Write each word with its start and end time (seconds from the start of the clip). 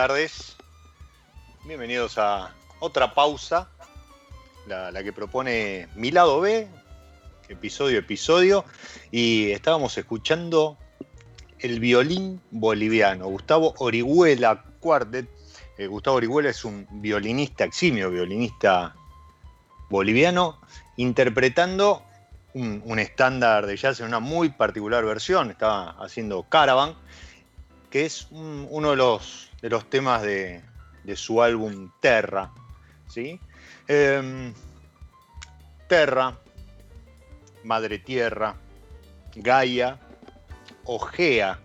Tardes, 0.00 0.56
bienvenidos 1.66 2.16
a 2.16 2.54
otra 2.78 3.12
pausa, 3.12 3.68
la, 4.66 5.02
que 5.02 5.12
propone 5.12 5.88
mi 5.94 6.10
lado 6.10 6.40
B, 6.40 6.66
episodio 7.50 7.98
episodio, 7.98 8.64
y 9.10 9.50
estábamos 9.50 9.98
escuchando 9.98 10.78
el 11.58 11.80
violín 11.80 12.40
boliviano, 12.50 13.26
Gustavo 13.26 13.74
Orihuela 13.76 14.64
Quartet. 14.80 15.28
Eh, 15.76 15.86
Gustavo 15.86 16.16
Orihuela 16.16 16.48
es 16.48 16.64
un 16.64 16.86
violinista, 17.02 17.64
eximio 17.64 18.10
violinista 18.10 18.94
boliviano, 19.90 20.62
interpretando 20.96 22.02
un, 22.54 22.82
un 22.86 22.98
estándar 23.00 23.66
de 23.66 23.76
jazz 23.76 24.00
en 24.00 24.06
una 24.06 24.20
muy 24.20 24.48
particular 24.48 25.04
versión, 25.04 25.50
estaba 25.50 25.90
haciendo 26.02 26.44
Caravan, 26.44 26.94
que 27.90 28.04
es 28.06 28.28
un- 28.30 28.66
uno 28.70 28.90
de 28.90 28.96
los, 28.96 29.50
de 29.60 29.68
los 29.70 29.88
temas 29.90 30.22
de, 30.22 30.62
de 31.04 31.16
su 31.16 31.42
álbum 31.42 31.90
Terra. 32.00 32.50
¿sí? 33.08 33.40
Em, 33.88 34.54
Terra, 35.88 36.38
Madre 37.64 37.98
Tierra, 37.98 38.54
Gaia, 39.34 39.98
o 40.84 40.98
Gea, 40.98 41.58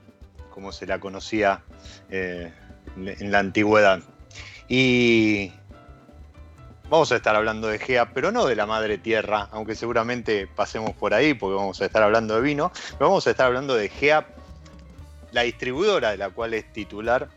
como 0.50 0.72
se 0.72 0.86
la 0.88 1.00
conocía 1.00 1.64
eh, 2.10 2.52
en 2.98 3.32
la 3.32 3.40
antigüedad. 3.40 4.02
Y 4.68 5.52
vamos 6.90 7.12
a 7.12 7.16
estar 7.18 7.36
hablando 7.36 7.68
de 7.68 7.78
Gea, 7.80 8.14
pero 8.14 8.32
no 8.32 8.46
de 8.46 8.56
la 8.56 8.66
Madre 8.66 8.98
Tierra, 8.98 9.48
aunque 9.52 9.76
seguramente 9.76 10.48
pasemos 10.48 10.92
por 10.94 11.14
ahí 11.14 11.34
porque 11.34 11.56
vamos 11.56 11.82
a 11.82 11.86
estar 11.86 12.02
hablando 12.04 12.36
de 12.36 12.42
vino, 12.42 12.72
vamos 13.00 13.26
a 13.28 13.32
estar 13.32 13.46
hablando 13.48 13.76
de 13.76 13.90
Gea 13.90 14.28
la 15.36 15.42
distribuidora 15.42 16.12
de 16.12 16.18
la 16.18 16.30
cual 16.30 16.54
es 16.54 16.72
titular 16.72 17.28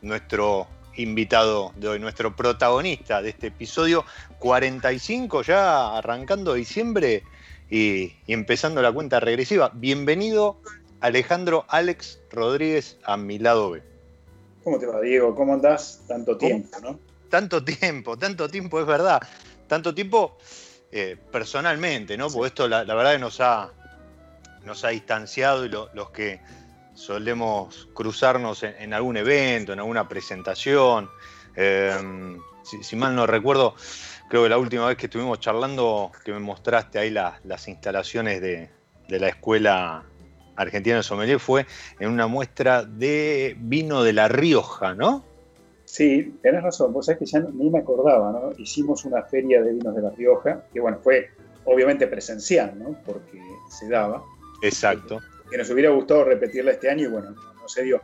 nuestro 0.00 0.68
invitado 0.94 1.72
de 1.74 1.88
hoy, 1.88 1.98
nuestro 1.98 2.36
protagonista 2.36 3.20
de 3.20 3.30
este 3.30 3.48
episodio 3.48 4.04
45, 4.38 5.42
ya 5.42 5.98
arrancando 5.98 6.54
diciembre 6.54 7.24
y, 7.68 8.14
y 8.28 8.32
empezando 8.32 8.80
la 8.80 8.92
cuenta 8.92 9.18
regresiva. 9.18 9.72
Bienvenido 9.74 10.60
Alejandro 11.00 11.64
Alex 11.68 12.20
Rodríguez 12.30 12.96
a 13.02 13.16
mi 13.16 13.40
lado 13.40 13.72
B. 13.72 13.82
¿Cómo 14.62 14.78
te 14.78 14.86
va, 14.86 15.00
Diego? 15.00 15.34
¿Cómo 15.34 15.54
andás? 15.54 16.04
Tanto 16.06 16.38
tiempo, 16.38 16.78
¿no? 16.80 17.00
Tanto 17.28 17.64
tiempo, 17.64 18.16
tanto 18.16 18.48
tiempo, 18.48 18.78
es 18.78 18.86
verdad. 18.86 19.20
Tanto 19.66 19.92
tiempo 19.92 20.38
eh, 20.92 21.16
personalmente, 21.32 22.16
¿no? 22.16 22.28
Porque 22.30 22.46
esto 22.46 22.68
la, 22.68 22.84
la 22.84 22.94
verdad 22.94 23.14
que 23.14 23.18
nos 23.18 23.40
ha, 23.40 23.72
nos 24.64 24.84
ha 24.84 24.90
distanciado 24.90 25.64
y 25.66 25.68
lo- 25.68 25.90
los 25.94 26.10
que 26.10 26.40
solemos 26.98 27.88
cruzarnos 27.94 28.62
en, 28.64 28.74
en 28.78 28.92
algún 28.92 29.16
evento, 29.16 29.72
en 29.72 29.78
alguna 29.78 30.08
presentación. 30.08 31.08
eh, 31.56 32.36
si, 32.62 32.82
si 32.82 32.96
mal 32.96 33.14
no 33.14 33.26
recuerdo, 33.26 33.74
creo 34.28 34.42
que 34.42 34.48
la 34.50 34.58
última 34.58 34.86
vez 34.86 34.96
que 34.98 35.06
estuvimos 35.06 35.40
charlando, 35.40 36.10
que 36.24 36.32
me 36.32 36.38
mostraste 36.40 36.98
ahí 36.98 37.08
la- 37.10 37.40
las 37.44 37.66
instalaciones 37.68 38.40
de, 38.42 38.68
de 39.08 39.18
la 39.20 39.28
escuela 39.28 40.04
argentina 40.56 40.96
de 40.96 41.02
sommelier, 41.02 41.38
fue 41.40 41.66
en 41.98 42.10
una 42.10 42.26
muestra 42.26 42.84
de 42.84 43.56
vino 43.58 44.02
de 44.02 44.12
La 44.12 44.28
Rioja, 44.28 44.94
¿no? 44.94 45.24
Sí, 45.84 46.36
tenés 46.42 46.62
razón, 46.62 46.92
vos 46.92 47.06
sabés 47.06 47.20
que 47.20 47.26
ya 47.26 47.40
ni 47.40 47.70
me 47.70 47.78
acordaba, 47.78 48.32
¿no? 48.32 48.52
Hicimos 48.58 49.04
una 49.06 49.22
feria 49.22 49.62
de 49.62 49.72
vinos 49.72 49.94
de 49.94 50.02
La 50.02 50.10
Rioja, 50.10 50.64
que 50.72 50.80
bueno, 50.80 50.98
fue 51.02 51.30
obviamente 51.64 52.06
presencial, 52.06 52.78
¿no? 52.78 52.98
Porque 53.06 53.40
se 53.70 53.88
daba. 53.88 54.22
Exacto. 54.60 55.20
Que 55.50 55.56
nos 55.56 55.70
hubiera 55.70 55.90
gustado 55.90 56.24
repetirla 56.24 56.72
este 56.72 56.90
año 56.90 57.04
y 57.04 57.10
bueno, 57.10 57.30
no 57.30 57.68
se 57.68 57.82
dio. 57.82 58.00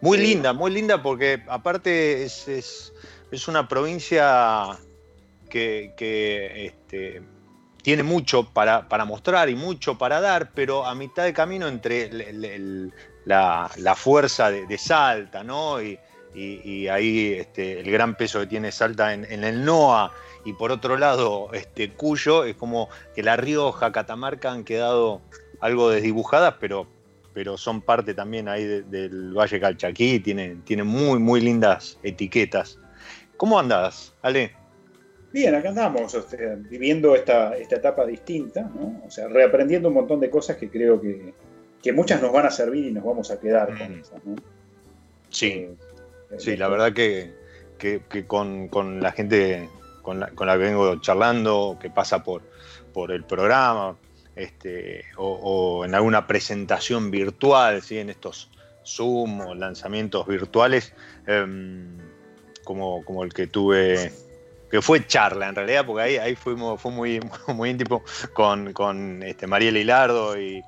Muy 0.00 0.18
linda, 0.18 0.52
muy 0.52 0.70
linda 0.70 1.02
porque 1.02 1.42
aparte 1.48 2.22
es, 2.24 2.46
es, 2.48 3.48
una 3.48 3.66
provincia 3.66 4.78
que, 5.48 5.92
este, 6.66 7.22
tiene 7.82 8.02
mucho 8.02 8.44
para, 8.52 8.86
mostrar 9.06 9.48
y 9.48 9.56
mucho 9.56 9.98
para 9.98 10.20
dar, 10.20 10.52
pero 10.52 10.86
a 10.86 10.94
mitad 10.94 11.24
de 11.24 11.32
camino 11.32 11.66
entre 11.66 12.10
la, 13.24 13.94
fuerza 13.96 14.50
de, 14.50 14.78
Salta, 14.78 15.42
¿no? 15.42 15.82
Y, 15.82 15.98
ahí 16.88 17.32
este, 17.32 17.80
el 17.80 17.90
gran 17.90 18.14
peso 18.14 18.38
que 18.40 18.46
tiene 18.46 18.70
Salta 18.70 19.12
en, 19.12 19.24
el 19.24 19.64
NOA, 19.64 20.12
y 20.44 20.52
por 20.52 20.70
otro 20.70 20.96
lado 20.96 21.50
este, 21.52 21.92
Cuyo, 21.92 22.44
es 22.44 22.54
como 22.54 22.88
que 23.16 23.24
La 23.24 23.36
Rioja, 23.36 23.90
Catamarca 23.90 24.52
han 24.52 24.62
quedado 24.62 25.22
algo 25.60 25.90
desdibujadas, 25.90 26.54
pero 26.60 26.86
pero 27.38 27.56
son 27.56 27.82
parte 27.82 28.14
también 28.14 28.48
ahí 28.48 28.64
del 28.64 29.32
Valle 29.32 29.60
Calchaquí, 29.60 30.18
tienen 30.18 30.62
tiene 30.62 30.82
muy, 30.82 31.20
muy 31.20 31.40
lindas 31.40 31.96
etiquetas. 32.02 32.80
¿Cómo 33.36 33.60
andas, 33.60 34.12
Ale? 34.22 34.52
Bien, 35.32 35.54
acá 35.54 35.68
andamos, 35.68 36.16
viviendo 36.68 37.14
esta, 37.14 37.56
esta 37.56 37.76
etapa 37.76 38.04
distinta, 38.06 38.68
o 39.06 39.10
sea, 39.10 39.28
reaprendiendo 39.28 39.88
un 39.88 39.94
montón 39.94 40.18
de 40.18 40.30
cosas 40.30 40.56
que 40.56 40.68
creo 40.68 41.00
que, 41.00 41.92
muchas 41.92 42.20
nos 42.20 42.32
van 42.32 42.46
a 42.46 42.50
servir 42.50 42.86
y 42.86 42.92
nos 42.92 43.04
vamos 43.04 43.30
a 43.30 43.38
quedar 43.38 43.68
con 43.68 43.96
mm. 43.96 44.00
esas. 44.00 44.20
Sí, 45.30 45.46
eh, 45.46 45.76
sí, 46.38 46.56
la 46.56 46.68
verdad 46.68 46.92
que, 46.92 47.34
con, 48.26 49.00
la 49.00 49.12
gente 49.12 49.68
con 50.02 50.18
la, 50.18 50.28
con 50.30 50.46
la 50.48 50.54
que 50.54 50.64
vengo 50.64 51.00
charlando, 51.00 51.78
que 51.80 51.88
pasa 51.88 52.24
por, 52.24 52.42
por 52.92 53.12
el 53.12 53.22
programa, 53.24 53.96
este, 54.38 55.04
o, 55.16 55.84
en 55.84 55.94
alguna 55.94 56.26
presentación 56.26 57.10
virtual, 57.10 57.82
¿sí? 57.82 57.98
en 57.98 58.10
estos 58.10 58.50
Zoom 58.86 59.40
o 59.40 59.54
lanzamientos 59.54 60.26
virtuales, 60.26 60.94
em, 61.26 61.98
como, 62.64 63.04
como, 63.04 63.24
el 63.24 63.34
que 63.34 63.46
tuve, 63.48 64.12
que 64.70 64.80
fue 64.80 65.06
charla 65.06 65.48
en 65.48 65.54
realidad, 65.56 65.84
porque 65.84 66.02
ahí, 66.02 66.16
ahí 66.16 66.36
fuimos, 66.36 66.80
fue 66.80 66.92
muy, 66.92 67.20
muy 67.48 67.70
íntimo 67.70 68.02
con, 68.32 68.72
con 68.72 69.22
este, 69.22 69.46
Mariela 69.46 69.78
Hilardo 69.78 70.40
y, 70.40 70.62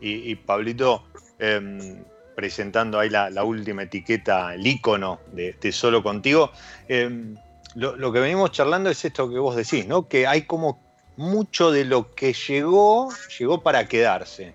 y, 0.00 0.34
Pablito. 0.36 1.04
Em, 1.38 2.04
presentando 2.36 2.98
ahí 2.98 3.10
la, 3.10 3.44
última 3.44 3.84
etiqueta, 3.84 4.54
el 4.54 4.66
icono 4.66 5.20
de, 5.32 5.72
Solo 5.72 6.02
Contigo. 6.02 6.50
Em, 6.88 7.36
lo, 7.76 7.96
lo, 7.96 8.12
que 8.12 8.18
venimos 8.18 8.50
charlando 8.50 8.90
es 8.90 9.04
esto 9.04 9.30
que 9.30 9.38
vos 9.38 9.54
decís, 9.54 9.86
¿no? 9.86 10.08
Que 10.08 10.26
hay 10.26 10.42
como 10.42 10.83
mucho 11.16 11.70
de 11.70 11.84
lo 11.84 12.14
que 12.14 12.32
llegó, 12.32 13.10
llegó 13.38 13.62
para 13.62 13.86
quedarse. 13.86 14.54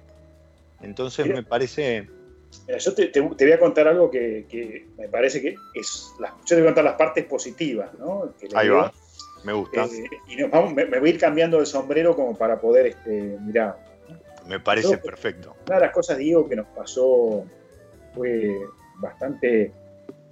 Entonces 0.82 1.28
me 1.28 1.44
parece... 1.44 2.10
yo 2.80 2.94
te, 2.94 3.20
voy 3.20 3.52
a 3.52 3.60
contar 3.60 3.88
algo 3.88 4.10
que, 4.10 4.88
me 4.98 5.08
parece 5.08 5.42
que 5.42 5.56
es... 5.76 6.14
yo 6.20 6.28
te 6.48 6.56
voy 6.56 6.64
a 6.64 6.68
contar 6.68 6.84
las 6.84 6.96
partes 6.96 7.26
positivas, 7.26 7.94
¿no? 7.98 8.34
Ahí 8.56 8.70
va, 8.70 8.92
me 9.44 9.54
gusta. 9.54 9.86
Eh, 9.86 10.10
y 10.28 10.38
me, 10.38 11.00
voy 11.00 11.10
a 11.10 11.14
ir 11.14 11.20
cambiando 11.20 11.60
de 11.60 11.66
sombrero 11.66 12.16
como 12.16 12.38
para 12.38 12.60
poder 12.60 12.88
este, 12.88 13.38
mirar. 13.42 13.78
Me 14.48 14.60
parece 14.60 14.98
perfecto. 14.98 15.56
Una 15.68 15.76
de 15.76 15.82
las 15.82 15.92
cosas, 15.92 16.18
digo, 16.18 16.48
que 16.50 16.56
nos 16.56 16.66
pasó 16.68 17.46
fue 18.16 18.58
bastante, 18.96 19.72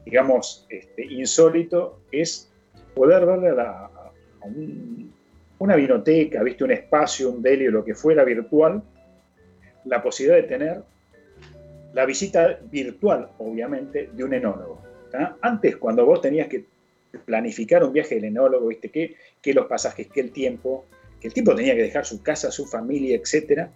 digamos, 0.06 0.66
este, 0.70 1.06
insólito, 1.06 2.00
es 2.12 2.50
poder 2.96 3.26
verle 3.26 3.62
a, 3.62 3.86
a 3.86 4.46
un 4.46 5.14
una 5.60 5.76
vinoteca, 5.76 6.44
viste 6.44 6.64
un 6.64 6.72
espacio, 6.72 7.30
un 7.30 7.42
deli 7.42 7.68
lo 7.68 7.84
que 7.84 7.96
fuera 7.96 8.24
virtual, 8.24 8.82
la 9.86 10.02
posibilidad 10.02 10.42
de 10.42 10.48
tener 10.48 10.82
la 11.94 12.06
visita 12.06 12.60
virtual, 12.70 13.30
obviamente, 13.40 14.10
de 14.14 14.24
un 14.24 14.34
enólogo. 14.34 14.82
Antes, 15.42 15.78
cuando 15.78 16.06
vos 16.06 16.22
tenías 16.22 16.48
que 16.48 16.66
planificar 17.26 17.84
un 17.84 17.94
viaje 17.94 18.16
del 18.16 18.26
enólogo, 18.26 18.68
viste 18.68 18.90
que, 18.90 19.16
que 19.42 19.54
los 19.54 19.66
pasajes, 19.66 20.08
que 20.08 20.20
el 20.20 20.32
tiempo, 20.32 20.86
que 21.20 21.28
el 21.28 21.34
tipo 21.34 21.56
tenía 21.56 21.76
que 21.76 21.82
dejar 21.82 22.06
su 22.06 22.22
casa, 22.22 22.52
su 22.52 22.66
familia, 22.66 23.16
etc. 23.16 23.68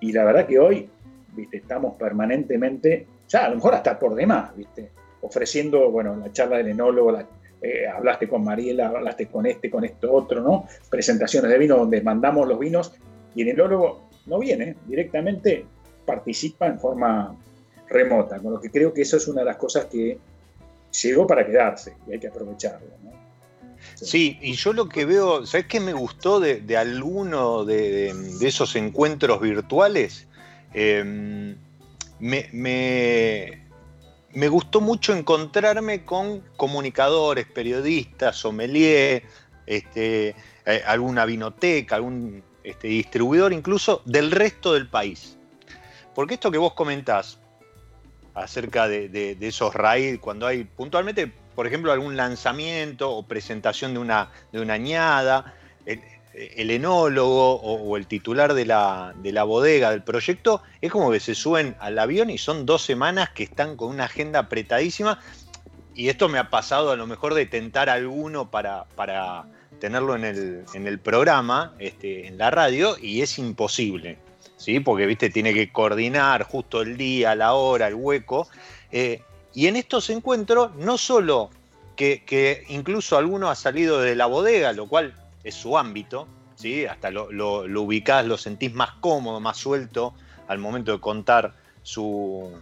Y 0.00 0.12
la 0.12 0.24
verdad 0.24 0.46
que 0.46 0.58
hoy, 0.58 0.88
viste, 1.34 1.56
estamos 1.56 1.96
permanentemente, 1.96 3.06
ya 3.28 3.46
a 3.46 3.48
lo 3.48 3.56
mejor 3.56 3.74
hasta 3.74 3.98
por 3.98 4.14
demás, 4.14 4.54
viste, 4.56 4.90
ofreciendo, 5.22 5.90
bueno, 5.90 6.14
la 6.16 6.32
charla 6.32 6.58
del 6.58 6.68
enólogo, 6.68 7.10
la, 7.10 7.26
eh, 7.62 7.86
hablaste 7.86 8.26
con 8.26 8.42
Mariela, 8.42 8.88
hablaste 8.88 9.26
con 9.26 9.46
este, 9.46 9.70
con 9.70 9.84
esto 9.84 10.12
otro, 10.12 10.40
¿no? 10.40 10.66
Presentaciones 10.88 11.50
de 11.50 11.58
vino 11.58 11.76
donde 11.76 12.00
mandamos 12.00 12.48
los 12.48 12.58
vinos 12.58 12.92
y 13.34 13.42
el 13.42 13.48
enólogo 13.48 14.08
no 14.26 14.38
viene, 14.38 14.76
directamente 14.86 15.66
participa 16.06 16.66
en 16.66 16.78
forma 16.78 17.36
remota, 17.88 18.38
con 18.38 18.54
lo 18.54 18.60
que 18.60 18.70
creo 18.70 18.94
que 18.94 19.02
eso 19.02 19.16
es 19.16 19.28
una 19.28 19.40
de 19.40 19.46
las 19.46 19.56
cosas 19.56 19.86
que 19.86 20.18
llegó 21.02 21.26
para 21.26 21.46
quedarse 21.46 21.94
y 22.08 22.12
hay 22.12 22.20
que 22.20 22.28
aprovecharlo. 22.28 22.88
Sí. 23.94 24.38
y 24.42 24.52
yo 24.54 24.74
lo 24.74 24.88
que 24.90 25.06
veo, 25.06 25.46
¿sabes 25.46 25.66
qué 25.66 25.80
me 25.80 25.94
gustó 25.94 26.38
de, 26.38 26.76
alguno 26.76 27.64
de, 27.64 28.14
esos 28.40 28.76
encuentros 28.76 29.40
virtuales? 29.40 30.26
Em, 30.72 31.56
me 32.18 33.69
gustó 34.48 34.80
mucho 34.80 35.12
encontrarme 35.12 36.04
con 36.04 36.40
comunicadores, 36.56 37.46
periodistas, 37.46 38.36
sommelier, 38.36 39.24
este, 39.66 40.36
eh, 40.66 40.82
alguna 40.86 41.24
vinoteca, 41.24 41.96
algún 41.96 42.42
este, 42.62 42.88
distribuidor 42.88 43.52
incluso 43.52 44.02
del 44.04 44.30
resto 44.30 44.74
del 44.74 44.88
país. 44.88 45.36
Porque 46.14 46.34
esto 46.34 46.50
que 46.50 46.58
vos 46.58 46.74
comentás 46.74 47.38
acerca 48.34 48.88
de, 48.88 49.36
esos 49.40 49.74
raíz, 49.74 50.18
cuando 50.20 50.46
hay 50.46 50.64
puntualmente, 50.64 51.32
por 51.54 51.66
ejemplo, 51.66 51.92
algún 51.92 52.16
lanzamiento 52.16 53.10
o 53.10 53.24
presentación 53.24 53.94
de 53.94 54.00
una, 54.00 54.30
añada, 54.68 55.54
enólogo 56.34 57.54
o, 57.56 57.96
el 57.96 58.06
titular 58.06 58.54
de 58.54 58.64
la, 58.64 59.44
bodega 59.44 59.90
del 59.90 60.02
proyecto, 60.02 60.62
es 60.80 60.90
como 60.90 61.10
que 61.10 61.20
se 61.20 61.34
suben 61.34 61.76
al 61.80 61.98
avión 61.98 62.30
y 62.30 62.38
son 62.38 62.66
dos 62.66 62.82
semanas 62.82 63.30
que 63.30 63.42
están 63.42 63.76
con 63.76 63.88
una 63.88 64.04
agenda 64.04 64.40
apretadísima. 64.40 65.20
Y 65.94 66.08
esto 66.08 66.28
me 66.28 66.38
ha 66.38 66.50
pasado 66.50 66.92
a 66.92 66.96
lo 66.96 67.06
mejor 67.06 67.34
de 67.34 67.46
tentar 67.46 67.90
alguno 67.90 68.50
para, 68.50 68.84
para 68.94 69.44
tenerlo 69.80 70.14
en 70.14 70.24
el, 70.24 70.98
programa, 71.00 71.74
este, 71.78 72.26
en 72.28 72.38
la 72.38 72.50
radio, 72.50 72.96
y 73.00 73.22
es 73.22 73.38
imposible. 73.38 74.18
¿sí? 74.56 74.80
Porque, 74.80 75.06
viste, 75.06 75.30
tiene 75.30 75.52
que 75.52 75.72
coordinar 75.72 76.44
justo 76.44 76.82
el 76.82 76.96
día, 76.96 77.34
la 77.34 77.54
hora, 77.54 77.88
el 77.88 77.94
hueco. 77.94 78.48
Eh, 78.92 79.22
y 79.52 79.66
en 79.66 79.76
estos 79.76 80.10
encuentros, 80.10 80.74
no 80.76 80.96
solo 80.96 81.50
que, 81.96 82.22
que 82.24 82.64
incluso 82.68 83.18
alguno 83.18 83.50
ha 83.50 83.56
salido 83.56 84.00
de 84.00 84.14
la 84.14 84.26
bodega, 84.26 84.72
lo 84.72 84.86
cual 84.86 85.19
es 85.44 85.54
su 85.54 85.76
ámbito, 85.78 86.28
¿sí? 86.56 86.86
hasta 86.86 87.10
lo, 87.10 87.30
lo, 87.30 87.82
ubicás, 87.82 88.24
lo 88.26 88.36
sentís 88.36 88.72
más 88.74 88.90
cómodo, 89.00 89.40
más 89.40 89.56
suelto 89.56 90.14
al 90.48 90.58
momento 90.58 90.92
de 90.92 91.00
contar 91.00 91.54
su, 91.82 92.52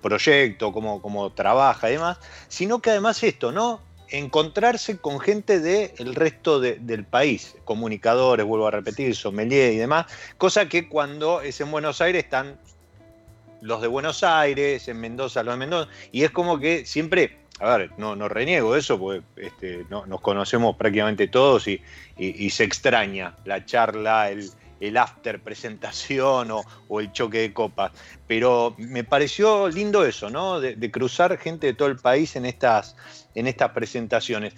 proyecto, 0.00 0.72
cómo, 0.72 1.32
trabaja 1.32 1.88
y 1.90 1.94
demás, 1.94 2.18
sino 2.48 2.80
que 2.80 2.90
además 2.90 3.22
esto, 3.22 3.52
¿no? 3.52 3.80
Encontrarse 4.08 4.98
con 4.98 5.20
gente 5.20 5.60
del 5.60 6.14
resto 6.14 6.58
del 6.58 7.04
país, 7.04 7.56
comunicadores, 7.64 8.44
vuelvo 8.44 8.66
a 8.66 8.72
repetir, 8.72 9.14
sommelier 9.14 9.72
y 9.72 9.76
demás, 9.76 10.06
cosa 10.36 10.68
que 10.68 10.88
cuando 10.88 11.40
es 11.40 11.60
en 11.60 11.70
Buenos 11.70 12.00
Aires 12.00 12.24
están 12.24 12.58
los 13.60 13.80
de 13.80 13.88
Buenos 13.88 14.24
Aires, 14.24 14.88
en 14.88 14.98
Mendoza 15.00 15.42
los 15.42 15.54
de 15.54 15.58
Mendoza, 15.58 15.90
y 16.12 16.24
es 16.24 16.30
como 16.30 16.58
que 16.58 16.84
siempre 16.86 17.39
a 17.60 17.76
ver, 17.76 17.90
no, 17.98 18.16
no 18.16 18.28
reniego 18.28 18.74
eso, 18.74 18.98
porque 18.98 19.22
este, 19.36 19.84
nos 19.90 20.20
conocemos 20.22 20.76
prácticamente 20.76 21.28
todos 21.28 21.68
y, 21.68 21.80
se 22.50 22.64
extraña 22.64 23.36
la 23.44 23.64
charla, 23.64 24.30
el, 24.30 24.96
after 24.96 25.40
presentación 25.42 26.50
o, 26.50 27.00
el 27.00 27.12
choque 27.12 27.38
de 27.40 27.52
copas. 27.52 27.92
Pero 28.26 28.74
me 28.78 29.04
pareció 29.04 29.68
lindo 29.68 30.06
eso, 30.06 30.30
¿no? 30.30 30.58
De, 30.58 30.90
cruzar 30.90 31.36
gente 31.36 31.66
de 31.66 31.74
todo 31.74 31.88
el 31.88 31.96
país 31.96 32.34
en 32.34 32.46
estas, 32.46 32.96
en 33.34 33.46
estas 33.46 33.72
presentaciones. 33.72 34.54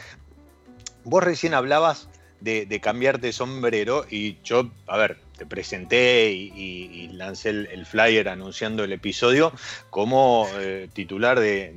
Vos 1.03 1.25
recién 1.25 1.55
hablabas 1.55 2.09
de, 2.41 2.81
cambiarte 2.81 3.29
de 3.29 3.33
sombrero 3.33 4.07
y 4.09 4.39
yo, 4.45 4.71
a 4.87 4.97
ver, 4.97 5.19
te 5.37 5.45
presenté 5.45 6.31
y, 6.31 7.09
lancé 7.15 7.51
el, 7.51 7.85
flyer 7.85 8.29
anunciando 8.29 8.85
el 8.85 8.93
episodio 8.93 9.53
como 9.91 10.47
eh, 10.55 10.89
titular 10.93 11.41
de 11.41 11.75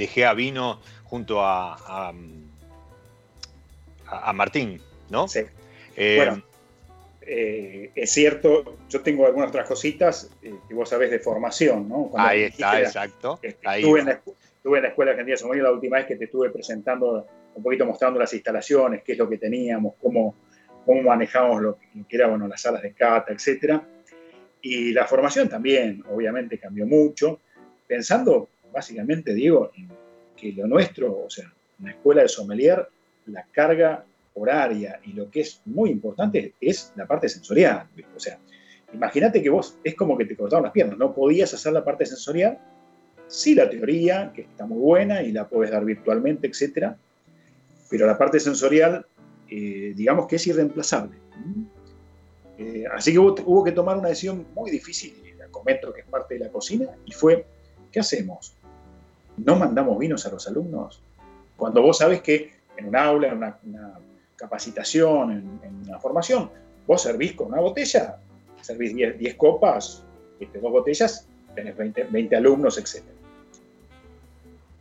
dejé 0.00 0.24
a 0.24 0.32
Vino 0.32 0.80
junto 1.04 1.42
a, 1.42 2.12
a, 4.06 4.32
Martín, 4.32 4.80
¿no? 5.10 5.28
Sí. 5.28 5.40
Eh, 5.94 6.14
bueno, 6.16 6.42
eh, 7.20 7.90
es 7.94 8.10
cierto, 8.10 8.78
yo 8.88 9.02
tengo 9.02 9.26
algunas 9.26 9.50
otras 9.50 9.68
cositas 9.68 10.30
eh, 10.42 10.54
que 10.66 10.74
vos 10.74 10.88
sabés 10.88 11.10
de 11.10 11.18
formación, 11.18 11.86
¿no? 11.88 12.10
ahí 12.16 12.44
está, 12.44 12.80
exacto. 12.80 13.38
Estuve, 13.42 14.00
estuve 14.56 14.78
en 14.78 14.82
la 14.84 14.88
Escuela 14.88 15.10
Argentina 15.12 15.36
de 15.36 15.62
la 15.62 15.72
última 15.72 15.98
vez 15.98 16.06
que 16.06 16.16
te 16.16 16.24
estuve 16.24 16.48
presentando, 16.48 17.26
un 17.54 17.62
poquito 17.62 17.84
mostrando 17.84 18.18
las 18.18 18.32
instalaciones, 18.32 19.02
qué 19.04 19.12
es 19.12 19.18
lo 19.18 19.28
que 19.28 19.36
teníamos, 19.36 19.94
cómo, 20.00 20.34
cómo 20.86 21.02
manejamos 21.02 21.60
lo 21.60 21.78
que 22.08 22.16
era, 22.16 22.28
bueno, 22.28 22.48
las 22.48 22.62
salas 22.62 22.82
de 22.82 22.94
cata, 22.94 23.32
etcétera. 23.34 23.86
Y 24.62 24.92
la 24.92 25.06
formación 25.06 25.48
también, 25.48 26.02
obviamente, 26.10 26.58
cambió 26.58 26.86
mucho, 26.86 27.40
pensando 27.86 28.48
básicamente, 28.72 29.34
digo, 29.34 29.70
que 30.36 30.52
lo 30.52 30.66
nuestro, 30.66 31.24
o 31.24 31.30
sea, 31.30 31.52
una 31.80 31.92
escuela 31.92 32.22
de 32.22 32.28
sommelier, 32.28 32.88
la 33.26 33.46
carga 33.52 34.04
horaria 34.34 35.00
y 35.04 35.12
lo 35.12 35.30
que 35.30 35.40
es 35.40 35.60
muy 35.64 35.90
importante 35.90 36.54
es 36.60 36.92
la 36.96 37.06
parte 37.06 37.28
sensorial. 37.28 37.88
O 38.16 38.20
sea, 38.20 38.38
imagínate 38.92 39.42
que 39.42 39.50
vos 39.50 39.78
es 39.84 39.94
como 39.94 40.16
que 40.16 40.24
te 40.24 40.36
cortaron 40.36 40.64
las 40.64 40.72
piernas, 40.72 40.98
no 40.98 41.14
podías 41.14 41.52
hacer 41.54 41.72
la 41.72 41.84
parte 41.84 42.06
sensorial, 42.06 42.58
sí 43.26 43.54
la 43.54 43.68
teoría, 43.68 44.32
que 44.34 44.42
está 44.42 44.66
muy 44.66 44.78
buena 44.78 45.22
y 45.22 45.32
la 45.32 45.48
puedes 45.48 45.70
dar 45.70 45.84
virtualmente, 45.84 46.46
etcétera, 46.46 46.96
pero 47.88 48.06
la 48.06 48.18
parte 48.18 48.40
sensorial, 48.40 49.06
eh, 49.48 49.92
digamos 49.96 50.26
que 50.26 50.36
es 50.36 50.46
irreemplazable. 50.46 51.16
Eh, 52.58 52.84
así 52.92 53.12
que 53.12 53.18
hubo, 53.18 53.64
que 53.64 53.72
tomar 53.72 53.96
una 53.96 54.08
decisión 54.08 54.46
muy 54.54 54.70
difícil, 54.70 55.14
la 55.38 55.48
comento 55.48 55.92
que 55.92 56.02
es 56.02 56.06
parte 56.06 56.34
de 56.34 56.40
la 56.40 56.50
cocina, 56.50 56.86
y 57.06 57.12
fue, 57.12 57.46
¿qué 57.90 58.00
hacemos? 58.00 58.56
¿No 59.44 59.56
mandamos 59.56 59.98
vinos 59.98 60.26
a 60.26 60.30
los 60.30 60.46
alumnos? 60.48 61.02
Cuando 61.56 61.82
vos 61.82 61.98
sabes 61.98 62.20
que 62.20 62.52
en 62.76 62.88
un 62.88 62.96
aula, 62.96 63.28
en 63.28 63.36
una, 63.36 63.98
capacitación, 64.36 65.60
en, 65.62 65.82
una 65.86 65.98
formación, 65.98 66.50
vos 66.86 67.02
servís 67.02 67.34
con 67.34 67.48
una 67.48 67.60
botella, 67.60 68.16
servís 68.62 68.94
10 68.94 69.34
copas, 69.34 70.02
este, 70.38 70.58
dos 70.58 70.72
botellas, 70.72 71.26
tenés 71.54 71.76
20, 71.76 72.04
20 72.04 72.36
alumnos, 72.36 72.78
etc. 72.78 73.04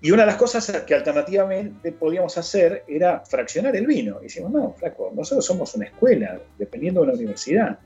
Y 0.01 0.11
una 0.11 0.23
de 0.23 0.27
las 0.27 0.37
cosas 0.37 0.83
que 0.87 0.95
alternativamente 0.95 1.91
podíamos 1.91 2.37
hacer 2.37 2.85
era 2.87 3.19
fraccionar 3.25 3.75
el 3.75 3.85
vino. 3.85 4.19
Y 4.21 4.23
decimos, 4.23 4.51
no, 4.51 4.73
flaco, 4.77 5.11
nosotros 5.13 5.45
somos 5.45 5.75
una 5.75 5.85
escuela, 5.85 6.39
dependiendo 6.57 7.01
de 7.01 7.07
la 7.07 7.13
universidad, 7.13 7.79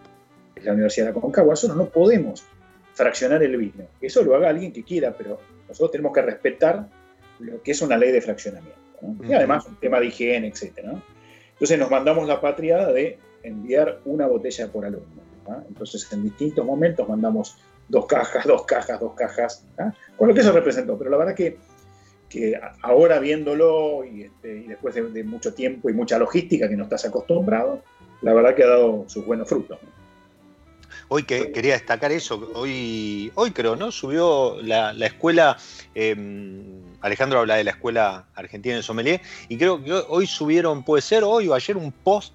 la 0.61 0.73
Universidad 0.73 1.07
de 1.07 1.11
Aconcagua, 1.11 1.53
nosotros 1.53 1.77
no 1.77 1.85
podemos 1.85 2.43
fraccionar 2.93 3.41
el 3.41 3.57
vino. 3.57 3.85
Eso 3.99 4.21
lo 4.23 4.35
haga 4.35 4.49
alguien 4.49 4.71
que 4.71 4.83
quiera, 4.83 5.15
pero 5.17 5.39
nosotros 5.73 5.91
tenemos 5.91 6.13
que 6.13 6.21
respetar 6.21 6.87
lo 7.39 7.61
que 7.63 7.71
es 7.71 7.81
una 7.81 7.97
ley 7.97 8.11
de 8.11 8.21
fraccionamiento. 8.21 8.79
Y 9.27 9.33
además 9.33 9.65
un 9.65 9.75
tema 9.75 9.99
de 9.99 10.05
higiene, 10.05 10.47
etc. 10.47 10.87
Entonces 11.53 11.79
nos 11.79 11.89
mandamos 11.89 12.27
la 12.27 12.39
patria 12.39 12.85
de 12.87 13.17
enviar 13.41 13.99
una 14.05 14.27
botella 14.27 14.71
por 14.71 14.85
alumno. 14.85 15.23
Entonces 15.67 16.07
en 16.13 16.23
distintos 16.23 16.65
momentos 16.65 17.09
mandamos 17.09 17.57
dos 17.89 18.05
cajas, 18.05 18.45
dos 18.47 18.65
cajas, 18.65 18.99
dos 18.99 19.13
cajas, 19.13 19.65
con 20.15 20.27
lo 20.27 20.33
que 20.33 20.41
eso 20.41 20.51
representó. 20.51 20.97
Pero 20.97 21.09
la 21.09 21.17
verdad 21.17 21.35
que 21.35 21.57
que 22.29 22.59
ahora 22.81 23.19
viéndolo 23.19 24.03
y, 24.03 24.23
este, 24.23 24.65
después 24.67 24.95
de, 24.95 25.23
mucho 25.23 25.53
tiempo 25.53 25.91
y 25.91 25.93
mucha 25.93 26.17
logística 26.17 26.67
que 26.67 26.75
no 26.75 26.85
estás 26.85 27.05
acostumbrado, 27.05 27.83
la 28.23 28.33
verdad 28.33 28.55
que 28.55 28.63
ha 28.63 28.69
dado 28.69 29.03
sus 29.07 29.23
buenos 29.23 29.47
frutos. 29.47 29.77
Hoy 31.15 31.25
que, 31.25 31.51
quería 31.51 31.73
destacar 31.73 32.11
eso, 32.11 32.49
hoy, 32.55 33.31
hoy 33.35 33.51
creo, 33.51 33.75
¿no? 33.75 33.91
Subió 33.91 34.57
la, 34.63 34.93
escuela, 35.05 35.57
em, 35.93 36.81
Alejandro 37.01 37.37
habla 37.37 37.53
de 37.53 37.63
la 37.63 37.69
escuela 37.69 38.25
argentina 38.33 38.77
de 38.77 38.81
sommelier, 38.81 39.21
y 39.47 39.57
creo 39.57 39.83
que 39.83 39.93
hoy 39.93 40.25
subieron, 40.25 40.81
puede 40.81 41.03
ser 41.03 41.23
hoy 41.23 41.47
o 41.47 41.53
ayer, 41.53 41.77
un 41.77 41.91
post, 41.91 42.33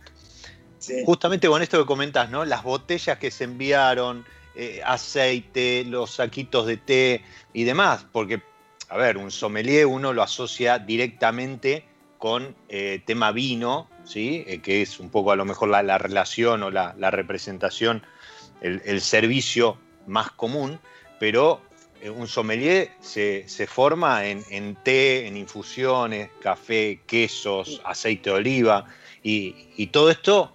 justamente 1.04 1.48
con 1.48 1.60
esto 1.60 1.76
que 1.80 1.86
comentás, 1.86 2.30
¿no? 2.30 2.44
Las 2.44 2.62
botellas 2.62 3.18
que 3.18 3.32
se 3.32 3.42
enviaron, 3.42 4.24
eh, 4.54 4.80
aceite, 4.86 5.82
los 5.84 6.12
saquitos 6.12 6.64
de 6.64 6.76
té 6.76 7.24
y 7.52 7.64
demás, 7.64 8.06
porque 8.12 8.40
a 8.90 8.96
ver, 8.96 9.16
un 9.16 9.32
sommelier 9.32 9.86
uno 9.86 10.12
lo 10.12 10.22
asocia 10.22 10.78
directamente 10.78 11.84
con 12.18 12.54
eh, 12.68 13.00
tema 13.06 13.32
vino, 13.32 13.88
¿sí? 14.04 14.44
Eh, 14.46 14.60
que 14.60 14.82
es 14.82 15.00
un 15.00 15.08
poco 15.08 15.32
a 15.32 15.36
lo 15.36 15.44
mejor 15.44 15.68
la, 15.68 15.98
relación 15.98 16.62
o 16.62 16.70
la, 16.70 17.10
representación, 17.10 18.02
el, 18.60 19.00
servicio 19.00 19.78
más 20.06 20.30
común, 20.32 20.78
pero 21.18 21.60
eh, 22.00 22.10
un 22.10 22.26
sommelier 22.26 22.90
se, 23.00 23.44
forma 23.66 24.26
en, 24.26 24.76
té, 24.82 25.26
en 25.26 25.36
infusiones, 25.36 26.30
café, 26.40 27.00
quesos, 27.06 27.80
aceite 27.84 28.30
de 28.30 28.36
oliva, 28.36 28.86
y, 29.22 29.86
todo 29.88 30.10
esto 30.10 30.54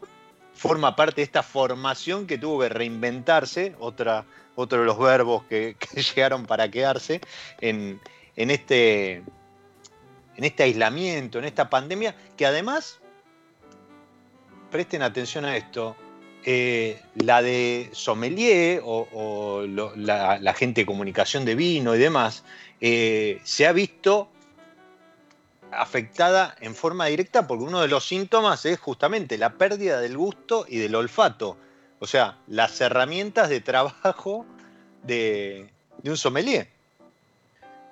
forma 0.53 0.95
parte 0.95 1.17
de 1.17 1.23
esta 1.23 1.43
formación 1.43 2.25
que 2.25 2.37
tuvo 2.37 2.61
que 2.61 2.69
reinventarse, 2.69 3.75
otra, 3.79 4.25
otro 4.55 4.79
de 4.79 4.85
los 4.85 4.97
verbos 4.97 5.43
que 5.49 5.75
llegaron 5.95 6.45
para 6.45 6.69
quedarse, 6.69 7.21
en, 7.61 7.99
en 8.35 8.51
este, 8.51 9.23
en 10.35 10.43
este 10.43 10.63
aislamiento, 10.63 11.39
en 11.39 11.45
esta 11.45 11.69
pandemia, 11.69 12.15
que 12.37 12.45
además, 12.45 12.99
presten 14.71 15.03
atención 15.03 15.45
a 15.45 15.55
esto, 15.55 15.95
eh, 16.45 17.01
la 17.15 17.41
de 17.41 17.89
sommelier 17.93 18.81
o, 18.83 19.63
la, 19.95 20.53
gente 20.53 20.81
de 20.81 20.85
comunicación 20.85 21.45
de 21.45 21.55
vino 21.55 21.95
y 21.95 21.99
demás, 21.99 22.43
eh, 22.81 23.39
se 23.43 23.65
ha 23.65 23.71
visto 23.71 24.29
afectada 25.71 26.55
en 26.59 26.75
forma 26.75 27.07
directa 27.07 27.47
porque 27.47 27.63
uno 27.63 27.81
de 27.81 27.87
los 27.87 28.05
síntomas 28.07 28.65
es 28.65 28.79
justamente 28.79 29.37
la 29.37 29.53
pérdida 29.53 29.99
del 29.99 30.17
gusto 30.17 30.65
y 30.67 30.77
del 30.77 30.95
olfato. 30.95 31.57
O 31.99 32.05
sea, 32.05 32.37
las 32.47 32.79
herramientas 32.81 33.49
de 33.49 33.61
trabajo 33.61 34.45
de, 35.03 35.69
un 36.03 36.17
sommelier. 36.17 36.67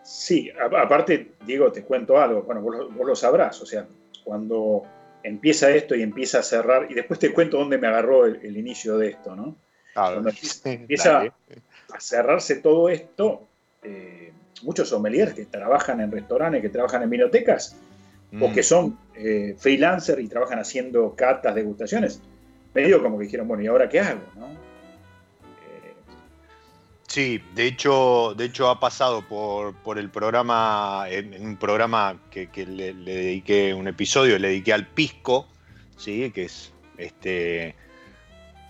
Sí, 0.04 0.52
aparte, 0.60 1.32
Diego, 1.46 1.72
te 1.72 1.84
cuento 1.84 2.20
algo, 2.20 2.42
bueno, 2.42 2.62
vos, 2.62 3.08
lo 3.08 3.16
sabrás, 3.16 3.62
o 3.62 3.66
sea, 3.66 3.86
cuando 4.24 4.84
empieza 5.24 5.70
esto 5.72 5.96
y 5.96 6.02
empieza 6.02 6.40
a 6.40 6.44
cerrar, 6.44 6.88
y 6.90 6.94
después 6.94 7.20
te 7.20 7.34
cuento 7.34 7.58
dónde 7.58 7.78
me 7.78 7.88
agarró 7.88 8.26
el, 8.26 8.58
inicio 8.58 8.98
de 8.98 9.10
esto, 9.10 9.36
¿no? 9.36 9.56
cuando 9.94 10.32
empieza, 10.66 11.24
a 11.94 12.00
cerrarse 12.00 12.56
todo 12.56 12.90
esto, 12.90 13.48
eh, 13.84 14.32
muchos 14.64 14.90
sommeliers 14.90 15.34
que 15.34 15.46
trabajan 15.46 16.00
en 16.00 16.12
restaurantes, 16.12 16.62
que 16.62 16.70
trabajan 16.70 17.04
en 17.04 17.10
vinotecas, 17.10 17.76
o 18.40 18.48
mm. 18.48 18.54
que 18.54 18.64
son 18.64 18.98
eh, 19.16 19.56
freelancers 19.58 20.22
y 20.22 20.28
trabajan 20.28 20.60
haciendo 20.60 21.16
catas, 21.16 21.54
degustaciones, 21.54 22.22
medio 22.74 23.04
como 23.04 23.18
que 23.18 23.26
dijeron, 23.26 23.48
bueno, 23.48 23.64
¿y 23.64 23.68
ahora 23.68 23.90
qué 23.90 24.00
hago? 24.00 24.22
¿no? 24.38 24.71
Sí, 27.12 27.44
de 27.56 27.68
hecho, 27.68 28.34
de 28.38 28.46
hecho 28.46 28.70
ha 28.70 28.80
pasado 28.80 29.22
por, 29.28 30.00
el 30.00 30.10
programa, 30.10 31.04
un 31.42 31.58
programa 31.58 32.18
que, 32.30 32.48
le, 32.66 32.94
dediqué 32.94 33.74
un 33.74 33.90
episodio, 33.90 34.40
le 34.40 34.48
dediqué 34.48 34.72
al 34.72 34.88
pisco, 34.88 35.46
¿sí? 35.98 36.32
que 36.32 36.46
es 36.46 36.72
este, 36.98 37.76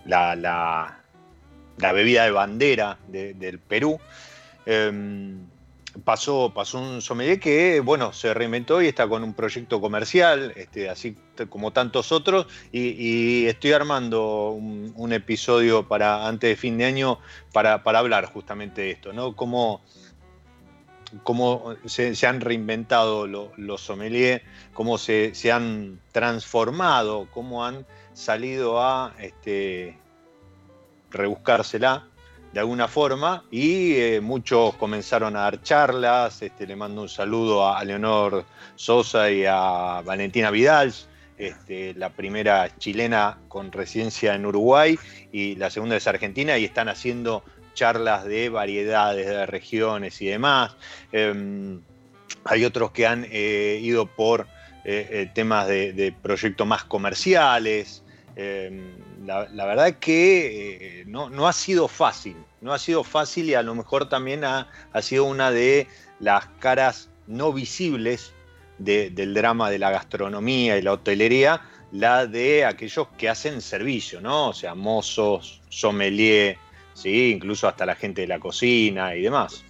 la, 0.06 0.34
la, 0.34 1.92
bebida 1.92 2.24
de 2.24 2.32
bandera 2.32 2.98
del 3.06 3.60
Perú. 3.60 4.00
Em, 4.66 5.46
pasó, 6.04 6.52
pasó 6.54 6.80
un 6.80 7.02
sommelier 7.02 7.38
que, 7.38 7.80
bueno, 7.80 8.12
se 8.12 8.32
reinventó 8.34 8.82
y 8.82 8.86
está 8.86 9.08
con 9.08 9.22
un 9.22 9.34
proyecto 9.34 9.80
comercial, 9.80 10.52
este, 10.56 10.88
así 10.88 11.16
como 11.48 11.72
tantos 11.72 12.12
otros, 12.12 12.46
y, 12.72 13.46
estoy 13.46 13.72
armando 13.72 14.50
un, 14.50 15.12
episodio 15.12 15.86
para 15.86 16.26
antes 16.26 16.50
de 16.50 16.56
fin 16.56 16.78
de 16.78 16.86
año 16.86 17.18
para, 17.52 17.82
hablar 17.84 18.26
justamente 18.26 18.82
de 18.82 18.90
esto, 18.92 19.12
¿no? 19.12 19.36
Cómo, 19.36 19.82
cómo 21.22 21.74
se, 21.84 22.26
han 22.26 22.40
reinventado 22.40 23.26
los 23.26 23.80
sommeliers, 23.80 24.42
cómo 24.72 24.96
se, 24.98 25.32
han 25.52 26.00
transformado, 26.12 27.28
cómo 27.30 27.64
han 27.64 27.86
salido 28.14 28.82
a 28.82 29.14
este, 29.18 29.98
rebuscársela 31.10 32.06
de 32.52 32.60
alguna 32.60 32.86
forma 32.86 33.44
y 33.50 33.94
eh, 33.94 34.20
muchos 34.20 34.74
comenzaron 34.74 35.36
a 35.36 35.40
dar 35.40 35.62
charlas. 35.62 36.42
Este, 36.42 36.66
le 36.66 36.76
mando 36.76 37.02
un 37.02 37.08
saludo 37.08 37.66
a 37.66 37.82
Leonor 37.84 38.44
Sosa 38.76 39.30
y 39.30 39.44
a 39.46 40.02
Valentina 40.04 40.50
Vidal, 40.50 40.92
este, 41.38 41.94
la 41.94 42.10
primera 42.10 42.76
chilena 42.78 43.38
con 43.48 43.72
residencia 43.72 44.34
en 44.34 44.44
Uruguay 44.44 44.98
y 45.32 45.56
la 45.56 45.70
segunda 45.70 45.96
es 45.96 46.06
argentina 46.06 46.58
y 46.58 46.64
están 46.64 46.88
haciendo 46.88 47.42
charlas 47.74 48.24
de 48.24 48.50
variedades, 48.50 49.26
de 49.26 49.46
regiones 49.46 50.20
y 50.20 50.26
demás. 50.26 50.76
Em, 51.10 51.80
hay 52.44 52.64
otros 52.64 52.90
que 52.90 53.06
han 53.06 53.26
eh, 53.30 53.78
ido 53.80 54.06
por 54.06 54.46
eh, 54.84 55.30
temas 55.32 55.68
de, 55.68 56.14
proyectos 56.22 56.66
más 56.66 56.84
comerciales. 56.84 58.02
Em, 59.22 59.26
la, 59.26 59.66
verdad 59.66 59.98
que 59.98 61.00
eh, 61.00 61.04
no, 61.06 61.46
ha 61.46 61.52
sido 61.52 61.88
fácil, 61.88 62.36
no 62.60 62.72
ha 62.72 62.78
sido 62.78 63.04
fácil 63.04 63.48
y 63.48 63.54
a 63.54 63.62
lo 63.62 63.74
mejor 63.74 64.08
también 64.08 64.44
ha, 64.44 64.68
sido 65.00 65.24
una 65.24 65.50
de 65.50 65.86
las 66.20 66.46
caras 66.58 67.10
no 67.26 67.52
visibles 67.52 68.34
del 68.78 69.34
drama 69.34 69.70
de 69.70 69.78
la 69.78 69.90
gastronomía 69.90 70.76
y 70.76 70.82
la 70.82 70.92
hotelería, 70.92 71.62
la 71.92 72.26
de 72.26 72.64
aquellos 72.64 73.08
que 73.16 73.28
hacen 73.28 73.60
servicio, 73.60 74.20
¿no? 74.20 74.48
O 74.48 74.52
sea, 74.52 74.74
mozos, 74.74 75.60
sommelier, 75.68 76.56
¿sí? 76.94 77.30
incluso 77.30 77.68
hasta 77.68 77.86
la 77.86 77.94
gente 77.94 78.22
de 78.22 78.26
la 78.26 78.40
cocina 78.40 79.14
y 79.14 79.22
demás. 79.22 79.64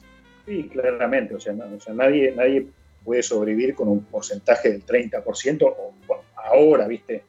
Sí, 0.46 0.68
claramente. 0.72 1.34
O 1.34 1.40
sea, 1.40 1.52
nadie, 1.52 2.32
nadie 2.34 2.68
puede 3.04 3.22
sobrevivir 3.22 3.74
con 3.74 3.88
un 3.88 4.04
porcentaje 4.04 4.70
del 4.70 4.86
30% 4.86 5.62
o 5.62 5.94
ahora, 6.36 6.86
¿viste? 6.86 7.24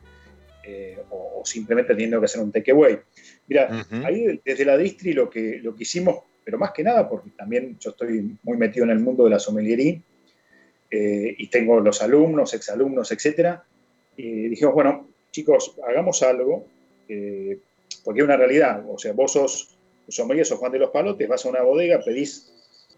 Eh, 0.66 0.98
o, 1.10 1.42
simplemente 1.44 1.94
teniendo 1.94 2.20
que 2.22 2.26
hacer 2.26 2.42
un 2.42 2.52
takeaway. 2.52 2.98
Mira, 3.48 3.86
ahí 4.06 4.40
desde 4.46 4.64
la 4.64 4.78
distri 4.78 5.12
lo 5.12 5.30
que, 5.30 5.60
lo 5.62 5.76
que 5.76 5.84
hicimos, 5.84 6.20
pero 6.42 6.58
más 6.58 6.72
que 6.72 6.84
nada, 6.84 7.10
porque 7.10 7.32
también 7.32 7.78
yo 7.80 7.90
estoy 7.90 8.38
muy 8.44 8.56
metido 8.56 8.86
en 8.86 8.92
el 8.92 9.00
mundo 9.00 9.26
de 9.26 9.32
la 9.32 9.40
sommeliería 9.40 10.00
eh, 10.90 11.36
y 11.38 11.48
tengo 11.48 11.82
los 11.82 12.02
alumnos, 12.02 12.54
exalumnos, 12.54 13.12
etcétera, 13.12 13.66
y 14.16 14.48
dijimos, 14.48 14.74
bueno, 14.74 15.10
chicos, 15.32 15.76
hagamos 15.86 16.24
algo, 16.24 16.66
eh, 17.10 17.60
porque 18.06 18.22
es 18.22 18.26
una 18.26 18.38
realidad, 18.38 18.86
o 18.88 18.98
sea, 18.98 19.12
vos 19.12 19.34
sos 19.34 19.78
sommelier, 20.08 20.46
sos 20.46 20.60
Juan 20.60 20.72
de 20.72 20.80
los 20.80 20.92
Palotes, 20.92 21.28
vas 21.28 21.46
a 21.46 21.50
una 21.50 21.62
bodega, 21.62 22.00
pedís 22.00 22.54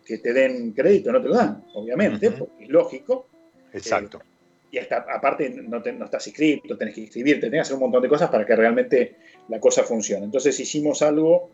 que 0.06 0.20
te 0.20 0.34
den 0.34 0.72
crédito, 0.74 1.12
no 1.12 1.20
te 1.20 1.30
lo 1.30 1.36
dan, 1.36 1.66
obviamente, 1.74 2.30
porque 2.30 2.66
es 2.66 2.70
lógico. 2.70 3.26
Exacto 3.74 4.22
y 4.72 4.80
aparte 4.80 5.50
no, 5.50 5.78
estás 5.78 6.28
inscrito, 6.28 6.78
tenés 6.78 6.96
que 6.96 7.02
inscribirte, 7.02 7.42
tenés 7.42 7.58
que 7.58 7.62
hacer 7.62 7.76
un 7.76 7.82
montón 7.82 8.02
de 8.02 8.10
cosas 8.10 8.30
para 8.30 8.46
que 8.46 8.56
realmente 8.56 9.16
la 9.48 9.60
cosa 9.60 9.84
funcione. 9.84 10.26
Entonces 10.26 10.60
hicimos 10.60 11.02
algo 11.02 11.50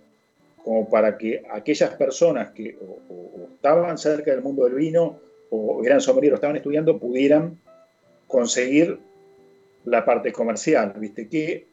como 0.63 0.89
para 0.89 1.17
que 1.17 1.43
aquellas 1.51 1.91
personas 1.95 2.51
que 2.51 2.77
estaban 3.53 3.97
cerca 3.97 4.31
del 4.31 4.41
mundo 4.41 4.65
del 4.65 4.75
vino 4.75 5.19
o 5.49 5.83
eran 5.83 6.01
sommelier 6.01 6.33
o 6.33 6.35
estaban 6.35 6.55
estudiando 6.55 6.97
pudieran 6.97 7.59
conseguir 8.27 8.99
la 9.85 10.05
parte 10.05 10.31
comercial, 10.31 10.93
¿viste? 10.97 11.27
Que 11.27 11.67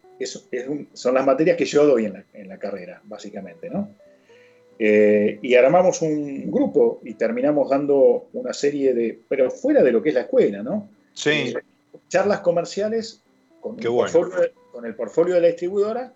son 0.93 1.15
las 1.15 1.25
materias 1.25 1.57
que 1.57 1.65
yo 1.65 1.87
doy 1.87 2.07
en 2.07 2.49
la, 2.49 2.59
carrera, 2.59 3.01
básicamente, 3.05 3.71
¿no? 3.71 3.95
Eh, 4.81 5.39
y 5.43 5.55
armamos 5.55 6.03
un 6.03 6.51
grupo 6.51 7.01
y 7.05 7.15
terminamos 7.15 7.69
dando 7.69 8.29
una 8.33 8.53
serie 8.53 8.95
de, 8.95 9.19
pero 9.29 9.51
fuera 9.51 9.83
de 9.83 9.93
lo 9.93 10.03
que 10.03 10.11
es 10.11 10.15
la 10.15 10.23
escuela, 10.23 10.63
¿no? 10.63 10.89
Sí. 11.19 11.31
Eh, 11.31 11.55
charlas 12.07 12.41
comerciales 12.41 13.25
con, 13.61 13.77
el 13.77 14.95
portfolio 14.95 15.35
de 15.35 15.41
la 15.41 15.49
distribuidora 15.49 16.15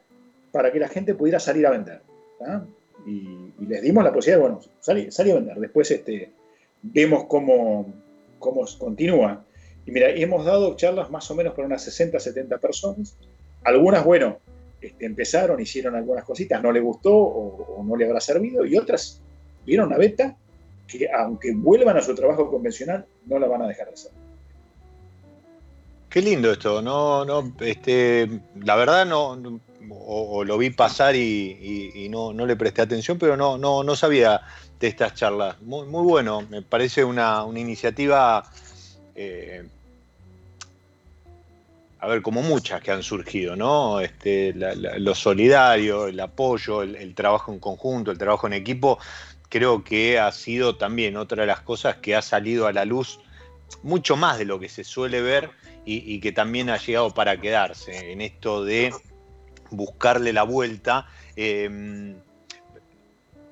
para 0.53 0.71
que 0.71 0.79
la 0.79 0.89
gente 0.89 1.15
pudiera 1.15 1.41
salir 1.41 1.67
a 1.67 1.71
vender. 1.71 2.03
Y, 3.05 3.51
les 3.67 3.83
dimos 3.83 4.05
la 4.05 4.13
posibilidad 4.13 4.39
de, 4.39 4.55
bueno, 4.55 4.61
salir, 4.81 5.11
a 5.11 5.35
vender. 5.35 5.59
Después 5.59 5.91
este, 5.91 6.31
vemos 6.83 7.25
cómo, 7.25 7.93
cómo 8.39 8.65
continúa. 8.79 9.45
Y 9.85 9.91
mira, 9.91 10.09
hemos 10.11 10.45
dado 10.45 10.77
charlas 10.77 11.11
más 11.11 11.29
o 11.33 11.35
menos 11.35 11.55
para 11.55 11.67
unas 11.67 11.83
60, 11.83 12.21
70 12.21 12.59
personas. 12.59 13.17
Algunas, 13.65 14.05
bueno, 14.05 14.39
este, 14.81 15.05
empezaron, 15.05 15.61
hicieron 15.61 15.97
algunas 15.97 16.25
cositas, 16.25 16.63
no 16.63 16.71
le 16.71 16.79
gustó 16.79 17.13
o, 17.13 17.77
o, 17.77 17.83
no 17.83 17.97
le 17.97 18.07
habrá 18.07 18.21
servido, 18.21 18.65
y 18.65 18.77
otras 18.77 19.21
vieron 19.67 19.89
una 19.89 19.99
beta 19.99 20.37
que 20.87 21.11
aunque 21.11 21.53
vuelvan 21.55 21.97
a 21.97 22.03
su 22.03 22.15
trabajo 22.15 22.49
convencional, 22.49 23.05
no 23.27 23.41
la 23.41 23.49
van 23.49 23.63
a 23.63 23.69
dejar 23.69 23.89
de 23.89 23.95
hacer. 23.95 24.13
Qué 26.13 26.21
lindo 26.21 26.53
esto, 26.53 26.83
no, 26.83 27.25
no, 27.25 27.55
este, 27.61 28.29
la 28.63 28.77
verdad 28.77 29.07
no, 29.07 29.61
o, 29.89 30.45
lo 30.45 30.59
vi 30.59 30.69
pasar 30.69 31.17
y, 31.17 32.07
no, 32.11 32.35
le 32.35 32.55
presté 32.55 32.83
atención, 32.83 33.19
pero 33.19 33.35
no, 33.35 33.57
no, 33.57 33.83
no 33.83 33.97
sabía 33.97 34.43
de 34.79 34.89
estas 34.89 35.15
charlas. 35.15 35.63
Muy, 35.63 35.87
muy 35.87 36.03
bueno, 36.03 36.43
me 36.51 36.61
parece 36.61 37.03
una, 37.03 37.47
iniciativa, 37.57 38.43
eh, 39.15 39.67
a 41.99 42.07
ver, 42.09 42.21
como 42.21 42.43
muchas 42.43 42.83
que 42.83 42.91
han 42.91 43.03
surgido, 43.03 43.57
¿no? 43.57 43.99
Este, 43.99 44.53
lo 44.53 45.15
solidario, 45.15 46.09
el 46.09 46.21
apoyo, 46.21 46.83
el 46.83 47.15
trabajo 47.15 47.55
en 47.55 47.59
conjunto, 47.59 48.11
el 48.11 48.19
trabajo 48.19 48.47
en 48.47 48.53
equipo, 48.53 48.99
creo 49.49 49.83
que 49.83 50.19
ha 50.19 50.31
sido 50.31 50.77
también 50.77 51.17
otra 51.17 51.41
de 51.41 51.47
las 51.47 51.63
cosas 51.63 51.97
que 51.97 52.15
ha 52.15 52.21
salido 52.21 52.67
a 52.67 52.73
la 52.75 52.85
luz 52.85 53.19
mucho 53.83 54.17
más 54.17 54.37
de 54.37 54.45
lo 54.45 54.61
que 54.61 54.69
se 54.69 54.85
suele 54.85 55.23
ver 55.23 55.51
y, 55.85 56.21
que 56.21 56.33
también 56.33 56.71
ha 56.71 56.77
llegado 56.77 57.11
para 57.11 57.41
quedarse 57.41 58.13
en 58.13 58.21
esto 58.21 58.65
de 58.65 58.93
buscarle 59.71 60.33
la 60.33 60.45
vuelta. 60.45 61.09
Em, 61.37 62.17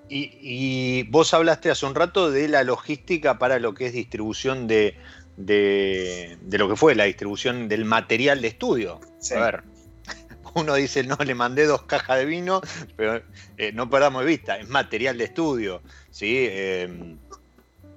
y, 0.09 1.05
vos 1.05 1.33
hablaste 1.35 1.71
hace 1.71 1.87
un 1.87 1.95
rato 1.95 2.31
de 2.31 2.49
la 2.49 2.65
logística 2.65 3.39
para 3.39 3.59
lo 3.59 3.75
que 3.75 3.87
es 3.87 3.93
distribución 3.93 4.67
de, 4.67 4.97
lo 5.37 6.69
que 6.69 6.77
fue 6.77 6.95
la 6.95 7.05
distribución 7.05 7.69
del 7.69 7.85
material 7.85 8.43
de 8.43 8.49
estudio. 8.49 9.01
A 9.37 9.41
ver, 9.41 9.63
uno 10.55 10.75
dice, 10.75 11.05
no, 11.05 11.17
le 11.17 11.35
mandé 11.35 11.67
dos 11.67 11.83
cajas 11.83 12.19
de 12.19 12.27
vino, 12.27 12.61
pero 12.97 13.23
eh, 13.57 13.73
no 13.73 13.89
perdamos 13.89 14.25
de 14.25 14.29
vista, 14.29 14.59
es 14.59 14.69
material 14.69 15.19
de 15.19 15.25
estudio. 15.25 15.83
¿sí? 16.11 16.47
Em, 16.51 17.17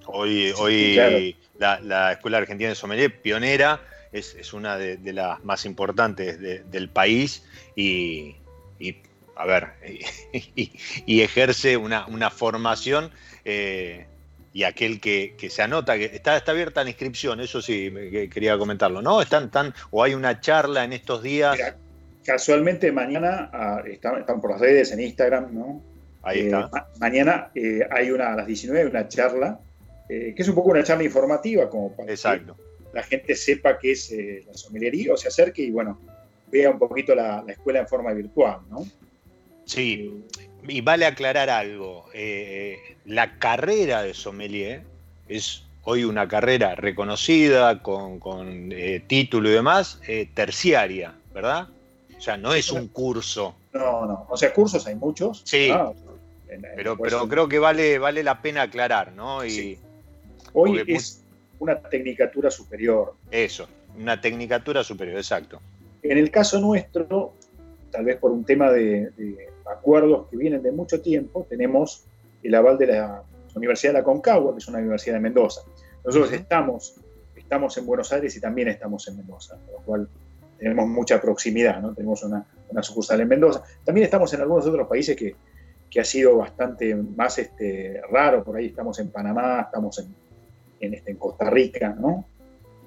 hoy 0.05 0.53
hoy 0.57 1.35
la, 1.59 2.11
Escuela 2.13 2.37
Argentina 2.37 2.69
de 2.69 2.75
Sommelier, 2.75 3.21
pionera, 3.21 3.81
es, 4.13 4.53
una 4.53 4.77
de, 4.77 5.13
las 5.13 5.43
más 5.43 5.65
importantes 5.65 6.39
del 6.39 6.89
país 6.89 7.43
y, 7.75 8.35
a 9.35 9.45
ver, 9.45 9.69
y, 10.55 11.21
ejerce 11.21 11.75
una, 11.77 12.29
formación 12.29 13.11
eh, 13.43 14.05
y 14.53 14.63
aquel 14.63 15.01
que, 15.01 15.35
se 15.49 15.61
anota, 15.61 15.97
que 15.97 16.05
está, 16.05 16.37
está 16.37 16.51
abierta 16.51 16.83
la 16.83 16.91
inscripción, 16.91 17.39
eso 17.39 17.61
sí, 17.61 17.91
quería 18.31 18.57
comentarlo, 18.57 19.01
¿no? 19.01 19.21
Están, 19.21 19.49
tan, 19.49 19.73
o 19.89 20.03
hay 20.03 20.13
una 20.13 20.39
charla 20.39 20.83
en 20.83 20.93
estos 20.93 21.23
días. 21.23 21.57
casualmente 22.23 22.91
mañana, 22.91 23.49
ah, 23.51 23.83
están, 23.85 24.39
por 24.39 24.51
las 24.51 24.59
redes, 24.59 24.91
en 24.91 24.99
Instagram, 24.99 25.53
¿no? 25.53 25.81
Ahí 26.21 26.41
está. 26.41 26.69
Eh, 26.73 26.99
mañana 26.99 27.51
eh, 27.55 27.81
hay 27.89 28.11
una, 28.11 28.31
a 28.31 28.35
las 28.35 28.47
19 28.47 28.89
una 28.91 29.07
charla, 29.07 29.59
que 30.07 30.35
es 30.37 30.47
un 30.47 30.53
poco 30.53 30.69
una 30.69 30.83
charla 30.83 31.03
informativa, 31.03 31.67
como 31.67 31.91
para 31.95 32.11
Exacto 32.11 32.55
la 32.93 33.03
gente 33.03 33.35
sepa 33.35 33.77
qué 33.79 33.91
es 33.91 34.11
eh, 34.11 34.43
la 34.47 34.53
sommelería 34.53 35.13
o 35.13 35.17
se 35.17 35.27
acerque 35.27 35.63
y 35.63 35.71
bueno, 35.71 35.99
vea 36.51 36.69
un 36.69 36.79
poquito 36.79 37.13
la, 37.15 37.43
escuela 37.47 37.79
en 37.79 37.87
forma 37.87 38.13
virtual, 38.13 38.59
¿no? 38.69 38.85
Sí, 39.65 40.23
y 40.67 40.81
vale 40.81 41.05
aclarar 41.05 41.49
algo, 41.49 42.05
eh, 42.13 42.77
la 43.05 43.37
carrera 43.39 44.03
de 44.03 44.13
sommelier 44.13 44.83
es 45.27 45.63
hoy 45.83 46.03
una 46.03 46.27
carrera 46.27 46.75
reconocida, 46.75 47.81
con, 47.81 48.19
eh, 48.71 49.03
título 49.05 49.49
y 49.49 49.53
demás, 49.53 49.99
terciaria, 50.33 51.15
¿verdad? 51.33 51.67
O 52.17 52.21
sea, 52.21 52.37
no 52.37 52.53
es 52.53 52.71
un 52.71 52.87
curso. 52.87 53.55
No, 53.73 54.05
no, 54.05 54.27
o 54.29 54.37
sea, 54.37 54.53
cursos 54.53 54.85
hay 54.87 54.95
muchos. 54.95 55.41
Sí, 55.45 55.71
pero, 56.75 56.97
pero 56.97 57.27
creo 57.27 57.49
que 57.49 57.59
vale, 57.59 57.99
vale 57.99 58.23
la 58.23 58.41
pena 58.41 58.61
aclarar, 58.61 59.11
¿no? 59.13 59.45
Y, 59.45 59.77
Hoy 60.53 60.83
es 60.87 61.22
una 61.63 61.79
tecnicatura 61.79 62.51
superior. 62.51 63.15
Eso, 63.31 63.67
una 63.97 64.19
tecnicatura 64.19 64.83
superior, 64.83 65.17
exacto. 65.17 65.59
En 66.01 66.17
el 66.17 66.29
caso 66.29 66.59
nuestro, 66.59 67.33
tal 67.89 68.05
vez 68.05 68.17
por 68.17 68.31
un 68.31 68.43
tema 68.43 68.69
de, 68.71 69.47
acuerdos 69.65 70.27
que 70.29 70.37
vienen 70.37 70.61
de 70.61 70.71
mucho 70.71 71.01
tiempo, 71.01 71.45
tenemos 71.49 72.05
el 72.43 72.53
aval 72.53 72.77
de 72.77 72.87
la 72.87 73.23
Universidad 73.55 73.93
de 73.93 73.99
la 73.99 74.03
Concagua, 74.03 74.51
que 74.53 74.57
es 74.57 74.67
una 74.67 74.79
universidad 74.79 75.15
de 75.15 75.21
Mendoza. 75.21 75.61
Nosotros 76.03 76.33
estamos, 76.33 76.95
estamos 77.35 77.77
en 77.77 77.85
Buenos 77.85 78.11
Aires 78.11 78.35
y 78.35 78.41
también 78.41 78.67
estamos 78.67 79.07
en 79.07 79.17
Mendoza, 79.17 79.57
por 79.65 79.79
lo 79.79 79.85
cual 79.85 80.09
tenemos 80.57 80.87
mucha 80.87 81.21
proximidad, 81.21 81.81
¿no? 81.81 81.93
Tenemos 81.93 82.23
una, 82.23 82.45
sucursal 82.81 83.21
en 83.21 83.27
Mendoza. 83.29 83.63
También 83.85 84.03
estamos 84.03 84.33
en 84.33 84.41
algunos 84.41 84.65
otros 84.65 84.87
países 84.87 85.15
que, 85.15 85.35
que 85.89 86.01
ha 86.01 86.03
sido 86.03 86.37
bastante 86.37 86.93
más 86.95 87.37
este, 87.37 88.01
raro, 88.11 88.43
por 88.43 88.57
ahí 88.57 88.65
estamos 88.65 88.99
en 88.99 89.09
Panamá, 89.11 89.61
estamos 89.61 89.99
en, 89.99 90.13
en, 90.85 90.93
este, 90.93 91.11
en 91.11 91.17
Costa 91.17 91.49
Rica, 91.49 91.95
¿no? 91.99 92.25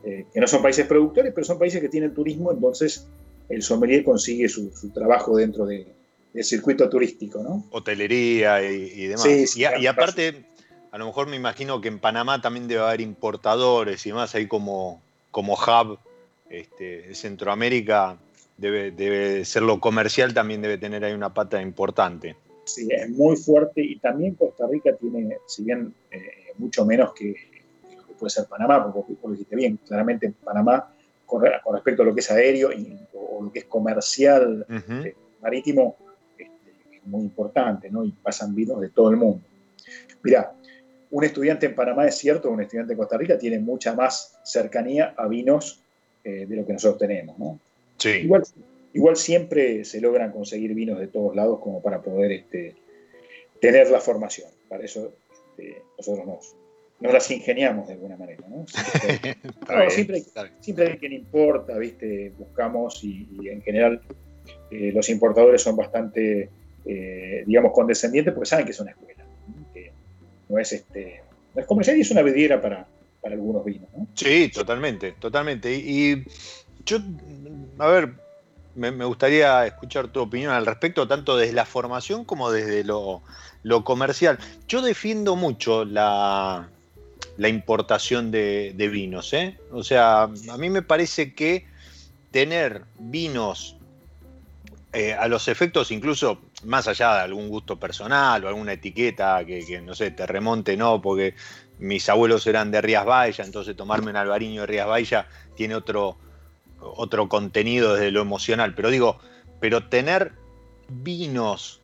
Eh, 0.04 0.26
que 0.32 0.40
no 0.40 0.46
son 0.46 0.62
países 0.62 0.86
productores, 0.86 1.32
pero 1.34 1.44
son 1.44 1.58
países 1.58 1.80
que 1.80 1.88
tienen 1.88 2.14
turismo, 2.14 2.52
entonces 2.52 3.06
el 3.48 3.62
sommelier 3.62 4.04
consigue 4.04 4.48
su, 4.48 4.70
trabajo 4.94 5.36
dentro 5.36 5.66
del 5.66 5.86
circuito 6.42 6.88
turístico, 6.88 7.42
¿no? 7.42 7.64
Hotelería 7.70 8.62
y, 8.62 9.06
demás. 9.06 9.22
Sí, 9.22 9.64
y, 9.80 9.86
aparte, 9.86 10.44
a 10.90 10.98
lo 10.98 11.06
mejor 11.06 11.28
me 11.28 11.36
imagino 11.36 11.80
que 11.80 11.88
en 11.88 11.98
Panamá 11.98 12.40
también 12.40 12.68
debe 12.68 12.82
haber 12.82 13.00
importadores 13.00 14.04
y 14.06 14.10
demás, 14.10 14.34
ahí 14.34 14.46
como, 14.46 15.00
como 15.30 15.54
hub, 15.54 15.98
este, 16.50 17.14
Centroamérica 17.14 18.18
debe, 18.56 18.90
debe 18.90 19.44
ser 19.44 19.62
lo 19.62 19.80
comercial, 19.80 20.34
también 20.34 20.62
debe 20.62 20.78
tener 20.78 21.04
ahí 21.04 21.14
una 21.14 21.34
pata 21.34 21.60
importante. 21.60 22.36
Sí, 22.64 22.88
es 22.90 23.10
muy 23.10 23.36
fuerte 23.36 23.80
y 23.80 23.96
también 23.98 24.34
Costa 24.34 24.66
Rica 24.66 24.92
tiene, 24.96 25.38
si 25.46 25.64
bien 25.64 25.94
eh, 26.10 26.52
mucho 26.58 26.84
menos 26.84 27.12
que 27.12 27.34
puede 28.16 28.30
ser 28.30 28.46
Panamá, 28.46 28.92
porque 28.92 29.12
vos 29.14 29.22
lo 29.24 29.30
dijiste 29.32 29.56
bien, 29.56 29.78
claramente 29.86 30.32
Panamá, 30.42 30.92
con, 31.24 31.42
respecto 31.72 32.02
a 32.02 32.06
lo 32.06 32.14
que 32.14 32.20
es 32.20 32.30
aéreo 32.30 32.72
y, 32.72 32.98
o 33.14 33.42
lo 33.42 33.52
que 33.52 33.60
es 33.60 33.64
comercial 33.66 34.64
eh, 34.88 35.14
marítimo, 35.42 35.96
este, 36.38 36.96
es 36.96 37.06
muy 37.06 37.22
importante, 37.22 37.90
¿no? 37.90 38.04
Y 38.04 38.12
pasan 38.12 38.54
vinos 38.54 38.80
de 38.80 38.90
todo 38.90 39.10
el 39.10 39.16
mundo. 39.16 39.40
Mirá, 40.22 40.52
un 41.10 41.24
estudiante 41.24 41.66
en 41.66 41.74
Panamá 41.74 42.06
es 42.06 42.16
cierto, 42.16 42.50
un 42.50 42.60
estudiante 42.60 42.92
en 42.92 42.98
Costa 42.98 43.16
Rica 43.16 43.38
tiene 43.38 43.58
mucha 43.58 43.94
más 43.94 44.38
cercanía 44.44 45.14
a 45.16 45.26
vinos 45.26 45.82
eh, 46.24 46.46
de 46.46 46.56
lo 46.56 46.66
que 46.66 46.72
nosotros 46.72 46.98
tenemos, 46.98 47.38
¿no? 47.38 47.58
Sí. 47.98 48.10
Igual, 48.10 48.42
igual 48.92 49.16
siempre 49.16 49.84
se 49.84 50.00
logran 50.00 50.32
conseguir 50.32 50.74
vinos 50.74 50.98
de 50.98 51.06
todos 51.06 51.34
lados 51.34 51.60
como 51.60 51.80
para 51.80 52.00
poder 52.00 52.32
este, 52.32 52.74
tener 53.60 53.90
la 53.90 54.00
formación. 54.00 54.48
Para 54.68 54.84
eso 54.84 55.12
este, 55.32 55.82
nosotros 55.96 56.26
nos, 56.26 56.54
nos, 57.00 57.12
las 57.12 57.30
ingeniamos 57.30 57.86
de 57.86 57.94
alguna 57.94 58.16
manera. 58.16 58.44
¿no? 58.48 58.64
Siempre, 59.88 60.22
siempre, 60.60 60.92
hay 60.92 60.98
quien 60.98 61.12
importa, 61.12 61.76
¿viste? 61.78 62.32
buscamos 62.38 63.02
y, 63.04 63.26
en 63.48 63.60
general 63.62 64.00
eh, 64.70 64.92
los 64.94 65.08
importadores 65.08 65.62
son 65.62 65.76
bastante, 65.76 66.50
eh, 66.84 67.44
digamos, 67.46 67.72
condescendientes 67.72 68.32
porque 68.32 68.48
saben 68.48 68.64
que 68.64 68.72
es 68.72 68.80
una 68.80 68.92
escuela, 68.92 69.24
que 69.74 69.92
no 70.48 70.58
es, 70.58 70.72
este, 70.72 71.22
no 71.54 71.60
es 71.60 71.66
comercial 71.66 71.96
y 71.96 72.00
es 72.00 72.10
una 72.10 72.22
vidriera 72.22 72.60
para, 72.60 72.86
para 73.20 73.34
algunos 73.34 73.64
vinos. 73.64 73.88
¿no? 73.96 74.06
Sí, 74.14 74.50
totalmente, 74.52 75.12
totalmente. 75.12 75.72
y 75.74 76.24
yo, 76.84 76.98
a 77.78 77.88
ver, 77.88 78.12
me, 78.76 79.04
gustaría 79.04 79.66
escuchar 79.66 80.08
tu 80.08 80.20
opinión 80.20 80.52
al 80.52 80.66
respecto, 80.66 81.08
tanto 81.08 81.36
desde 81.36 81.54
la 81.54 81.64
formación 81.64 82.24
como 82.24 82.50
desde 82.50 82.84
lo, 82.84 83.22
comercial. 83.84 84.38
Yo 84.68 84.82
defiendo 84.82 85.34
mucho 85.34 85.84
la, 85.84 86.68
importación 87.38 88.30
de, 88.30 88.88
vinos. 88.90 89.32
¿eh? 89.32 89.58
O 89.70 89.82
sea, 89.82 90.22
a 90.22 90.56
mí 90.58 90.70
me 90.70 90.82
parece 90.82 91.34
que 91.34 91.66
tener 92.30 92.84
vinos 92.98 93.76
eh, 94.92 95.12
a 95.12 95.28
los 95.28 95.48
efectos, 95.48 95.90
incluso 95.90 96.40
más 96.64 96.88
allá 96.88 97.16
de 97.16 97.20
algún 97.20 97.48
gusto 97.48 97.78
personal 97.78 98.44
o 98.44 98.48
alguna 98.48 98.72
etiqueta 98.72 99.44
que, 99.44 99.80
no 99.82 99.94
sé, 99.94 100.10
te 100.10 100.26
remonte, 100.26 100.76
no, 100.76 101.02
porque 101.02 101.34
mis 101.78 102.08
abuelos 102.08 102.46
eran 102.46 102.70
de 102.70 102.80
Rías 102.80 103.04
Baixas, 103.04 103.46
entonces 103.46 103.76
tomarme 103.76 104.10
un 104.10 104.16
albariño 104.16 104.62
de 104.62 104.66
Rías 104.66 104.86
Baixas 104.86 105.26
tiene 105.54 105.74
otro, 105.74 106.16
otro 106.80 107.28
contenido 107.28 107.94
desde 107.94 108.10
lo 108.10 108.22
emocional, 108.22 108.74
pero 108.74 108.88
digo, 108.88 109.18
pero 109.60 109.88
tener 109.88 110.32
vinos 110.88 111.82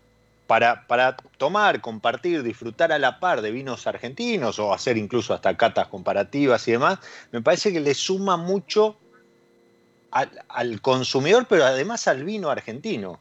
para, 0.53 0.87
para, 0.87 1.17
tomar, 1.39 1.81
compartir, 1.81 2.43
disfrutar 2.43 2.93
a 2.93 2.99
la 2.99 3.21
par 3.21 3.41
de 3.41 3.51
vinos 3.51 3.87
argentinos 3.87 4.59
o 4.59 4.75
hacer 4.75 4.99
incluso 4.99 5.33
hasta 5.33 5.57
catas 5.57 5.87
comparativas 5.87 6.69
y 6.69 6.73
demás, 6.73 6.99
me 7.31 7.41
parece 7.41 7.73
que 7.73 7.81
le 7.81 7.95
suma 7.95 8.37
mucho 8.37 8.99
al, 10.11 10.83
consumidor, 10.83 11.47
pero 11.49 11.65
además 11.65 12.07
al 12.07 12.23
vino 12.25 12.51
argentino. 12.51 13.19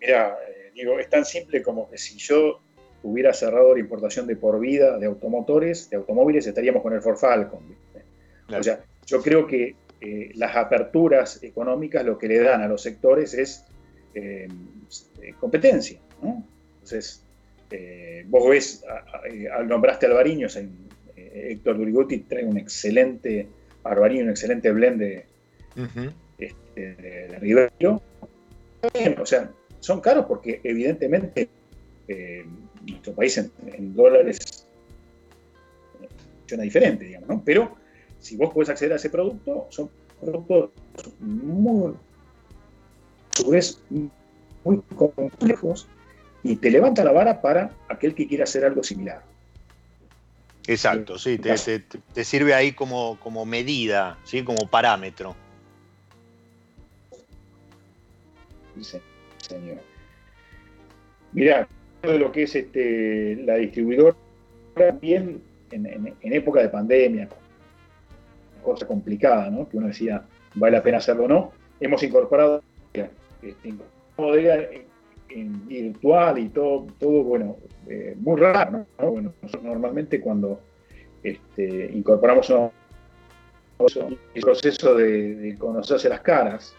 Mira, 0.00 0.38
eh, 0.48 0.70
digo, 0.74 0.98
es 0.98 1.10
tan 1.10 1.26
simple 1.26 1.62
como 1.62 1.90
que 1.90 1.98
si 1.98 2.16
yo 2.16 2.62
hubiera 3.02 3.34
cerrado 3.34 3.74
la 3.74 3.80
importación 3.80 4.26
de 4.26 4.36
por 4.36 4.58
vida 4.58 4.96
de 4.96 5.04
automotores, 5.04 5.90
de 5.90 5.98
automóviles, 5.98 6.46
estaríamos 6.46 6.82
con 6.82 6.94
el 6.94 7.02
Ford 7.02 7.18
Falcon. 7.18 7.76
O 8.58 8.62
sea, 8.62 8.82
yo 9.04 9.20
creo 9.20 9.46
que 9.46 9.76
eh, 10.00 10.30
las 10.36 10.56
aperturas 10.56 11.42
económicas 11.42 12.06
lo 12.06 12.16
que 12.16 12.26
le 12.26 12.38
dan 12.38 12.62
a 12.62 12.68
los 12.68 12.80
sectores 12.80 13.34
es 13.34 13.66
eh, 14.14 14.48
competencia. 15.38 15.98
Entonces, 16.22 17.22
eh, 17.70 18.24
vos 18.28 18.48
ves, 18.48 18.84
al 19.52 19.68
nombraste 19.68 20.06
Alvariños, 20.06 20.58
Héctor 21.16 21.78
Durigotti 21.78 22.18
trae 22.20 22.44
un 22.44 22.56
excelente 22.56 23.46
Alvariño, 23.84 24.24
un 24.24 24.30
excelente 24.30 24.70
blend 24.72 25.00
de, 25.00 25.24
este, 26.38 27.28
o 29.20 29.26
sea, 29.26 29.50
son 29.80 30.00
caros 30.00 30.26
porque 30.26 30.60
evidentemente 30.64 31.48
nuestro 32.86 33.14
país 33.14 33.38
en, 33.38 33.94
dólares 33.94 34.66
funciona 36.40 36.64
diferente, 36.64 37.04
digamos, 37.04 37.28
¿no? 37.28 37.42
Pero 37.44 37.76
si 38.18 38.36
vos 38.36 38.52
podés 38.52 38.68
acceder 38.68 38.92
a 38.92 38.96
ese 38.96 39.10
producto, 39.10 39.66
son 39.70 39.90
productos 40.20 40.70
muy, 41.20 41.94
muy 43.46 44.82
complejos 44.96 45.88
y 46.42 46.56
te 46.56 46.70
levanta 46.70 47.04
la 47.04 47.12
vara 47.12 47.40
para 47.40 47.70
aquel 47.88 48.14
que 48.14 48.26
quiera 48.26 48.44
hacer 48.44 48.64
algo 48.64 48.82
similar. 48.82 49.22
Exacto, 50.66 51.18
sí, 51.18 51.38
te, 51.38 52.24
sirve 52.24 52.54
ahí 52.54 52.72
como, 52.72 53.18
como, 53.20 53.44
medida, 53.44 54.18
¿sí? 54.24 54.44
como 54.44 54.68
parámetro. 54.68 55.34
Sí, 58.80 58.98
señor. 59.38 59.78
Mira, 61.32 61.68
lo 62.02 62.30
que 62.30 62.44
es 62.44 62.54
este, 62.54 63.36
la 63.44 63.56
distribuidora, 63.56 64.16
bien 65.00 65.42
en, 65.70 66.14
en 66.20 66.32
época 66.32 66.60
de 66.60 66.68
pandemia, 66.68 67.28
cosa 68.62 68.86
complicada, 68.86 69.50
¿no? 69.50 69.68
Que 69.68 69.76
uno 69.76 69.88
decía, 69.88 70.24
vale 70.54 70.76
la 70.76 70.82
pena 70.82 70.98
hacerlo 70.98 71.24
o 71.24 71.28
no. 71.28 71.52
Hemos 71.80 72.02
incorporado 72.02 72.62
este, 73.42 73.74
bodega 74.16 74.68
en, 75.28 75.68
virtual 75.68 76.38
y 76.38 76.48
todo, 76.48 76.86
todo 76.98 77.22
bueno, 77.22 77.56
eh, 77.88 78.14
muy 78.18 78.40
raro, 78.40 78.86
¿no? 78.98 79.10
Bueno, 79.10 79.32
normalmente 79.62 80.20
cuando 80.20 80.60
este, 81.22 81.90
incorporamos 81.92 82.50
un 82.50 82.70
el 84.34 84.42
proceso 84.42 84.94
de, 84.94 85.54
conocerse 85.58 86.08
las 86.08 86.20
caras, 86.20 86.74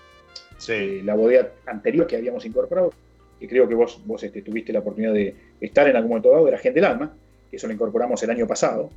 sí. 0.58 1.02
la 1.02 1.16
bodega 1.16 1.52
anterior 1.66 2.06
que 2.06 2.18
habíamos 2.18 2.46
incorporado, 2.46 2.92
que 3.40 3.48
creo 3.48 3.68
que 3.68 3.74
vos, 3.74 4.02
vos 4.06 4.22
este, 4.24 4.42
tuviste 4.42 4.72
la 4.72 4.80
oportunidad 4.80 5.14
de 5.14 5.34
estar 5.60 5.88
en 5.88 5.96
algún 5.96 6.10
momento 6.10 6.32
dado, 6.32 6.48
era 6.48 6.58
Gente 6.60 6.80
del 6.80 6.92
Alma, 6.92 7.16
que 7.50 7.58
eso 7.58 7.68
lo 7.68 7.74
incorporamos 7.74 8.22
el 8.22 8.30
año 8.30 8.46
pasado 8.46 8.90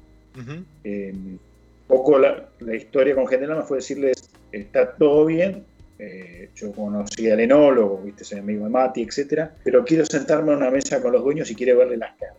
poco 1.86 2.18
la, 2.18 2.48
historia 2.74 3.14
con 3.14 3.26
General 3.26 3.62
fue 3.62 3.78
decirles, 3.78 4.30
está 4.52 4.94
todo 4.94 5.26
bien, 5.26 5.64
eh, 5.98 6.50
yo 6.54 6.72
conocí 6.72 7.30
al 7.30 7.40
enólogo, 7.40 7.98
viste, 7.98 8.24
soy 8.24 8.40
amigo 8.40 8.64
de 8.64 8.70
Mati, 8.70 9.02
etcétera, 9.02 9.54
pero 9.62 9.84
quiero 9.84 10.04
sentarme 10.04 10.52
a 10.52 10.56
una 10.56 10.70
mesa 10.70 11.00
con 11.00 11.12
los 11.12 11.22
dueños 11.22 11.50
y 11.50 11.54
quiero 11.54 11.78
verle 11.78 11.96
las 11.96 12.16
caras. 12.16 12.36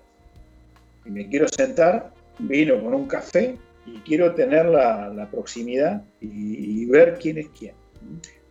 Y 1.06 1.12
me 1.12 1.30
quiero 1.30 1.48
sentar, 1.48 2.12
vino 2.40 2.82
con 2.82 2.94
un 2.94 3.08
café 3.08 3.58
y 3.86 4.00
quiero 4.00 4.34
tener 4.34 4.66
la, 4.66 5.28
proximidad 5.32 6.04
y, 6.20 6.86
ver 6.88 7.18
quién 7.22 7.38
es 7.38 7.48
quién. 7.58 7.76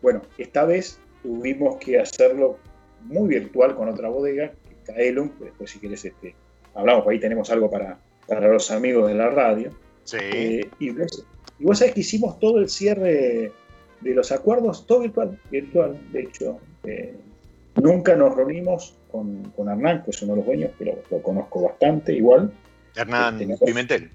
Bueno, 0.01 0.23
esta 0.39 0.65
vez 0.65 0.99
tuvimos 1.23 1.77
que 1.77 1.99
hacerlo 1.99 2.59
muy 3.03 3.29
virtual 3.29 3.75
con 3.75 3.89
otra 3.89 4.09
bodega, 4.09 4.53
Kaelum, 4.87 5.31
después 5.41 5.71
si 5.71 5.79
quieres 5.79 6.05
este, 6.05 6.35
hablamos, 6.75 7.07
ahí 7.09 7.19
tenemos 7.19 7.51
algo 7.51 7.71
para, 7.71 7.99
para 8.27 8.49
los 8.49 8.71
amigos 8.71 9.09
de 9.09 9.15
la 9.15 9.31
radio. 9.31 9.71
Sí. 10.05 10.17
Eh, 10.21 10.71
y, 10.79 10.91
vos, 10.91 11.79
sabés 11.79 11.95
que 11.95 12.01
hicimos 12.01 12.39
todo 12.39 12.59
el 12.59 12.69
cierre 12.69 13.53
de 14.05 14.15
los 14.15 14.31
acuerdos, 14.31 14.87
todo 14.87 15.01
virtual, 15.01 15.39
virtual. 15.51 15.99
De 16.13 16.21
hecho, 16.23 16.61
eh, 16.85 17.15
nunca 17.83 18.15
nos 18.15 18.35
reunimos 18.37 18.95
con, 19.11 19.51
con, 19.51 19.69
Hernán, 19.69 20.03
que 20.05 20.11
es 20.11 20.23
uno 20.23 20.33
de 20.33 20.37
los 20.39 20.47
dueños, 20.47 20.71
pero 20.79 20.99
lo 21.11 21.23
conozco 21.23 21.63
bastante 21.63 22.13
igual. 22.13 22.53
Hernán 22.95 23.41
este, 23.41 23.65
Pimentel. 23.65 24.11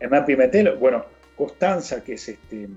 Hernán 0.00 0.24
Pimentel, 0.24 0.76
bueno, 0.76 1.04
Constanza, 1.36 2.02
que 2.02 2.14
es 2.14 2.28
este, 2.28 2.68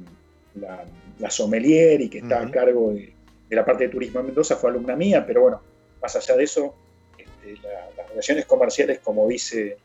la, 0.56 0.84
la 1.20 1.30
sommelier 1.30 2.02
y 2.02 2.10
que 2.10 2.20
está 2.20 2.42
a 2.42 2.52
cargo 2.52 2.94
de, 2.94 3.14
la 3.50 3.66
parte 3.66 3.86
de 3.86 3.90
turismo 3.90 4.20
en 4.20 4.28
Mendoza, 4.28 4.58
fue 4.58 4.70
alumna 4.70 4.96
mía, 4.96 5.26
pero 5.26 5.42
bueno, 5.42 5.62
más 6.02 6.16
allá 6.16 6.36
de 6.36 6.44
eso, 6.44 6.76
este, 7.18 7.54
las 7.98 8.10
relaciones 8.10 8.46
comerciales, 8.46 9.00
como 9.00 9.28
dice 9.28 9.78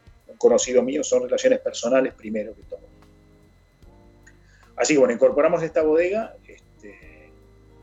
conocido 0.42 0.82
mío 0.82 1.04
son 1.04 1.22
relaciones 1.22 1.60
personales 1.60 2.14
primero 2.14 2.52
que 2.54 2.62
todo. 2.62 2.80
Así 4.74 4.94
que 4.94 4.98
bueno, 4.98 5.14
incorporamos 5.14 5.62
esta 5.62 5.82
bodega 5.82 6.34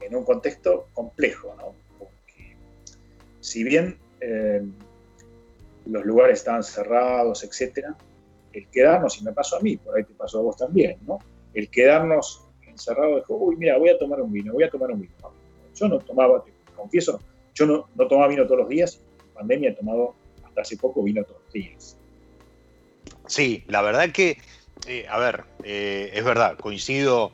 en 0.10 0.16
un 0.16 0.24
contexto 0.24 0.88
complejo, 0.94 1.56
¿no? 1.58 1.76
Porque 1.98 2.58
si 3.40 3.64
bien 3.64 3.98
eh, 4.22 4.62
los 5.86 6.06
lugares 6.06 6.40
estaban 6.40 6.64
cerrados, 6.64 7.44
etcétera, 7.44 7.96
el 8.54 8.68
quedarnos, 8.70 9.22
y 9.22 9.24
me 9.24 9.32
pasó 9.32 9.58
a 9.58 9.60
mí, 9.62 9.78
por 9.78 9.96
ahí 9.96 10.04
te 10.04 10.14
pasó 10.14 10.40
a 10.40 10.42
vos 10.42 10.58
también, 10.58 10.98
¿no? 11.06 11.20
El 11.54 11.70
quedarnos 11.70 12.46
encerrados, 12.66 13.18
dijo, 13.18 13.36
uy, 13.36 13.56
mira, 13.58 13.78
voy 13.78 13.90
a 13.90 13.98
tomar 13.98 14.22
un 14.22 14.32
vino, 14.32 14.54
voy 14.54 14.64
a 14.64 14.70
tomar 14.70 14.92
un 14.92 15.02
vino. 15.02 15.14
Yo 15.76 15.88
no 15.88 16.00
tomaba, 16.00 16.44
confieso, 16.76 17.22
yo 17.54 17.66
no, 17.66 17.88
no 17.96 18.08
tomaba 18.08 18.28
vino 18.28 18.46
todos 18.46 18.62
los 18.62 18.70
días, 18.70 19.02
en 19.28 19.34
pandemia 19.34 19.70
he 19.70 19.74
tomado 19.74 20.16
hasta 20.44 20.62
hace 20.62 20.78
poco 20.78 21.04
vino 21.04 21.24
todos 21.24 21.42
los 21.44 21.54
días. 21.54 21.98
Sí, 23.28 23.64
la 23.68 23.84
verdad 23.84 24.12
que, 24.12 24.38
eh, 24.88 25.06
a 25.08 25.20
ver, 25.20 25.44
eh, 25.64 26.10
es 26.14 26.24
verdad, 26.24 26.58
coincido, 26.58 27.32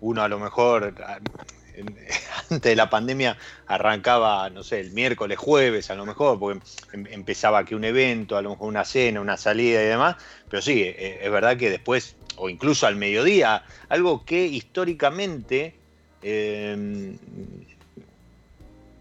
uno 0.00 0.22
a 0.22 0.28
lo 0.28 0.38
mejor 0.38 0.94
antes 2.50 2.70
de 2.70 2.76
la 2.76 2.90
pandemia 2.90 3.36
arrancaba, 3.66 4.50
no 4.50 4.62
sé, 4.62 4.80
el 4.80 4.92
miércoles, 4.92 5.38
jueves, 5.38 5.90
a 5.90 5.94
lo 5.94 6.04
mejor, 6.04 6.38
porque 6.38 6.60
em, 6.92 7.06
empezaba 7.10 7.64
que 7.64 7.74
un 7.74 7.84
evento, 7.84 8.36
a 8.36 8.42
lo 8.42 8.50
mejor 8.50 8.68
una 8.68 8.84
cena, 8.84 9.20
una 9.20 9.36
salida 9.36 9.82
y 9.82 9.86
demás, 9.86 10.16
pero 10.48 10.62
sí, 10.62 10.82
es 10.96 11.30
verdad 11.30 11.56
que 11.56 11.70
después, 11.70 12.16
o 12.36 12.48
incluso 12.48 12.86
al 12.86 12.96
mediodía, 12.96 13.64
algo 13.88 14.24
que 14.24 14.44
históricamente, 14.44 15.74
em, 16.22 17.16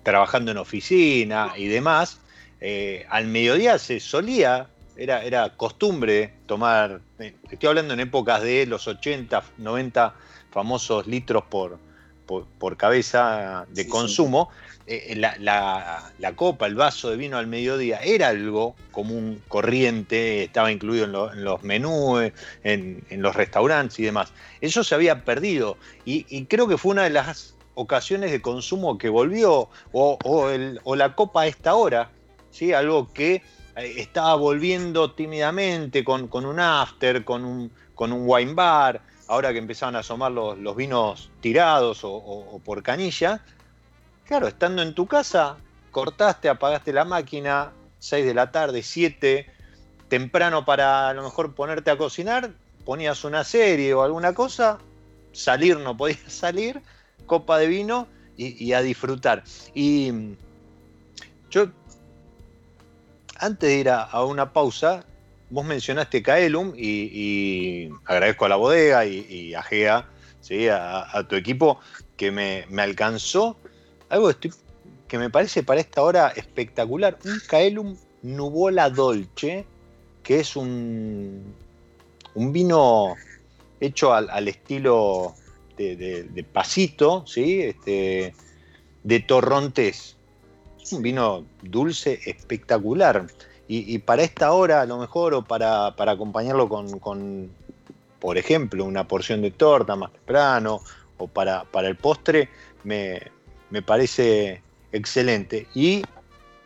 trabajando 0.04 0.52
en 0.52 0.58
oficina 0.58 1.54
y 1.58 1.68
demás, 1.68 2.20
al 3.10 3.28
mediodía 3.28 3.78
se 3.80 4.00
solía 4.00 4.70
era, 5.00 5.56
costumbre 5.56 6.34
tomar, 6.46 7.02
eh, 7.20 7.34
estoy 7.50 7.70
hablando 7.70 7.94
en 7.94 8.02
épocas 8.02 8.42
de 8.42 8.66
los 8.66 8.88
80, 8.88 9.44
90 9.58 10.14
famosos 10.52 11.08
litros 11.08 11.44
por, 11.44 11.80
por, 12.26 12.78
cabeza 12.78 13.66
de 13.70 13.88
consumo, 13.88 14.50
eh, 14.86 15.16
la, 15.16 16.34
copa, 16.36 16.68
el 16.68 16.76
vaso 16.76 17.10
de 17.10 17.18
vino 17.18 17.38
al 17.38 17.48
mediodía 17.48 18.00
era 18.04 18.30
algo 18.30 18.76
común, 18.92 19.42
corriente, 19.48 20.44
estaba 20.44 20.72
incluido 20.72 21.32
en, 21.34 21.44
los 21.44 21.64
menús, 21.64 22.32
en, 22.64 23.04
los 23.10 23.36
restaurantes 23.36 24.00
y 24.00 24.04
demás. 24.04 24.32
Eso 24.62 24.84
se 24.84 24.96
había 24.96 25.26
perdido 25.26 25.78
y, 26.06 26.46
creo 26.46 26.68
que 26.68 26.78
fue 26.78 26.92
una 26.92 27.04
de 27.04 27.12
las 27.12 27.56
ocasiones 27.74 28.32
de 28.32 28.42
consumo 28.42 28.98
que 28.98 29.10
volvió, 29.10 29.70
o, 29.92 30.96
la 30.96 31.16
copa 31.16 31.44
a 31.44 31.48
esta 31.48 31.76
hora, 31.76 32.12
¿sí? 32.52 32.74
algo 32.74 33.12
que 33.14 33.36
eh, 33.36 33.42
estaba 33.98 34.36
volviendo 34.36 35.12
tímidamente 35.12 36.04
con, 36.04 36.30
un 36.32 36.60
after, 36.60 37.24
con 37.24 37.46
un, 37.46 37.72
con 37.96 38.12
un 38.12 38.24
wine 38.26 38.54
bar, 38.54 39.02
ahora 39.30 39.54
que 39.54 39.60
empezaban 39.60 39.96
a 39.96 40.00
asomar 40.00 40.32
los, 40.32 40.76
vinos 40.76 41.30
tirados 41.40 42.00
o, 42.04 42.60
por 42.66 42.82
canilla, 42.82 43.42
claro, 44.26 44.48
estando 44.48 44.82
en 44.82 44.96
tu 44.96 45.06
casa, 45.06 45.58
cortaste, 45.92 46.50
apagaste 46.50 46.92
la 46.92 47.06
máquina, 47.06 47.72
6 48.00 48.26
de 48.26 48.34
la 48.34 48.52
tarde, 48.52 48.82
7, 48.82 49.46
temprano 50.08 50.66
para 50.66 51.10
a 51.10 51.14
lo 51.14 51.22
mejor 51.22 51.54
ponerte 51.54 51.92
a 51.92 51.98
cocinar, 51.98 52.50
ponías 52.86 53.24
una 53.24 53.44
serie 53.44 53.94
o 53.94 54.02
alguna 54.02 54.34
cosa, 54.34 54.80
salir 55.32 55.78
no 55.78 55.96
podías 55.96 56.20
salir, 56.28 56.82
copa 57.28 57.60
de 57.60 57.68
vino 57.68 58.08
y, 58.36 58.74
a 58.74 58.82
disfrutar. 58.82 59.44
Y 59.76 60.12
yo, 61.52 61.68
antes 63.38 63.70
de 63.70 63.76
ir 63.76 63.90
a 63.92 64.24
una 64.24 64.54
pausa, 64.54 65.04
vos 65.50 65.66
mencionaste 65.66 66.22
Kaelum 66.22 66.74
y, 66.76 67.90
agradezco 68.06 68.46
a 68.46 68.50
la 68.50 68.56
bodega 68.56 69.06
y, 69.06 69.54
a 69.54 69.64
Gea, 69.64 70.10
¿sí? 70.42 70.68
a, 70.68 71.26
tu 71.28 71.36
equipo, 71.36 71.80
que 72.18 72.32
me, 72.32 72.66
alcanzó 72.82 73.58
algo 74.10 74.32
que 75.08 75.18
me 75.18 75.30
parece 75.30 75.64
para 75.64 75.82
esta 75.82 76.02
hora 76.04 76.30
espectacular, 76.36 77.18
un 77.26 77.40
Kaelum 77.48 77.98
Nubola 78.22 78.90
Dolce, 78.90 79.66
que 80.24 80.40
es 80.40 80.56
un, 80.56 81.56
un 82.36 82.54
vino 82.54 83.16
hecho 83.80 84.14
al, 84.14 84.48
estilo 84.48 85.34
de, 85.78 86.46
pasito, 86.52 87.26
¿sí? 87.26 87.62
este, 87.62 88.34
de 89.04 89.20
torrontés. 89.22 90.18
Es 90.82 90.94
un 90.94 91.02
vino 91.02 91.46
dulce 91.62 92.20
espectacular. 92.26 93.28
Y, 93.72 94.00
para 94.00 94.24
esta 94.24 94.52
hora, 94.52 94.82
a 94.82 94.86
lo 94.88 94.98
mejor, 94.98 95.36
o 95.36 95.44
para, 95.44 95.94
acompañarlo 95.96 96.68
con, 96.68 97.52
por 98.20 98.40
ejemplo, 98.40 98.84
una 98.84 99.08
porción 99.08 99.44
de 99.44 99.52
torta 99.52 99.96
más 99.96 100.12
temprano, 100.12 100.82
o 101.20 101.28
para, 101.28 101.66
para 101.66 101.88
el 101.88 101.96
postre, 101.96 102.50
me, 102.84 103.22
parece 103.86 104.64
excelente. 104.92 105.68
Y 105.76 106.02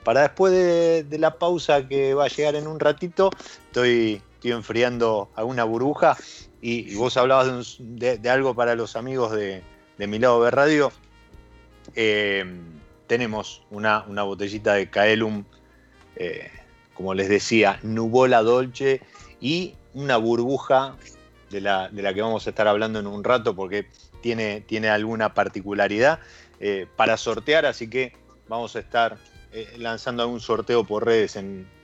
para 0.05 0.21
después 0.21 0.53
de, 0.53 1.17
la 1.19 1.37
pausa 1.37 1.89
que 1.89 2.13
va 2.13 2.23
a 2.23 2.29
llegar 2.29 2.55
en 2.55 2.67
un 2.67 2.79
ratito, 2.79 3.31
estoy, 3.65 4.21
estoy 4.35 4.51
enfriando 4.51 5.27
alguna 5.35 5.65
burbuja. 5.65 6.15
Y, 6.61 6.95
vos 6.95 7.17
hablabas 7.17 7.75
de, 7.79 8.29
algo 8.29 8.55
para 8.55 8.75
los 8.75 8.95
amigos 8.95 9.33
de, 9.33 9.61
mi 9.97 10.19
lado 10.19 10.41
de 10.45 10.51
radio. 10.51 10.89
Eh, 11.95 12.45
tenemos 13.07 13.61
una, 13.71 14.05
botellita 14.23 14.75
de 14.75 14.89
Kaelum. 14.89 15.43
Eh, 16.15 16.49
como 16.93 17.13
les 17.13 17.29
decía, 17.29 17.79
Nubola 17.83 18.41
Dolce 18.41 19.01
y 19.39 19.75
una 19.93 20.17
burbuja 20.17 20.95
de 21.49 21.61
la, 21.61 21.89
que 21.91 22.21
vamos 22.21 22.47
a 22.47 22.49
estar 22.49 22.67
hablando 22.67 22.99
en 22.99 23.07
un 23.07 23.23
rato 23.23 23.55
porque 23.55 23.87
tiene, 24.21 24.61
tiene 24.61 24.89
alguna 24.89 25.33
particularidad 25.33 26.19
eh, 26.59 26.87
para 26.95 27.17
sortear, 27.17 27.65
así 27.65 27.89
que 27.89 28.13
vamos 28.47 28.75
a 28.75 28.79
estar 28.79 29.17
eh, 29.51 29.75
lanzando 29.77 30.23
algún 30.23 30.39
sorteo 30.39 30.83
por 30.83 31.05
redes 31.05 31.37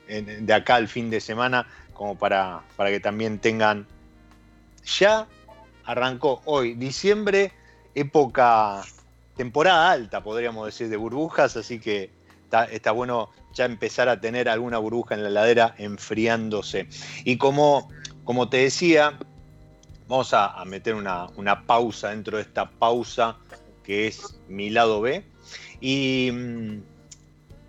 de 0.08 0.54
acá 0.54 0.76
al 0.76 0.88
fin 0.88 1.10
de 1.10 1.22
semana 1.22 1.68
como 1.94 2.18
para, 2.18 2.62
para 2.76 2.90
que 2.90 3.00
también 3.00 3.40
tengan... 3.40 3.86
Ya 4.98 5.28
arrancó 5.84 6.42
hoy, 6.46 6.74
diciembre, 6.76 7.52
época, 7.94 8.84
temporada 9.36 9.92
alta, 9.92 10.24
podríamos 10.24 10.66
decir, 10.66 10.88
de 10.88 10.98
burbujas, 10.98 11.58
así 11.58 11.80
que 11.80 12.12
está, 12.72 12.92
bueno 12.92 13.30
ya 13.54 13.66
empezar 13.66 14.10
a 14.10 14.20
tener 14.20 14.50
alguna 14.50 14.78
burbuja 14.78 15.16
en 15.16 15.24
la 15.24 15.30
ladera 15.30 15.76
enfriándose. 15.78 16.88
Y 17.24 17.38
como, 17.38 17.90
como 18.24 18.50
te 18.50 18.58
decía, 18.58 19.18
vamos 20.08 20.34
a, 20.34 20.64
meter 20.66 20.96
una, 20.96 21.64
pausa 21.66 22.10
dentro 22.10 22.38
de 22.38 22.44
esta 22.44 22.70
pausa 22.70 23.38
que 23.84 24.08
es 24.08 24.40
mi 24.48 24.70
lado 24.70 25.02
B. 25.02 25.24
Y 25.82 26.30
mm, 26.32 26.82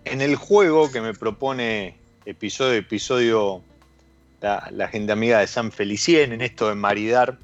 en 0.05 0.21
el 0.21 0.35
juego 0.35 0.91
que 0.91 1.01
me 1.01 1.13
propone 1.13 1.97
episodio 2.25 2.73
episodio 2.73 3.63
la, 4.41 4.87
gente 4.87 5.11
amiga 5.11 5.39
de 5.39 5.47
San 5.47 5.71
Felicien, 5.71 6.33
en 6.33 6.41
esto 6.41 6.69
de 6.69 6.75
maridar 6.75 7.39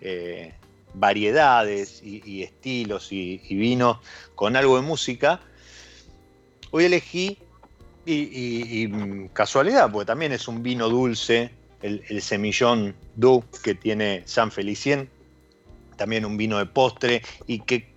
eh, 0.00 0.54
variedades 0.94 2.02
y, 2.02 2.42
estilos 2.42 3.12
y, 3.12 3.40
y, 3.48 3.54
vinos 3.56 3.98
con 4.34 4.56
algo 4.56 4.76
de 4.76 4.82
música, 4.82 5.40
Hoy 6.72 6.84
elegí, 6.84 7.36
y, 8.12 8.88
mm, 8.88 9.28
casualidad, 9.28 9.90
porque 9.90 10.06
también 10.06 10.32
es 10.32 10.48
un 10.48 10.62
vino 10.62 10.88
dulce, 10.88 11.50
el, 11.82 12.20
semillón 12.20 12.94
Du 13.16 13.42
que 13.62 13.74
tiene 13.74 14.22
San 14.26 14.50
Felicien, 14.50 15.08
también 15.96 16.24
un 16.24 16.36
vino 16.36 16.58
de 16.58 16.66
postre, 16.66 17.22
y 17.46 17.60
que 17.60 17.92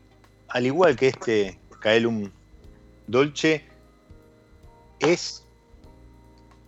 al 0.49 0.65
igual 0.65 0.95
que 0.95 1.07
este 1.07 1.59
Caelum 1.81 2.29
Dolce, 3.07 3.65
es 4.99 5.45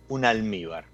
un 0.08 0.24
almíbar. 0.24 0.84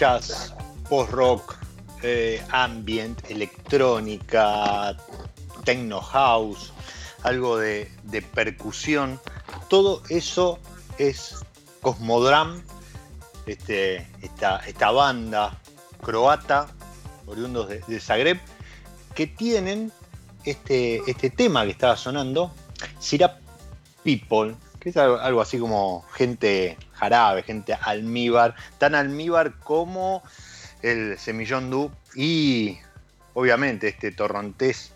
Jazz, 0.00 0.54
post-rock, 0.88 1.58
eh, 2.02 2.42
ambient, 2.52 3.30
electrónica, 3.30 4.96
techno 5.64 6.00
house, 6.00 6.72
algo 7.22 7.58
de, 7.58 7.86
percusión. 8.32 9.20
Todo 9.68 10.02
eso 10.08 10.58
es 10.96 11.36
Cosmodram, 11.82 12.62
este, 13.44 14.08
esta, 14.22 14.90
banda 14.90 15.60
croata, 16.00 16.68
oriundos 17.26 17.68
de, 17.68 18.00
Zagreb, 18.00 18.40
que 19.14 19.26
tienen 19.26 19.92
este, 20.46 21.02
este 21.10 21.28
tema 21.28 21.64
que 21.66 21.72
estaba 21.72 21.98
sonando, 21.98 22.54
Sirap 23.00 23.38
People, 24.02 24.54
que 24.80 24.88
es 24.88 24.96
algo, 24.96 25.42
así 25.42 25.58
como 25.58 26.06
gente 26.14 26.78
jarabe, 27.00 27.42
gente 27.42 27.72
almíbar, 27.80 28.54
tan 28.76 28.94
almíbar 28.94 29.58
como 29.58 30.22
el 30.82 31.18
semillón 31.18 31.70
du 31.70 31.90
y 32.14 32.76
obviamente 33.32 33.88
este 33.88 34.12
torrontés 34.12 34.92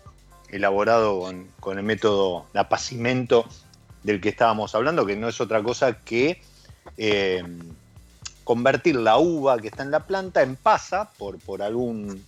elaborado 0.49 1.27
con, 1.59 1.79
el 1.79 1.83
método 1.83 2.45
de 2.53 2.59
apacimento 2.59 3.45
del 4.03 4.21
que 4.21 4.29
estábamos 4.29 4.75
hablando, 4.75 5.05
que 5.05 5.15
no 5.15 5.27
es 5.27 5.41
otra 5.41 5.63
cosa 5.63 5.99
que 5.99 6.41
eh, 6.97 7.43
convertir 8.43 8.97
la 8.97 9.17
uva 9.17 9.57
que 9.59 9.69
está 9.69 9.81
en 9.81 9.89
la 9.89 10.01
planta 10.01 10.43
en 10.43 10.55
pasa 10.55 11.09
por, 11.17 11.39
por, 11.39 11.63
algún, 11.63 12.23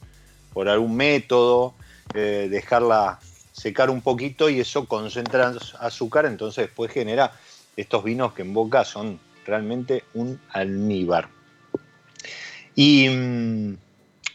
por 0.54 0.70
algún 0.70 0.96
método, 0.96 1.76
eh, 2.16 2.48
dejarla 2.50 3.20
secar 3.52 3.92
un 3.92 4.02
poquito 4.02 4.50
y 4.50 4.60
eso 4.60 4.88
concentra 4.88 5.54
azúcar, 5.80 6.26
entonces 6.26 6.66
después 6.66 6.92
genera 6.92 7.32
estos 7.76 8.04
vinos 8.04 8.34
que 8.34 8.42
en 8.42 8.54
boca 8.54 8.84
son 8.84 9.20
realmente 9.48 10.04
un 10.14 10.40
almíbar. 10.52 11.30
Y, 12.76 13.10
mm, 13.10 13.78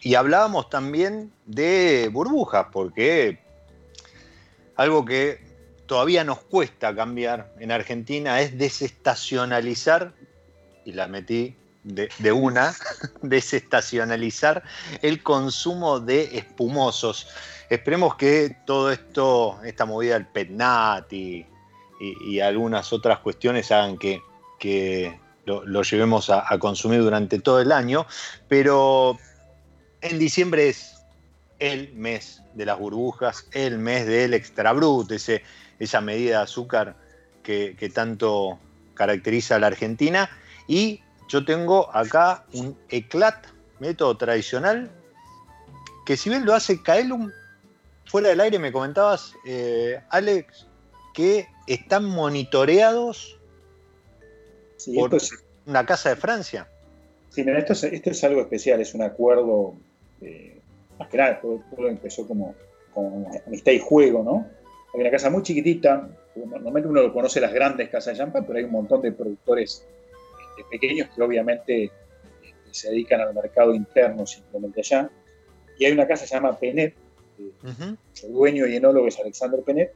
y 0.00 0.14
hablábamos 0.16 0.68
también 0.68 1.32
de 1.46 2.08
burbujas, 2.12 2.66
porque 2.72 3.38
algo 4.74 5.04
que 5.04 5.40
todavía 5.86 6.24
nos 6.24 6.40
cuesta 6.40 6.94
cambiar 6.94 7.52
en 7.60 7.70
Argentina 7.70 8.40
es 8.40 8.58
desestacionalizar, 8.58 10.12
y 10.84 10.92
la 10.92 11.06
metí 11.06 11.54
de, 11.84 12.32
una, 12.32 12.74
desestacionalizar 13.22 14.62
el 15.02 15.22
consumo 15.22 16.00
de 16.00 16.36
espumosos. 16.38 17.28
Esperemos 17.68 18.16
que 18.16 18.56
todo 18.66 18.90
esto, 18.90 19.60
esta 19.64 19.84
movida 19.84 20.14
del 20.14 20.26
PETNAT 20.26 21.12
y, 21.12 21.46
algunas 22.42 22.92
otras 22.92 23.20
cuestiones 23.20 23.70
hagan 23.70 23.96
que, 23.96 24.20
lo, 25.44 25.82
llevemos 25.82 26.30
a, 26.30 26.58
consumir 26.58 27.02
durante 27.02 27.38
todo 27.38 27.60
el 27.60 27.72
año, 27.72 28.06
pero 28.48 29.18
en 30.00 30.18
diciembre 30.18 30.68
es 30.68 30.94
el 31.58 31.92
mes 31.94 32.42
de 32.54 32.66
las 32.66 32.78
burbujas, 32.78 33.46
el 33.52 33.78
mes 33.78 34.06
del 34.06 34.34
extra 34.34 34.72
brut, 34.72 35.10
ese, 35.12 35.42
esa 35.78 36.00
medida 36.00 36.38
de 36.38 36.42
azúcar 36.44 36.96
que, 37.42 37.76
que 37.78 37.88
tanto 37.88 38.58
caracteriza 38.94 39.56
a 39.56 39.58
la 39.58 39.68
Argentina. 39.68 40.30
Y 40.66 41.00
yo 41.28 41.44
tengo 41.44 41.94
acá 41.94 42.44
un 42.52 42.76
eclat, 42.88 43.46
método 43.80 44.16
tradicional, 44.16 44.90
que 46.04 46.16
si 46.16 46.30
bien 46.30 46.44
lo 46.44 46.54
hace 46.54 46.82
Kaelum, 46.82 47.30
fuera 48.06 48.28
del 48.28 48.40
aire 48.40 48.58
me 48.58 48.72
comentabas, 48.72 49.34
eh, 49.46 50.00
Alex, 50.10 50.66
que 51.14 51.48
están 51.66 52.04
monitoreados 52.04 53.38
por 54.94 55.18
una 55.66 55.86
casa 55.86 56.10
de 56.10 56.16
Francia. 56.16 56.68
Sí, 57.30 57.44
mira, 57.44 57.58
esto 57.58 57.72
es, 57.72 58.24
algo 58.24 58.42
especial, 58.42 58.80
es 58.80 58.94
un 58.94 59.02
acuerdo, 59.02 59.74
eh, 60.20 60.60
más 60.98 61.08
que 61.08 61.16
nada, 61.16 61.40
todo, 61.40 61.62
empezó 61.88 62.28
como, 62.28 62.54
como 62.92 63.30
amistad 63.46 63.72
y 63.72 63.78
juego, 63.78 64.22
¿no? 64.22 64.46
Hay 64.92 65.00
una 65.00 65.10
casa 65.10 65.30
muy 65.30 65.42
chiquitita, 65.42 66.10
normalmente 66.36 66.88
uno 66.88 67.00
lo 67.02 67.12
conoce 67.12 67.40
las 67.40 67.52
grandes 67.52 67.88
casas 67.88 68.14
de 68.14 68.18
champán, 68.18 68.44
pero 68.44 68.58
hay 68.58 68.64
un 68.64 68.72
montón 68.72 69.00
de 69.00 69.12
productores 69.12 69.86
pequeños 70.70 71.08
que 71.14 71.22
obviamente 71.22 71.84
este, 71.84 72.54
se 72.70 72.90
dedican 72.90 73.20
al 73.22 73.34
mercado 73.34 73.74
interno 73.74 74.26
simplemente 74.26 74.80
allá. 74.80 75.10
Y 75.78 75.86
hay 75.86 75.92
una 75.92 76.06
casa 76.06 76.24
que 76.24 76.28
se 76.28 76.34
llama 76.34 76.58
Penet, 76.58 76.94
su 78.12 78.28
dueño 78.28 78.66
y 78.66 78.76
enólogo 78.76 79.08
es 79.08 79.18
Alexander 79.18 79.62
Penet, 79.62 79.92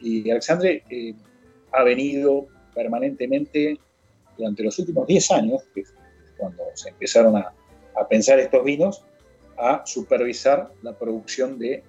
y 0.00 0.30
Alexandre 0.30 0.82
eh, 0.90 1.14
ha 1.72 1.82
venido 1.82 2.46
permanentemente 2.74 3.78
durante 4.38 4.62
los 4.62 4.78
últimos 4.78 5.06
10 5.06 5.30
años, 5.32 5.62
que 5.74 5.82
cuando 6.38 6.62
se 6.74 6.90
empezaron 6.90 7.36
a, 7.36 7.52
pensar 8.08 8.38
estos 8.38 8.64
vinos, 8.64 9.04
a 9.56 9.82
supervisar 9.84 10.72
la 10.82 10.96
producción 10.96 11.58
de 11.58 11.82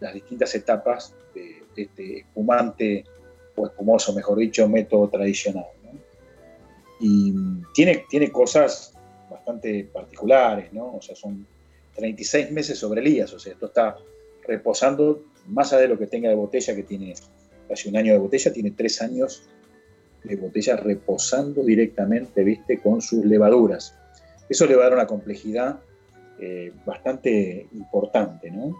las 0.00 0.14
distintas 0.14 0.54
etapas 0.54 1.14
de, 1.34 1.62
de 1.76 1.82
este 1.82 2.18
espumante 2.20 3.04
o 3.54 3.66
espumoso, 3.66 4.14
mejor 4.14 4.38
dicho, 4.38 4.66
método 4.66 5.08
tradicional 5.10 5.66
y 7.02 7.34
tiene, 7.74 8.04
tiene 8.08 8.30
cosas 8.30 8.94
bastante 9.28 9.84
particulares, 9.92 10.72
¿no? 10.72 10.94
O 10.94 11.02
sea, 11.02 11.16
son 11.16 11.44
36 11.96 12.52
meses 12.52 12.78
sobre 12.78 13.00
Elías, 13.00 13.32
o 13.32 13.40
sea, 13.40 13.52
esto 13.52 13.66
está 13.66 13.96
reposando 14.46 15.24
más 15.48 15.72
allá 15.72 15.82
de 15.82 15.88
lo 15.88 15.98
que 15.98 16.06
tenga 16.06 16.28
de 16.28 16.36
botella, 16.36 16.76
que 16.76 16.84
tiene 16.84 17.14
casi 17.68 17.88
un 17.88 17.96
año 17.96 18.12
de 18.12 18.20
botella, 18.20 18.52
tiene 18.52 18.70
tres 18.70 19.02
años 19.02 19.42
de 20.24 20.36
botella 20.36 20.76
reposando 20.76 21.62
directamente, 21.62 22.44
viste, 22.44 22.80
con 22.80 23.00
sus 23.00 23.24
levaduras. 23.24 23.94
Eso 24.48 24.66
le 24.66 24.76
va 24.76 24.82
a 24.82 24.88
dar 24.88 24.94
una 24.94 25.06
complejidad 25.06 25.80
eh, 26.38 26.72
bastante 26.84 27.68
importante, 27.72 28.50
¿no? 28.50 28.76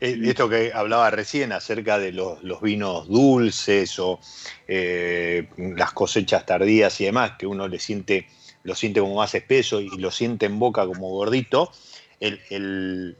Eh, 0.00 0.18
esto 0.24 0.48
que 0.48 0.72
hablaba 0.72 1.10
recién 1.10 1.52
acerca 1.52 1.98
de 1.98 2.12
los, 2.12 2.40
vinos 2.62 3.06
dulces 3.08 3.98
o 3.98 4.18
eh, 4.66 5.46
las 5.76 5.92
cosechas 5.92 6.46
tardías 6.46 7.00
y 7.00 7.04
demás, 7.04 7.32
que 7.38 7.46
uno 7.46 7.68
le 7.68 7.78
siente, 7.78 8.26
lo 8.62 8.74
siente 8.74 9.00
como 9.00 9.16
más 9.16 9.34
espeso 9.34 9.80
y 9.80 9.90
lo 9.98 10.10
siente 10.10 10.46
en 10.46 10.58
boca 10.58 10.86
como 10.86 11.10
gordito, 11.10 11.70
el, 12.18 13.16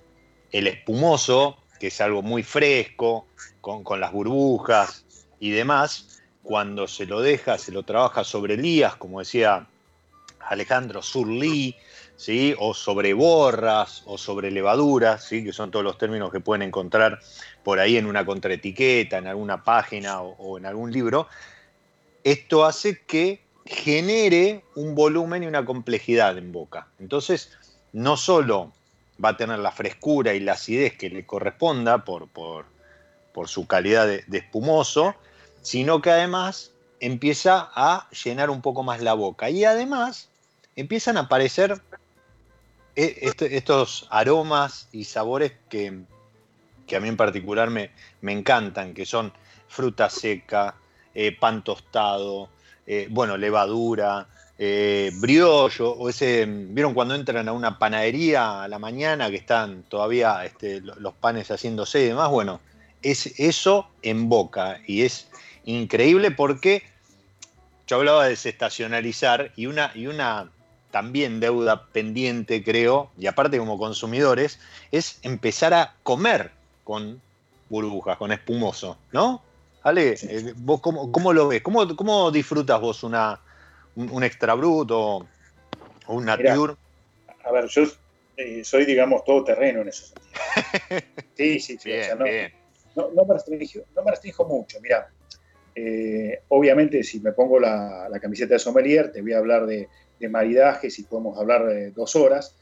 espumoso, 0.51 1.59
que 1.79 1.89
es 1.89 2.01
algo 2.01 2.23
muy 2.23 2.43
fresco, 2.43 3.27
con, 3.61 4.01
las 4.01 4.13
burbujas 4.13 5.05
y 5.39 5.51
demás, 5.51 6.20
cuando 6.43 6.89
se 6.89 7.07
lo 7.07 7.21
deja, 7.21 7.59
se 7.59 7.73
lo 7.73 7.83
trabaja 7.83 8.25
sobre 8.25 8.57
lías, 8.57 8.97
como 8.97 9.21
decía 9.21 9.67
Alejandro 10.41 11.03
Surlí, 11.03 11.77
¿sí? 12.21 12.55
o 12.59 12.75
sobre 12.75 13.15
borras 13.15 14.03
o 14.05 14.19
sobre 14.19 14.51
levaduras, 14.51 15.25
¿sí? 15.25 15.43
que 15.43 15.55
son 15.55 15.71
todos 15.71 15.85
los 15.85 15.97
términos 15.97 16.31
que 16.31 16.41
pueden 16.41 16.63
encontrar 16.63 17.19
por 17.63 17.79
ahí 17.79 17.97
en 17.97 18.05
una 18.05 18.27
contraetiqueta, 18.27 19.17
en 19.17 19.27
alguna 19.27 19.65
página 19.65 20.21
o, 20.21 20.59
en 20.59 20.67
algún 20.67 20.93
libro, 20.93 21.29
esto 22.23 22.67
hace 22.67 23.01
que 23.07 23.41
genere 23.65 24.65
un 24.75 24.95
volumen 24.95 25.45
y 25.45 25.47
una 25.47 25.65
complejidad 25.65 26.37
en 26.37 26.53
boca. 26.53 26.89
Entonces, 26.99 27.53
no 27.93 28.19
solo 28.19 28.73
va 29.23 29.31
a 29.31 29.37
tener 29.39 29.59
la 29.59 29.73
frescura 29.73 30.35
y 30.35 30.41
la 30.41 30.53
acidez 30.53 30.99
que 30.99 31.09
le 31.09 31.25
corresponda 31.25 32.05
por, 32.05 32.29
por, 32.29 32.67
su 33.47 33.67
calidad 33.67 34.07
de, 34.07 34.25
espumoso, 34.37 35.15
sino 35.63 36.01
que 36.01 36.11
además 36.11 36.73
empieza 37.01 37.71
a 37.75 38.09
llenar 38.11 38.51
un 38.51 38.63
poco 38.63 38.83
más 38.83 39.01
la 39.01 39.15
boca. 39.15 39.51
Y 39.51 39.65
además 39.65 40.29
empiezan 40.77 41.17
a 41.17 41.21
aparecer 41.21 41.81
e, 42.97 43.19
este, 43.23 43.57
estos 43.57 44.07
aromas 44.11 44.89
y 44.93 45.05
sabores 45.05 45.53
que, 45.69 45.89
a 45.89 47.01
mí 47.01 47.09
en 47.09 47.17
particular 47.17 47.71
me, 47.71 47.91
encantan, 48.23 48.95
que 48.95 49.07
son 49.07 49.33
fruta 49.69 50.11
seca, 50.11 50.75
eh, 51.15 51.37
pan 51.39 51.63
tostado, 51.63 52.49
eh, 52.87 53.07
bueno, 53.11 53.37
levadura, 53.37 54.27
eh, 54.59 55.11
¿vieron 55.15 56.93
cuando 56.93 57.15
entran 57.15 57.49
a 57.49 57.53
una 57.53 57.79
panadería 57.79 58.65
a 58.65 58.69
la 58.69 58.79
mañana 58.79 59.31
que 59.31 59.37
están 59.37 59.85
todavía 59.85 60.45
este, 60.45 60.83
los 60.83 61.15
panes 61.15 61.49
haciéndose 61.49 62.03
y 62.03 62.09
demás? 62.09 62.29
Bueno, 62.29 62.61
es 63.01 63.39
eso 63.39 63.89
en 64.03 64.29
boca 64.29 64.81
y 64.87 65.03
es 65.03 65.30
increíble 65.65 66.31
porque 66.31 66.83
yo 67.87 67.97
hablaba 67.97 68.25
de 68.25 68.31
desestacionalizar 68.31 69.53
y 69.57 69.67
una, 69.67 69.93
y 69.95 70.07
una 70.07 70.51
también 70.91 71.41
deuda 71.41 71.87
pendiente, 71.93 72.63
creo, 72.63 73.11
y 73.19 73.27
aparte 73.27 73.59
como 73.59 73.79
consumidores, 73.79 74.61
es 74.91 75.19
empezar 75.23 75.75
a 75.75 75.95
comer 76.03 76.51
con 76.85 77.21
burbujas, 77.69 78.17
con 78.17 78.33
espumoso, 78.33 78.99
¿no? 79.13 79.43
Ale, 79.83 80.15
eh, 80.21 80.53
¿vos 80.57 80.81
cómo, 80.81 81.33
lo 81.33 81.49
ves? 81.49 81.63
¿Cómo, 81.63 81.97
¿Cómo, 81.97 82.31
disfrutas 82.31 82.81
vos 82.81 83.03
una, 83.03 83.41
un, 83.97 84.23
extra 84.23 84.55
brut 84.55 84.91
o, 84.91 85.27
un 86.09 86.25
nature? 86.25 86.75
A 87.45 87.53
ver, 87.53 87.67
yo 87.69 87.85
eh, 88.37 88.63
soy, 88.65 88.85
digamos, 88.85 89.25
todo 89.25 89.45
terreno 89.45 89.81
en 89.81 89.89
ese 89.89 90.07
sentido. 90.07 90.31
Sí, 91.37 91.59
sí, 91.59 91.79
sí. 91.79 91.91
no, 92.95 93.25
me 93.25 93.35
restringo, 93.35 93.87
no, 93.97 94.03
me 94.03 94.11
restringo, 94.11 94.45
mucho. 94.45 94.79
Mira, 94.83 95.11
eh, 95.83 96.41
obviamente 96.49 97.03
si 97.03 97.21
me 97.21 97.33
pongo 97.33 97.59
la, 97.59 98.09
camiseta 98.21 98.55
de 98.55 98.61
sommelier, 98.61 99.13
te 99.13 99.23
voy 99.23 99.33
a 99.33 99.39
hablar 99.39 99.67
de, 99.67 99.89
maridajes 100.29 100.99
y 100.99 101.05
podemos 101.05 101.39
hablar 101.39 101.65
dos 101.95 102.15
horas, 102.15 102.55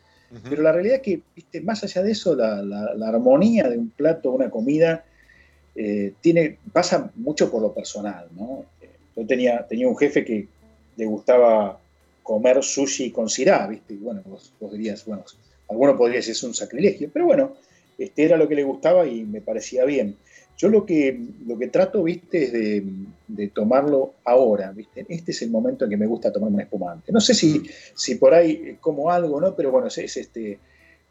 pero 0.48 0.62
la 0.62 0.70
realidad 0.70 0.96
es 0.96 1.02
que, 1.02 1.22
¿viste? 1.34 1.60
más 1.62 1.82
allá 1.82 2.04
de 2.04 2.12
eso, 2.12 2.36
la, 2.36 3.08
armonía 3.08 3.68
de 3.68 3.76
un 3.76 3.90
plato, 3.90 4.30
una 4.30 4.48
comida, 4.48 5.04
eh, 5.74 6.12
tiene, 6.20 6.58
pasa 6.72 7.10
mucho 7.16 7.50
por 7.50 7.62
lo 7.62 7.74
personal. 7.74 8.28
¿no? 8.36 8.64
Yo 9.16 9.26
tenía, 9.26 9.66
tenía 9.66 9.88
un 9.88 9.96
jefe 9.96 10.24
que 10.24 10.46
le 10.96 11.04
gustaba 11.06 11.80
comer 12.22 12.62
sushi 12.62 13.10
con 13.10 13.28
sirá, 13.28 13.66
¿viste? 13.66 13.94
Y 13.94 13.96
bueno, 13.96 14.22
vos, 14.26 14.52
dirías, 14.70 15.04
bueno, 15.06 15.24
alguno 15.68 15.96
podría 15.96 16.18
decir 16.18 16.32
es 16.32 16.42
un 16.44 16.54
sacrilegio, 16.54 17.10
pero 17.12 17.24
bueno, 17.24 17.56
este 17.96 18.24
era 18.24 18.36
lo 18.36 18.46
que 18.46 18.54
le 18.54 18.62
gustaba 18.62 19.06
y 19.06 19.22
me 19.24 19.40
parecía 19.40 19.84
bien. 19.84 20.16
Yo 20.58 20.68
lo 20.68 20.84
que, 20.84 21.18
lo 21.46 21.56
que 21.56 21.68
trato, 21.68 22.02
viste, 22.02 22.42
es 22.42 22.52
de, 22.52 23.48
tomarlo 23.48 24.14
ahora, 24.24 24.72
viste. 24.72 25.06
Este 25.08 25.30
es 25.30 25.42
el 25.42 25.50
momento 25.50 25.84
en 25.84 25.90
que 25.90 25.96
me 25.96 26.06
gusta 26.06 26.32
tomarme 26.32 26.56
un 26.56 26.60
espumante. 26.62 27.12
No 27.12 27.20
sé 27.20 27.32
si, 27.32 27.62
si 27.94 28.16
por 28.16 28.34
ahí 28.34 28.76
como 28.80 29.10
algo, 29.12 29.40
¿no? 29.40 29.54
Pero 29.54 29.70
bueno, 29.70 29.86
es, 29.86 29.98
este, 29.98 30.58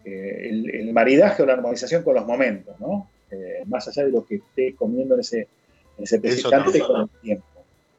eh, 0.03 0.49
el, 0.49 0.91
maridaje 0.91 1.43
o 1.43 1.45
la 1.45 1.55
normalización 1.55 2.03
con 2.03 2.15
los 2.15 2.25
momentos, 2.25 2.77
¿no? 2.81 3.09
Eh, 3.31 3.63
más 3.67 3.87
allá 3.87 4.03
de 4.03 4.11
lo 4.11 4.25
que 4.25 4.35
esté 4.35 4.75
comiendo 4.75 5.15
en 5.15 5.21
ese, 5.21 5.47
en 5.97 6.03
ese 6.03 6.19
con 6.41 7.01
el 7.01 7.09
tiempo. 7.21 7.45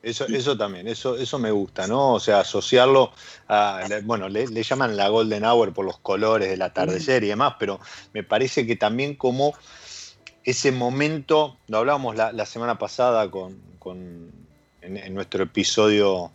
Eso, 0.03 0.27
eso 0.27 0.57
también, 0.57 0.87
eso, 0.87 1.17
eso 1.17 1.39
me 1.39 1.51
gusta, 1.51 1.89
¿no? 1.89 2.15
O 2.15 2.21
sea, 2.21 2.41
asociarlo 2.41 3.11
a, 3.49 3.89
bueno, 4.05 4.29
le, 4.29 4.47
llaman 4.63 4.97
la 4.97 5.09
Golden 5.09 5.45
Hour 5.45 5.73
por 5.73 5.85
los 5.85 5.99
colores 5.99 6.51
del 6.51 6.63
atardecer 6.63 7.25
y 7.25 7.29
demás, 7.29 7.55
pero 7.59 7.81
me 8.13 8.23
parece 8.23 8.65
que 8.65 8.77
también 8.77 9.17
como 9.17 9.55
ese 10.51 10.73
momento, 10.73 11.57
lo 11.69 11.79
hablábamos 11.79 12.17
la, 12.17 12.47
semana 12.47 12.79
pasada 12.79 13.31
con, 13.31 13.61
en, 14.83 15.15
nuestro 15.15 15.45
episodio 15.45 16.31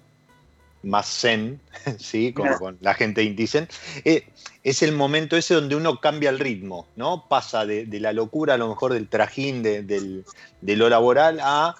más 0.83 1.07
zen, 1.07 1.59
¿sí? 1.97 2.33
con, 2.33 2.77
la 2.81 2.93
gente 2.93 3.21
de 3.21 3.27
Inticen, 3.27 3.67
eh, 4.03 4.27
es 4.63 4.81
el 4.83 4.91
momento 4.91 5.37
ese 5.37 5.53
donde 5.53 5.75
uno 5.75 5.99
cambia 5.99 6.29
el 6.29 6.39
ritmo, 6.39 6.87
¿no? 6.95 7.27
Pasa 7.27 7.65
de, 7.65 7.87
la 7.99 8.13
locura, 8.13 8.53
a 8.55 8.57
lo 8.57 8.69
mejor 8.69 8.93
del 8.93 9.07
trajín, 9.07 9.63
de, 9.63 9.83
de 9.83 10.75
lo 10.75 10.89
laboral, 10.89 11.39
a 11.41 11.75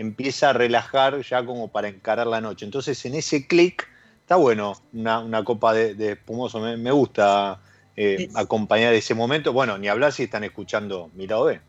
empieza 0.00 0.48
a 0.48 0.52
relajar 0.54 1.20
ya 1.20 1.44
como 1.44 1.68
para 1.68 1.88
encarar 1.88 2.26
la 2.26 2.40
noche. 2.40 2.64
Entonces 2.64 3.04
en 3.04 3.16
ese 3.16 3.46
clic 3.46 3.86
está 4.22 4.36
bueno 4.36 4.72
una, 4.94 5.44
copa 5.44 5.74
de, 5.74 6.12
espumoso, 6.12 6.58
me, 6.58 6.90
gusta 6.90 7.60
eh, 8.02 8.28
acompañar 8.34 8.94
ese 8.94 9.14
momento. 9.14 9.52
Bueno, 9.52 9.76
ni 9.76 9.88
hablar 9.88 10.12
si 10.12 10.22
están 10.22 10.42
escuchando 10.42 11.10
mi 11.14 11.26
lado 11.26 11.44
B. 11.44 11.60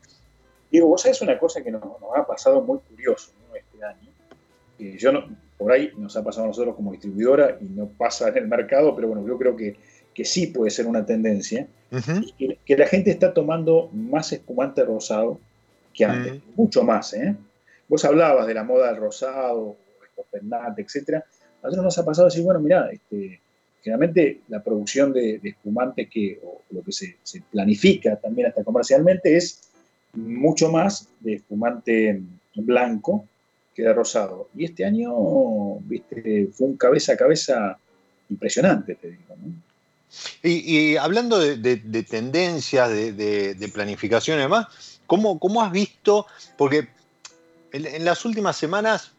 Diego, 0.72 0.88
vos 0.88 1.02
sabés 1.02 1.22
una 1.22 1.38
cosa 1.38 1.62
que 1.62 1.72
nos, 1.72 1.84
ha 2.16 2.26
pasado 2.26 2.62
muy 2.62 2.80
curioso 2.80 3.34
este 3.54 3.84
año. 3.84 4.10
yo 4.98 5.12
no, 5.12 5.26
por 5.58 5.74
ahí 5.74 5.92
nos 5.98 6.16
ha 6.16 6.24
pasado 6.24 6.46
a 6.46 6.48
nosotros 6.48 6.76
como 6.76 6.94
distribuidora 6.94 7.58
y 7.60 7.66
no 7.66 7.88
pasa 7.88 8.30
en 8.30 8.38
el 8.38 8.48
mercado, 8.48 8.96
pero 8.96 9.10
bueno, 9.10 9.28
yo 9.28 9.38
creo 9.38 9.58
que, 9.58 9.76
que 10.14 10.24
sí 10.24 10.48
puede 10.48 10.72
ser 10.72 10.88
una 10.88 11.06
tendencia. 11.06 11.68
que, 12.66 12.78
la 12.78 12.88
gente 12.88 13.12
está 13.12 13.34
tomando 13.34 13.90
más 13.92 14.32
espumante 14.32 14.86
rosado 14.86 15.38
que 15.94 16.06
antes, 16.06 16.36
mm. 16.36 16.42
mucho 16.56 16.84
más, 16.84 17.14
¿eh? 17.14 17.36
Vos 17.90 18.06
hablabas 18.06 18.48
de 18.48 18.54
la 18.54 18.64
moda 18.64 18.88
del 18.88 19.02
rosado, 19.02 19.76
el 20.32 20.50
etcétera. 20.78 21.26
A 21.62 21.66
nosotros 21.66 21.84
nos 21.84 21.98
ha 21.98 22.06
pasado 22.06 22.30
decir, 22.30 22.42
bueno, 22.42 22.62
mira, 22.62 22.90
este, 22.90 23.42
generalmente 23.84 24.42
la 24.48 24.64
producción 24.64 25.14
de, 25.14 25.40
espumantes 25.44 26.10
que, 26.10 26.40
o 26.44 26.62
lo 26.72 26.84
que 26.84 26.92
se, 26.92 27.18
planifica 27.52 28.16
también 28.16 28.48
hasta 28.48 28.64
comercialmente 28.64 29.36
es 29.36 29.70
mucho 30.14 30.72
más 30.72 31.08
de 31.20 31.36
espumante 31.36 32.22
blanco 32.56 33.26
que 33.74 33.84
de 33.84 33.94
rosado. 33.94 34.50
Y 34.56 34.66
este 34.66 34.86
año, 34.86 35.78
viste, 35.80 36.48
fue 36.54 36.68
un 36.68 36.78
cabeza 36.78 37.14
a 37.14 37.18
cabeza 37.18 37.78
impresionante, 38.30 38.96
te 38.96 39.12
digo. 39.12 39.36
Y, 40.44 40.98
hablando 40.98 41.40
de, 41.40 42.04
tendencias, 42.04 42.90
de, 42.90 43.72
planificación 43.74 44.40
y 44.40 44.42
demás, 44.42 45.00
¿cómo, 45.08 45.40
¿cómo 45.40 45.64
has 45.64 45.72
visto? 45.72 46.26
Porque 46.58 46.90
en, 47.72 48.06
las 48.06 48.26
últimas 48.26 48.58
semanas, 48.58 49.14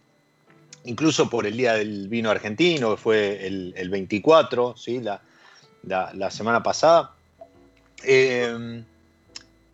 incluso 0.85 1.30
por 1.30 1.47
el 1.47 1.57
Día 1.57 1.74
del 1.74 2.09
Vino 2.09 2.30
Argentino, 2.30 2.93
que 2.93 2.97
fue 2.97 3.47
el, 3.47 3.89
24, 3.91 4.76
¿sí? 4.76 5.01
la, 5.01 6.30
semana 6.30 6.62
pasada, 6.62 7.12
eh, 8.05 8.83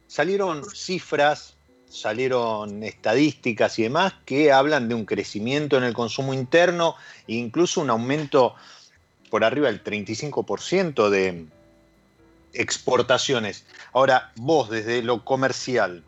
salieron 0.06 0.64
cifras, 0.64 1.54
salieron 1.88 2.82
estadísticas 2.82 3.78
y 3.78 3.84
demás 3.84 4.14
que 4.24 4.52
hablan 4.52 4.88
de 4.88 4.94
un 4.94 5.04
crecimiento 5.04 5.78
en 5.78 5.84
el 5.84 5.94
consumo 5.94 6.34
interno 6.34 6.96
e 7.26 7.34
incluso 7.34 7.80
un 7.80 7.90
aumento 7.90 8.54
por 9.30 9.44
arriba 9.44 9.68
del 9.68 9.82
35% 9.82 11.08
de 11.10 11.46
exportaciones. 12.52 13.64
Ahora, 13.92 14.32
vos 14.36 14.70
desde 14.70 15.02
lo 15.02 15.24
comercial, 15.24 16.02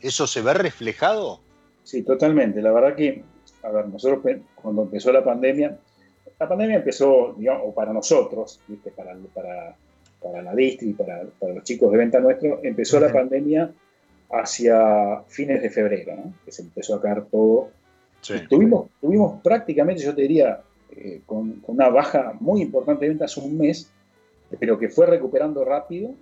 ¿eso 0.00 0.26
se 0.26 0.42
ve 0.42 0.54
reflejado? 0.54 1.40
Sí, 1.84 2.02
totalmente. 2.02 2.62
La 2.62 2.72
verdad 2.72 2.96
que, 2.96 3.24
a 3.64 3.70
ver, 3.70 3.88
nosotros 3.88 4.36
cuando 4.54 4.82
empezó 4.82 5.12
la 5.12 5.24
pandemia, 5.24 5.76
la 6.38 6.48
pandemia 6.48 6.76
empezó, 6.76 7.34
digamos, 7.36 7.62
o 7.66 7.74
para 7.74 7.92
nosotros, 7.92 8.60
¿viste? 8.68 8.90
Para, 8.90 9.16
para, 9.32 9.76
para 10.22 10.42
la 10.42 10.54
distri, 10.54 10.92
para, 10.92 11.22
para 11.38 11.54
los 11.54 11.64
chicos 11.64 11.90
de 11.92 11.98
venta 11.98 12.20
nuestro, 12.20 12.60
empezó 12.62 13.00
la 13.00 13.12
pandemia 13.12 13.72
hacia 14.30 15.22
fines 15.28 15.62
de 15.62 15.70
febrero, 15.70 16.16
¿no? 16.16 16.34
que 16.44 16.52
se 16.52 16.62
empezó 16.62 16.96
a 16.96 17.02
caer 17.02 17.24
todo. 17.30 17.70
Tuvimos, 18.48 18.88
tuvimos 19.00 19.40
prácticamente, 19.42 20.02
yo 20.02 20.14
te 20.14 20.22
diría, 20.22 20.60
eh, 20.96 21.20
con, 21.26 21.60
con, 21.60 21.76
una 21.76 21.90
baja 21.90 22.34
muy 22.40 22.62
importante 22.62 23.04
de 23.04 23.10
ventas 23.10 23.36
un 23.36 23.58
mes, 23.58 23.90
pero 24.58 24.78
que 24.78 24.88
fue 24.88 25.06
recuperando 25.06 25.64
rápido. 25.64 26.14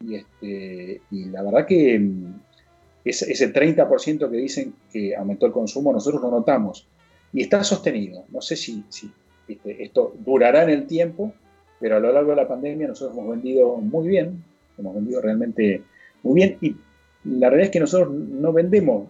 Y, 0.00 0.16
este, 0.16 1.00
y 1.10 1.24
la 1.26 1.42
verdad 1.42 1.66
que 1.66 2.00
ese, 3.04 3.30
ese 3.30 3.52
30% 3.52 4.30
que 4.30 4.36
dicen 4.36 4.74
que 4.92 5.14
aumentó 5.14 5.46
el 5.46 5.52
consumo, 5.52 5.92
nosotros 5.92 6.22
lo 6.22 6.30
notamos. 6.30 6.86
Y 7.32 7.42
está 7.42 7.62
sostenido. 7.64 8.24
No 8.30 8.40
sé 8.40 8.56
si, 8.56 8.84
si 8.88 9.10
esto 9.64 10.14
durará 10.24 10.62
en 10.62 10.70
el 10.70 10.86
tiempo, 10.86 11.32
pero 11.80 11.96
a 11.96 12.00
lo 12.00 12.12
largo 12.12 12.30
de 12.30 12.36
la 12.36 12.48
pandemia 12.48 12.88
nosotros 12.88 13.16
hemos 13.16 13.30
vendido 13.30 13.76
muy 13.76 14.08
bien, 14.08 14.42
hemos 14.78 14.94
vendido 14.94 15.20
realmente 15.20 15.82
muy 16.22 16.34
bien. 16.34 16.56
Y 16.60 16.76
la 17.24 17.48
realidad 17.48 17.66
es 17.66 17.72
que 17.72 17.80
nosotros 17.80 18.12
no 18.14 18.52
vendemos 18.52 19.08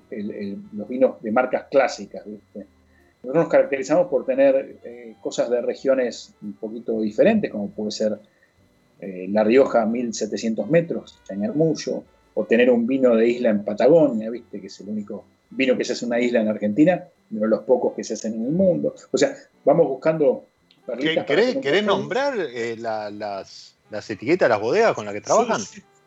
los 0.72 0.88
vinos 0.88 1.22
de 1.22 1.30
marcas 1.30 1.66
clásicas. 1.70 2.26
Nosotros 2.26 3.44
nos 3.44 3.48
caracterizamos 3.48 4.08
por 4.08 4.26
tener 4.26 4.76
eh, 4.84 5.16
cosas 5.20 5.48
de 5.50 5.62
regiones 5.62 6.34
un 6.42 6.54
poquito 6.54 7.00
diferentes, 7.00 7.50
como 7.50 7.70
puede 7.70 7.90
ser 7.90 8.18
eh, 9.00 9.26
La 9.30 9.44
Rioja 9.44 9.86
1700 9.86 10.68
metros, 10.68 11.20
Chañarmullo, 11.24 12.04
o 12.34 12.44
tener 12.44 12.70
un 12.70 12.86
vino 12.86 13.14
de 13.14 13.28
isla 13.28 13.50
en 13.50 13.64
Patagonia, 13.64 14.30
¿viste? 14.30 14.60
que 14.60 14.66
es 14.66 14.80
el 14.80 14.88
único 14.88 15.24
vino 15.50 15.76
que 15.76 15.84
se 15.84 15.92
hace 15.92 16.04
en 16.04 16.10
una 16.10 16.20
isla 16.20 16.40
en 16.40 16.48
Argentina, 16.48 17.04
uno 17.30 17.42
de 17.42 17.48
los 17.48 17.62
pocos 17.62 17.94
que 17.94 18.02
se 18.04 18.14
hacen 18.14 18.34
en 18.34 18.46
el 18.46 18.52
mundo. 18.52 18.94
O 19.12 19.18
sea, 19.18 19.34
vamos 19.64 19.88
buscando... 19.88 20.46
¿Querés, 21.26 21.84
nombrar 21.84 22.34
eh, 22.38 22.76
las, 22.76 23.76
etiquetas, 24.10 24.48
las 24.48 24.60
bodegas 24.60 24.92
con 24.92 25.04
las 25.06 25.14
que 25.14 25.20
trabajan? 25.20 25.60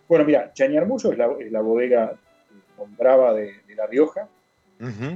Bueno, 0.07 0.25
mira, 0.25 0.51
Chañarmullo 0.53 1.11
es 1.11 1.17
la, 1.17 1.30
es 1.39 1.51
la 1.51 1.61
bodega 1.61 2.17
de, 2.78 3.53
de, 3.67 3.75
La 3.75 3.88
Rioja, 3.88 4.28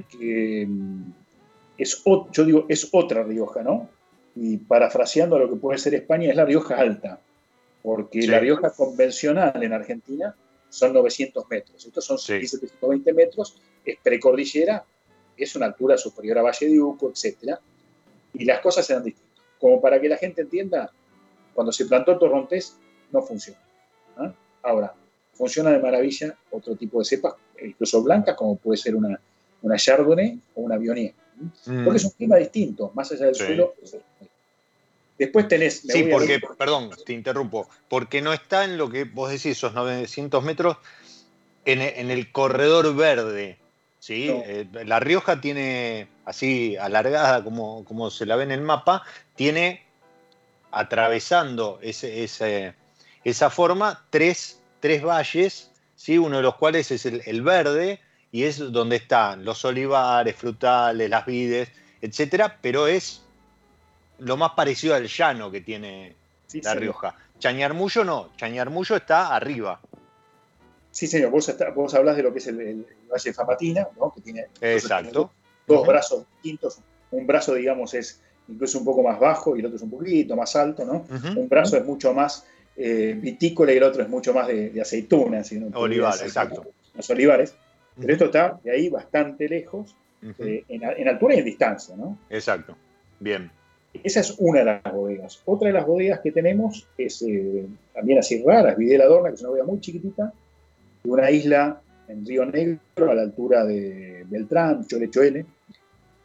que 0.10 0.66
mm, 0.68 1.12
es, 1.78 2.04
yo 2.32 2.46
digo, 2.46 2.66
es 2.70 2.90
otra 2.92 3.24
Rioja, 3.24 3.62
¿no? 3.62 3.88
Y 4.36 4.58
parafraseando 4.58 5.38
lo 5.38 5.50
que 5.50 5.58
puede 5.58 5.78
ser 5.78 5.94
España, 5.94 6.30
es 6.30 6.36
la 6.36 6.46
Rioja 6.46 6.78
alta, 6.78 7.20
porque 7.84 8.26
la 8.26 8.40
Rioja 8.40 8.72
convencional 8.72 9.62
en 9.62 9.74
Argentina 9.74 10.36
son 10.72 10.94
900 10.94 11.50
metros. 11.50 11.86
Estos 11.86 12.06
son 12.06 12.18
720 12.18 13.14
metros, 13.14 13.58
es 13.84 13.98
precordillera, 14.02 14.84
es 15.36 15.56
una 15.56 15.68
altura 15.68 15.98
superior 15.98 16.40
a 16.40 16.44
Valle 16.44 16.70
de 16.70 16.82
Uco, 16.82 17.12
etc. 17.12 17.58
Y 18.34 18.46
las 18.46 18.62
cosas 18.62 18.90
eran 18.90 19.04
distintas. 19.04 19.44
Como 19.60 19.82
para 19.82 20.00
que 20.00 20.08
la 20.08 20.18
gente 20.18 20.42
entienda, 20.42 20.92
cuando 21.54 21.72
se 21.72 21.86
plantó 21.86 22.18
Torrontés, 22.18 22.78
no 23.12 23.22
funciona. 23.22 23.60
¿ah? 24.18 24.34
Ahora, 24.64 24.96
funciona 25.34 25.72
de 25.72 25.80
maravilla 25.80 26.38
otro 26.52 26.76
tipo 26.76 27.00
de 27.00 27.06
cepas, 27.06 27.36
incluso 27.62 28.02
blancas, 28.02 28.36
como 28.36 28.56
puede 28.56 28.78
ser 28.78 28.96
una, 28.96 29.20
una 29.62 29.76
Chardonnay 29.76 30.40
o 30.56 30.62
una 30.62 30.78
Viognier. 30.78 31.14
Mm. 31.66 31.84
Porque 31.84 31.98
es 31.98 32.06
un 32.06 32.12
clima 32.12 32.38
distinto, 32.38 32.92
más 32.96 33.12
allá 33.12 33.26
del 33.26 33.36
suelo. 33.36 33.76
Después 35.22 35.48
tenés. 35.48 35.84
Sí, 35.88 36.06
porque, 36.06 36.42
perdón, 36.58 36.90
te 37.06 37.14
interrumpo, 37.14 37.70
porque 37.88 38.24
no 38.24 38.34
está 38.34 38.66
en 38.66 38.76
lo 38.76 38.90
que 38.90 39.04
vos 39.04 39.30
decís, 39.30 39.56
esos 39.56 39.72
900 39.76 40.44
metros, 40.44 40.78
en, 41.64 42.10
el 42.10 42.32
corredor 42.32 42.96
verde. 42.96 43.60
¿sí? 44.00 44.30
Eh, 44.32 44.66
la 44.84 45.00
Rioja 45.00 45.40
tiene, 45.40 46.08
así 46.26 46.76
alargada 46.76 47.44
como, 47.44 47.86
como 47.86 48.10
se 48.10 48.26
la 48.26 48.36
ve 48.36 48.46
en 48.46 48.52
el 48.52 48.62
mapa, 48.62 49.04
tiene 49.36 49.84
atravesando 50.72 51.78
ese, 51.84 52.74
esa 53.24 53.50
forma 53.52 54.04
tres, 54.10 54.60
tres 54.80 55.04
valles, 55.04 55.70
¿sí? 55.96 56.18
uno 56.18 56.38
de 56.38 56.42
los 56.42 56.56
cuales 56.56 56.90
es 56.90 57.06
el, 57.06 57.42
verde 57.44 58.00
y 58.32 58.46
es 58.46 58.58
donde 58.58 58.96
están 58.96 59.46
los 59.46 59.64
olivares, 59.66 60.36
frutales, 60.36 61.12
las 61.12 61.28
vides, 61.28 61.70
etcétera, 62.02 62.58
pero 62.60 62.88
es 62.88 63.22
lo 64.22 64.38
más 64.38 64.52
parecido 64.52 64.96
al 64.96 65.08
llano 65.08 65.52
que 65.52 65.62
tiene 65.62 66.16
La 66.64 66.76
Rioja. 66.76 67.16
Chañarmullo 67.40 68.04
no, 68.04 68.30
Chañarmullo 68.38 68.96
está 68.96 69.36
arriba. 69.36 69.80
Sí, 70.92 71.08
señor, 71.08 71.32
vos, 71.32 71.54
vos 71.74 71.94
hablas 71.94 72.18
de 72.18 72.24
lo 72.24 72.32
que 72.32 72.40
es 72.40 72.48
el, 72.48 72.86
Valle 73.12 73.30
de 73.30 73.34
Fapatina, 73.34 73.88
¿no? 73.98 74.12
que 74.14 74.22
tiene 74.22 74.48
Exacto. 74.60 75.32
dos, 75.66 75.88
brazos 75.88 76.26
distintos. 76.36 76.80
Un 77.12 77.26
brazo, 77.26 77.56
digamos, 77.56 77.94
es 77.94 78.22
incluso 78.48 78.80
un 78.80 78.86
poco 78.86 79.02
más 79.02 79.20
bajo 79.20 79.56
y 79.56 79.60
el 79.60 79.66
otro 79.66 79.78
es 79.78 79.82
un 79.82 79.90
poquito 79.90 80.36
más 80.36 80.56
alto, 80.56 80.86
¿no? 80.86 81.06
Un 81.36 81.50
brazo 81.50 81.78
es 81.78 81.86
mucho 81.86 82.14
más 82.14 82.46
eh, 82.76 83.18
vitícola 83.18 83.74
y 83.74 83.78
el 83.78 83.84
otro 83.84 84.04
es 84.04 84.10
mucho 84.10 84.34
más 84.34 84.48
de, 84.48 84.80
aceitunas. 84.82 85.52
Olivares, 85.74 86.22
exacto. 86.22 86.66
Los 86.94 87.10
olivares. 87.10 87.56
Pero 88.00 88.14
esto 88.14 88.26
está 88.26 88.60
de 88.64 88.72
ahí 88.72 88.90
bastante 88.90 89.48
lejos, 89.48 89.96
eh, 90.40 90.64
en, 90.68 91.08
altura 91.08 91.36
y 91.36 91.40
en 91.40 91.46
distancia, 91.46 91.96
¿no? 91.96 92.18
Exacto. 92.30 92.76
Bien. 93.20 93.52
Esa 93.94 94.22
es 94.22 94.36
una 94.40 94.60
de 94.60 94.66
las 94.66 94.94
bodegas. 94.94 95.42
Otra 95.46 95.68
de 95.68 95.74
las 95.74 95.86
bodegas 95.86 96.22
que 96.22 96.32
tenemos 96.32 96.88
es 96.98 97.22
eh, 97.24 97.66
también 97.94 98.20
así 98.20 98.42
rara, 98.44 98.72
es 98.72 98.78
Videla 98.78 99.06
Dorna, 99.06 99.30
que 99.30 99.36
es 99.36 99.42
una 99.42 99.50
bodega 99.50 99.66
muy 99.66 99.80
chiquitita, 99.80 100.34
de 101.04 101.12
una 101.12 101.30
isla 101.30 101.82
en 102.08 102.26
Río 102.26 102.46
Negro, 102.46 103.12
a 103.12 103.16
la 103.16 103.22
altura 103.22 103.66
de 103.66 104.26
Beltrán, 104.30 104.86
Cholechoele, 104.86 105.46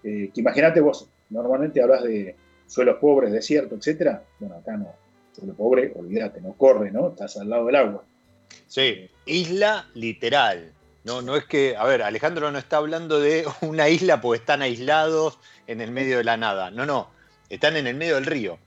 eh, 0.05 0.31
que 0.33 0.41
imagínate 0.41 0.81
vos, 0.81 1.09
normalmente 1.31 1.83
hablas 1.83 2.05
de 2.05 2.37
suelos 2.67 2.99
pobres, 2.99 3.33
desierto, 3.33 3.75
etcétera. 3.75 4.23
Bueno, 4.39 4.57
acá 4.57 4.77
no, 4.77 4.93
suelo 5.33 5.55
pobre, 5.55 5.93
olvídate, 5.95 6.41
no 6.41 6.53
corre, 6.55 6.91
¿no? 6.91 7.09
Estás 7.09 7.37
al 7.37 7.51
lado 7.51 7.67
del 7.67 7.77
agua. 7.77 8.05
Sí, 8.67 9.11
isla 9.27 9.87
literal. 9.95 10.73
No, 11.05 11.23
no 11.23 11.37
es 11.37 11.45
que, 11.45 11.77
a 11.77 11.85
ver, 11.85 12.03
Alejandro 12.03 12.51
no 12.51 12.59
está 12.59 12.79
hablando 12.79 13.21
de 13.21 13.45
una 13.61 13.89
isla 13.89 14.21
porque 14.21 14.41
están 14.41 14.63
aislados 14.63 15.39
en 15.67 15.81
el 15.81 15.93
medio 15.93 16.19
de 16.19 16.25
la 16.25 16.37
nada. 16.37 16.71
No, 16.71 16.87
no, 16.87 17.09
están 17.51 17.77
en 17.77 17.87
el 17.87 17.97
medio 17.97 18.17
del 18.17 18.27
río. 18.27 18.59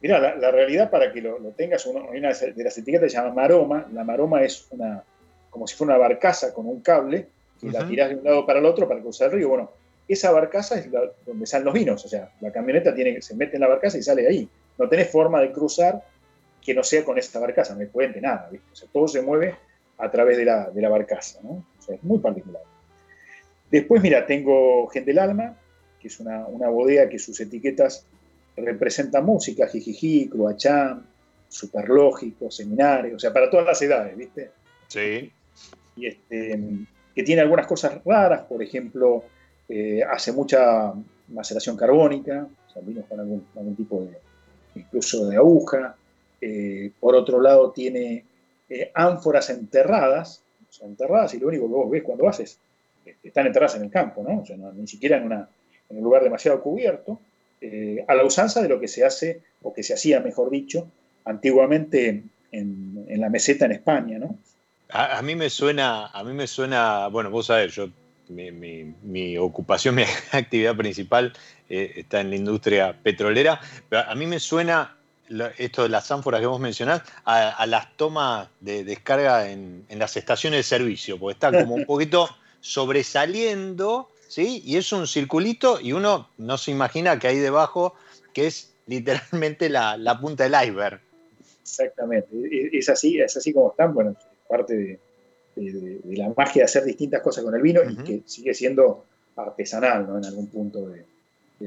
Mira, 0.00 0.36
la, 0.36 0.50
realidad 0.50 0.90
para 0.90 1.12
que 1.12 1.20
lo, 1.20 1.38
tengas, 1.56 1.86
una, 1.86 2.02
de 2.10 2.64
las 2.64 2.76
etiquetas 2.76 3.12
se 3.12 3.18
llama 3.18 3.32
maroma. 3.32 3.86
La 3.92 4.02
maroma 4.02 4.42
es 4.42 4.66
una, 4.70 5.04
como 5.48 5.66
si 5.66 5.76
fuera 5.76 5.94
una 5.94 6.08
barcaza 6.08 6.52
con 6.52 6.66
un 6.66 6.80
cable 6.80 7.28
que 7.60 7.70
la 7.70 7.86
tirás 7.86 8.08
de 8.08 8.16
un 8.16 8.24
lado 8.24 8.44
para 8.44 8.58
el 8.58 8.64
otro 8.64 8.88
para 8.88 9.00
cruzar 9.00 9.28
el 9.28 9.34
río. 9.34 9.48
Bueno, 9.48 9.70
esa 10.08 10.32
barcaza 10.32 10.76
es 10.76 10.88
donde 11.24 11.46
salen 11.46 11.66
los 11.66 11.74
vinos. 11.74 12.04
O 12.04 12.08
sea, 12.08 12.32
la 12.40 12.50
camioneta 12.50 12.92
tiene, 12.92 13.22
se 13.22 13.36
mete 13.36 13.56
en 13.56 13.60
la 13.60 13.68
barcaza 13.68 13.96
y 13.96 14.02
sale 14.02 14.22
de 14.22 14.28
ahí. 14.28 14.48
No 14.76 14.88
tenés 14.88 15.08
forma 15.08 15.40
de 15.40 15.52
cruzar 15.52 16.02
que 16.60 16.74
no 16.74 16.82
sea 16.82 17.04
con 17.04 17.18
esta 17.18 17.38
barcaza, 17.38 17.74
no 17.74 17.80
hay 17.80 17.86
puente, 17.86 18.20
nada. 18.20 18.50
O 18.72 18.74
sea, 18.74 18.88
todo 18.92 19.06
se 19.06 19.22
mueve 19.22 19.54
a 19.98 20.10
través 20.10 20.36
de 20.36 20.44
la, 20.44 20.70
de 20.70 20.82
la 20.82 20.88
barcaza. 20.88 21.38
¿no? 21.42 21.64
O 21.78 21.82
sea, 21.82 21.94
es 21.94 22.02
muy 22.02 22.18
particular. 22.18 22.62
Después, 23.70 24.02
mira, 24.02 24.26
tengo 24.26 24.88
Gente 24.88 25.10
del 25.10 25.18
Alma, 25.20 25.56
que 26.02 26.08
es 26.08 26.18
una, 26.18 26.68
bodega 26.68 27.08
que 27.08 27.18
sus 27.20 27.40
etiquetas 27.40 28.04
representan 28.56 29.24
música, 29.24 29.68
jijiji, 29.68 30.28
cruachán, 30.28 31.06
superlógico, 31.48 32.50
seminario, 32.50 33.16
o 33.16 33.18
sea, 33.20 33.32
para 33.32 33.48
todas 33.48 33.64
las 33.64 33.80
edades, 33.80 34.16
¿viste? 34.16 34.50
Sí. 34.88 35.30
Y 35.96 36.06
este, 36.06 36.60
que 37.14 37.22
tiene 37.22 37.42
algunas 37.42 37.68
cosas 37.68 38.02
raras, 38.04 38.42
por 38.42 38.62
ejemplo, 38.62 39.24
eh, 39.68 40.02
hace 40.02 40.32
mucha 40.32 40.92
maceración 41.28 41.76
carbónica, 41.76 42.48
o 42.68 42.72
sea, 42.72 42.82
vinos 42.82 43.04
con 43.08 43.20
algún, 43.20 43.76
tipo 43.76 44.02
de, 44.02 44.18
incluso 44.74 45.28
de 45.28 45.36
aguja. 45.36 45.94
Eh, 46.40 46.90
por 46.98 47.14
otro 47.14 47.40
lado, 47.40 47.70
tiene 47.70 48.24
eh, 48.68 48.90
ánforas 48.92 49.50
enterradas, 49.50 50.42
o 50.68 50.72
sea, 50.72 50.88
enterradas, 50.88 51.32
y 51.34 51.38
lo 51.38 51.46
único 51.46 51.68
que 51.68 51.74
vos 51.74 51.90
ves 51.90 52.02
cuando 52.02 52.24
vas 52.24 52.40
es, 52.40 52.58
están 53.22 53.46
enterradas 53.46 53.76
en 53.76 53.84
el 53.84 53.90
campo, 53.90 54.24
¿no? 54.26 54.40
O 54.40 54.44
sea, 54.44 54.56
ni 54.56 54.88
siquiera 54.88 55.18
en 55.18 55.24
una 55.24 55.48
en 55.92 55.98
un 55.98 56.04
lugar 56.04 56.24
demasiado 56.24 56.62
cubierto, 56.62 57.20
eh, 57.60 58.04
a 58.08 58.14
la 58.14 58.24
usanza 58.24 58.62
de 58.62 58.68
lo 58.68 58.80
que 58.80 58.88
se 58.88 59.04
hace, 59.04 59.42
o 59.62 59.72
que 59.72 59.82
se 59.82 59.94
hacía, 59.94 60.20
mejor 60.20 60.50
dicho, 60.50 60.88
antiguamente 61.24 62.24
en, 62.50 63.06
la 63.08 63.28
meseta 63.28 63.66
en 63.66 63.72
España, 63.72 64.18
¿no? 64.18 64.36
A, 64.88 65.22
mí 65.22 65.34
me 65.36 65.48
suena, 65.48 66.06
a 66.06 66.24
mí 66.24 66.32
me 66.32 66.46
suena, 66.46 67.06
bueno, 67.08 67.30
vos 67.30 67.46
sabés, 67.46 67.74
yo, 67.74 67.88
mi, 68.28 69.36
ocupación, 69.38 69.94
mi 69.96 70.02
actividad 70.32 70.76
principal 70.76 71.32
eh, 71.68 71.92
está 71.96 72.20
en 72.20 72.30
la 72.30 72.36
industria 72.36 72.96
petrolera, 73.02 73.60
pero 73.88 74.02
a 74.08 74.14
mí 74.14 74.26
me 74.26 74.40
suena 74.40 74.96
esto 75.56 75.84
de 75.84 75.88
las 75.88 76.10
ánforas 76.10 76.40
que 76.40 76.46
vos 76.46 76.60
mencionás, 76.60 77.02
a, 77.24 77.64
las 77.66 77.96
tomas 77.96 78.48
de 78.60 78.84
descarga 78.84 79.50
en, 79.50 79.84
en, 79.88 79.98
las 79.98 80.16
estaciones 80.16 80.58
de 80.58 80.62
servicio, 80.64 81.18
porque 81.18 81.34
está 81.34 81.52
como 81.52 81.74
un 81.74 81.84
poquito 81.86 82.28
sobresaliendo 82.60 84.11
¿sí? 84.32 84.62
Y 84.64 84.78
es 84.78 84.90
un 84.92 85.06
circulito 85.06 85.78
y 85.78 85.92
uno 85.92 86.30
no 86.38 86.56
se 86.56 86.70
imagina 86.70 87.18
que 87.18 87.28
hay 87.28 87.38
debajo, 87.38 87.94
que 88.32 88.46
es 88.46 88.72
literalmente 88.86 89.68
la, 89.68 90.18
punta 90.20 90.44
del 90.44 90.54
iceberg. 90.54 91.00
Exactamente, 91.60 92.30
es 92.72 92.88
así, 92.88 93.20
es 93.20 93.36
así 93.36 93.52
como 93.52 93.70
están, 93.70 93.92
bueno, 93.92 94.16
parte 94.48 94.98
de, 95.54 96.00
la 96.16 96.32
magia 96.34 96.60
de 96.60 96.64
hacer 96.64 96.84
distintas 96.84 97.20
cosas 97.20 97.44
con 97.44 97.54
el 97.54 97.60
vino 97.60 97.82
y 97.82 97.94
que 97.96 98.22
sigue 98.24 98.54
siendo 98.54 99.04
artesanal, 99.36 100.06
¿no? 100.06 100.16
En 100.16 100.24
algún 100.24 100.46
punto 100.46 100.88
de, 100.88 101.04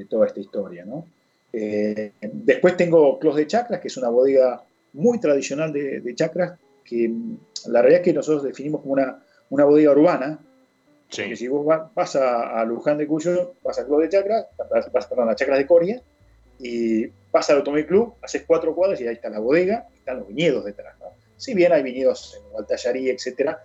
toda 0.06 0.26
esta 0.26 0.40
historia, 0.40 0.84
¿no? 0.84 1.06
Eh, 1.52 2.12
después 2.20 2.76
tengo 2.76 3.18
Clos 3.18 3.36
de 3.36 3.46
Chacras, 3.46 3.80
que 3.80 3.88
es 3.88 3.96
una 3.96 4.08
bodega 4.08 4.62
muy 4.92 5.20
tradicional 5.20 5.72
de, 5.72 6.14
chacras, 6.16 6.58
que 6.84 7.08
mm, 7.08 7.38
la 7.68 7.80
realidad 7.80 8.00
es 8.00 8.04
que 8.04 8.12
nosotros 8.12 8.42
definimos 8.42 8.82
como 8.82 8.94
una, 8.94 9.22
una 9.50 9.64
bodega 9.64 9.92
urbana, 9.92 10.38
porque 11.10 11.36
si 11.36 11.48
vos 11.48 11.66
vas 11.94 12.16
a, 12.16 12.64
Luján 12.64 12.98
de 12.98 13.06
Cuyo, 13.06 13.54
vas 13.62 13.78
al 13.78 13.86
Club 13.86 14.02
de 14.02 14.08
Chacras, 14.08 14.46
vas, 14.92 15.06
perdón, 15.06 15.30
a 15.30 15.36
Chacras 15.36 15.58
de 15.58 15.66
Coria, 15.66 16.02
y 16.58 17.06
vas 17.30 17.48
al 17.50 17.58
Automóvil 17.58 17.86
Club, 17.86 18.14
haces 18.22 18.44
cuatro 18.46 18.74
cuadras 18.74 19.00
y 19.00 19.06
ahí 19.06 19.14
está 19.14 19.28
la 19.28 19.38
bodega, 19.38 19.86
están 19.96 20.18
los 20.18 20.28
viñedos 20.28 20.64
detrás. 20.64 20.94
Si 21.36 21.54
bien 21.54 21.72
hay 21.72 21.82
viñedos 21.82 22.40
en 22.50 22.58
Altallarí, 22.58 23.10
etcétera, 23.10 23.62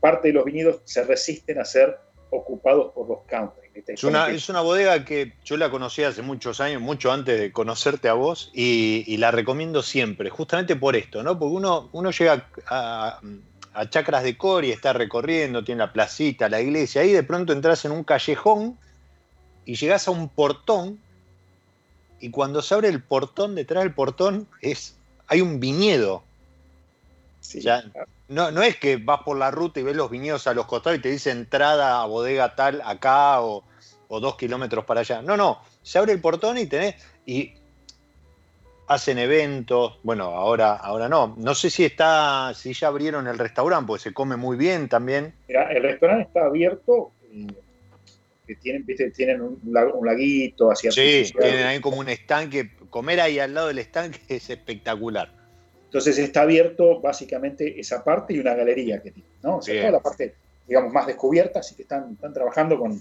parte 0.00 0.28
de 0.28 0.34
los 0.34 0.44
viñedos 0.44 0.82
se 0.84 1.02
resisten 1.04 1.58
a 1.58 1.64
ser 1.64 1.98
ocupados 2.30 2.92
por 2.92 3.08
los 3.08 3.18
country. 3.26 3.64
Es 3.86 4.04
una, 4.04 4.28
es 4.28 4.48
una, 4.48 4.60
bodega 4.60 5.04
que 5.04 5.32
yo 5.44 5.56
la 5.56 5.68
conocí 5.68 6.04
hace 6.04 6.22
muchos 6.22 6.60
años, 6.60 6.80
mucho 6.80 7.10
antes 7.10 7.40
de 7.40 7.50
conocerte 7.50 8.08
a 8.08 8.12
vos, 8.12 8.50
y, 8.54 9.16
la 9.16 9.32
recomiendo 9.32 9.82
siempre, 9.82 10.30
justamente 10.30 10.76
por 10.76 10.94
esto, 10.94 11.22
¿no? 11.24 11.38
Porque 11.38 11.54
uno, 11.56 11.88
uno 11.92 12.10
llega 12.12 12.46
a, 12.68 13.20
a 13.74 13.90
Chacras 13.90 14.22
de 14.22 14.38
Cori, 14.38 14.70
está 14.70 14.92
recorriendo, 14.92 15.64
tiene 15.64 15.80
la 15.80 15.92
placita, 15.92 16.48
la 16.48 16.60
iglesia, 16.60 17.02
ahí 17.02 17.12
de 17.12 17.24
pronto 17.24 17.52
entras 17.52 17.84
en 17.84 17.92
un 17.92 18.04
callejón 18.04 18.78
y 19.64 19.74
llegás 19.74 20.06
a 20.08 20.12
un 20.12 20.28
portón 20.28 21.00
y 22.20 22.30
cuando 22.30 22.62
se 22.62 22.74
abre 22.74 22.88
el 22.88 23.02
portón, 23.02 23.54
detrás 23.54 23.82
del 23.82 23.92
portón 23.92 24.48
es, 24.60 24.96
hay 25.26 25.40
un 25.40 25.60
viñedo. 25.60 26.22
no, 28.28 28.50
no 28.50 28.62
es 28.62 28.76
que 28.76 28.96
vas 28.96 29.22
por 29.24 29.36
la 29.36 29.50
ruta 29.50 29.80
y 29.80 29.82
ves 29.82 29.96
los 29.96 30.10
viñedos 30.10 30.46
a 30.46 30.54
los 30.54 30.66
costados 30.66 30.98
y 30.98 31.02
te 31.02 31.10
dice 31.10 31.30
entrada 31.30 32.00
a 32.00 32.06
bodega 32.06 32.54
tal 32.54 32.80
acá 32.82 33.42
o, 33.42 33.64
o 34.08 34.20
dos 34.20 34.36
kilómetros 34.36 34.84
para 34.84 35.00
allá. 35.00 35.20
No, 35.20 35.36
no, 35.36 35.60
se 35.82 35.98
abre 35.98 36.12
el 36.12 36.20
portón 36.20 36.56
y 36.58 36.66
tenés... 36.66 36.94
Y 37.26 37.54
hacen 38.86 39.18
eventos, 39.18 39.98
bueno, 40.02 40.24
ahora, 40.24 40.74
ahora 40.74 41.08
no. 41.08 41.34
No 41.38 41.54
sé 41.54 41.70
si 41.70 41.84
está, 41.84 42.52
si 42.54 42.72
ya 42.72 42.88
abrieron 42.88 43.26
el 43.26 43.38
restaurante, 43.38 43.86
porque 43.86 44.02
se 44.02 44.12
come 44.12 44.36
muy 44.36 44.56
bien 44.56 44.88
también. 44.88 45.34
Mira, 45.48 45.70
el 45.72 45.82
restaurante 45.82 46.24
está 46.24 46.46
abierto, 46.46 47.12
que 48.46 48.54
tienen, 48.56 48.84
tienen 49.14 49.40
un, 49.40 49.60
laguito 50.04 50.70
hacia 50.70 50.90
Sí, 50.90 51.24
tienen 51.38 51.66
ahí 51.66 51.80
como 51.80 51.98
un 51.98 52.08
estanque, 52.08 52.70
comer 52.90 53.20
ahí 53.20 53.38
al 53.38 53.54
lado 53.54 53.68
del 53.68 53.78
estanque 53.78 54.20
es 54.28 54.50
espectacular. 54.50 55.30
Entonces 55.86 56.18
está 56.18 56.42
abierto 56.42 57.00
básicamente 57.00 57.78
esa 57.78 58.02
parte 58.02 58.34
y 58.34 58.40
una 58.40 58.54
galería 58.54 59.00
que 59.00 59.12
tiene, 59.12 59.28
¿no? 59.42 59.58
O 59.58 59.62
sea, 59.62 59.80
toda 59.80 59.92
la 59.92 60.00
parte, 60.00 60.34
digamos, 60.66 60.92
más 60.92 61.06
descubierta, 61.06 61.60
así 61.60 61.76
que 61.76 61.82
están, 61.82 62.14
están 62.14 62.32
trabajando 62.32 62.76
con, 62.78 63.00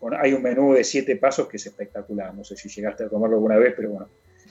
con, 0.00 0.14
hay 0.14 0.32
un 0.32 0.42
menú 0.42 0.72
de 0.72 0.84
siete 0.84 1.16
pasos 1.16 1.48
que 1.48 1.58
es 1.58 1.66
espectacular. 1.66 2.34
No 2.34 2.42
sé 2.42 2.56
si 2.56 2.70
llegaste 2.70 3.04
a 3.04 3.08
comerlo 3.08 3.36
alguna 3.36 3.58
vez, 3.58 3.74
pero 3.76 3.90
bueno, 3.90 4.08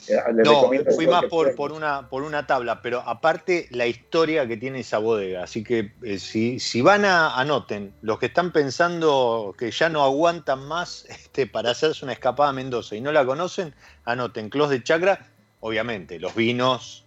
eh, 0.08 0.18
no, 0.34 0.70
fui 0.96 1.08
más 1.08 1.26
por, 1.26 1.56
por, 1.56 1.72
una, 1.72 2.10
por 2.10 2.24
una 2.24 2.46
tabla, 2.46 2.82
pero 2.82 3.02
aparte 3.02 3.68
la 3.72 3.88
historia 3.88 4.48
que 4.48 4.58
tiene 4.58 4.82
esa 4.82 4.98
bodega. 4.98 5.44
Así 5.44 5.64
que 5.64 5.94
eh, 6.02 6.20
si, 6.20 6.60
si, 6.60 6.82
van 6.82 7.06
a, 7.06 7.36
anoten, 7.36 7.94
los 8.02 8.20
que 8.20 8.26
están 8.26 8.52
pensando 8.52 9.56
que 9.58 9.72
ya 9.72 9.90
no 9.90 10.04
aguantan 10.04 10.68
más 10.68 11.06
este, 11.10 11.48
para 11.48 11.72
hacerse 11.72 12.04
una 12.04 12.14
escapada 12.14 12.50
a 12.50 12.54
Mendoza 12.54 12.96
y 12.96 13.02
no 13.02 13.12
la 13.12 13.26
conocen, 13.26 13.74
anoten 14.06 14.50
Clos 14.50 14.70
de 14.70 14.84
Chacra. 14.84 15.28
Obviamente, 15.62 16.20
los 16.20 16.36
vinos 16.36 17.06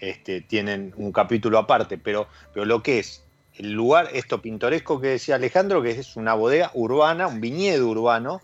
este, 0.00 0.40
tienen 0.40 0.92
un 0.96 1.12
capítulo 1.12 1.58
aparte, 1.58 1.98
pero, 1.98 2.26
pero 2.52 2.66
lo 2.66 2.82
que 2.82 2.98
es 2.98 3.22
el 3.56 3.72
lugar, 3.72 4.08
esto 4.12 4.42
pintoresco 4.42 5.00
que 5.00 5.08
decía 5.08 5.36
Alejandro, 5.36 5.80
que 5.80 5.92
es 5.92 6.16
una 6.16 6.34
bodega 6.34 6.72
urbana, 6.74 7.28
un 7.28 7.40
viñedo 7.40 7.88
urbano, 7.88 8.40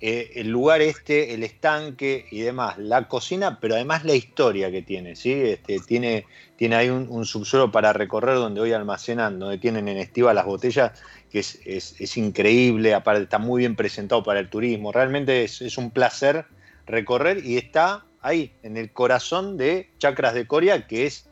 eh, 0.00 0.32
el 0.36 0.48
lugar 0.48 0.80
este, 0.80 1.34
el 1.34 1.42
estanque 1.42 2.26
y 2.30 2.40
demás, 2.40 2.78
la 2.78 3.08
cocina, 3.08 3.58
pero 3.60 3.74
además 3.74 4.04
la 4.04 4.14
historia 4.14 4.70
que 4.70 4.80
tiene, 4.80 5.16
¿sí? 5.16 5.32
Este, 5.32 5.80
tiene, 5.80 6.24
tiene 6.54 6.76
ahí 6.76 6.88
un, 6.88 7.24
subsuelo 7.24 7.72
para 7.72 7.92
recorrer 7.92 8.36
donde 8.36 8.60
hoy 8.60 8.72
almacenan, 8.72 9.40
donde 9.40 9.58
tienen 9.58 9.88
en 9.88 9.96
estiva 9.96 10.32
las 10.32 10.44
botellas, 10.44 10.92
que 11.32 11.40
es, 11.40 12.16
increíble, 12.16 12.94
aparte 12.94 13.24
está 13.24 13.38
muy 13.38 13.60
bien 13.62 13.74
presentado 13.74 14.22
para 14.22 14.38
el 14.38 14.48
turismo, 14.48 14.92
realmente 14.92 15.42
es, 15.42 15.76
un 15.76 15.90
placer 15.90 16.46
recorrer 16.86 17.44
y 17.44 17.56
está 17.56 18.04
ahí, 18.20 18.52
en 18.62 18.76
el 18.76 18.92
corazón 18.92 19.56
de 19.56 19.90
Chacras 19.98 20.32
de 20.32 20.46
Coria, 20.46 20.86
que 20.86 21.06
es, 21.06 21.28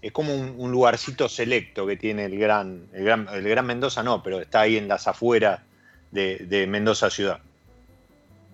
es 0.00 0.12
como 0.12 0.32
un, 0.32 0.70
lugarcito 0.70 1.28
selecto 1.28 1.88
que 1.88 1.96
tiene 1.96 2.26
el 2.26 2.38
gran, 2.38 2.86
el 2.92 3.04
gran, 3.04 3.28
el 3.32 3.48
gran 3.48 3.66
Mendoza, 3.66 4.04
no, 4.04 4.22
pero 4.22 4.40
está 4.40 4.60
ahí 4.60 4.76
en 4.76 4.86
las 4.86 5.08
afueras 5.08 5.60
de, 6.12 6.66
Mendoza 6.68 7.10
ciudad. 7.10 7.40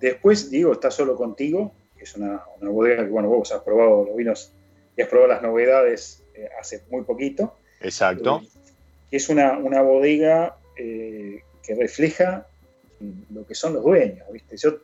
Después, 0.01 0.51
Diego, 0.51 0.73
está 0.73 0.91
solo 0.91 1.17
contigo, 1.17 1.73
que 1.97 2.05
es 2.05 2.15
una, 2.15 2.43
bodega 2.61 3.05
que, 3.05 3.11
bueno, 3.11 3.29
vos 3.29 3.53
has 3.53 3.63
probado 3.63 4.05
los 4.05 4.17
vinos 4.17 4.53
y 4.97 5.03
has 5.03 5.09
probado 5.09 5.33
las 5.33 5.43
novedades 5.43 6.23
eh, 6.35 6.49
hace 6.61 6.83
muy 6.91 7.03
poquito. 7.03 7.57
Exacto. 7.81 8.41
Eh, 8.43 8.49
es 9.11 9.29
una, 9.29 9.59
bodega 9.83 10.57
eh, 10.77 11.43
que 11.63 11.75
refleja 11.75 12.47
lo 13.33 13.47
que 13.47 13.55
son 13.55 13.75
los 13.75 13.83
dueños, 13.83 14.27
¿viste? 14.33 14.57
Yo, 14.57 14.79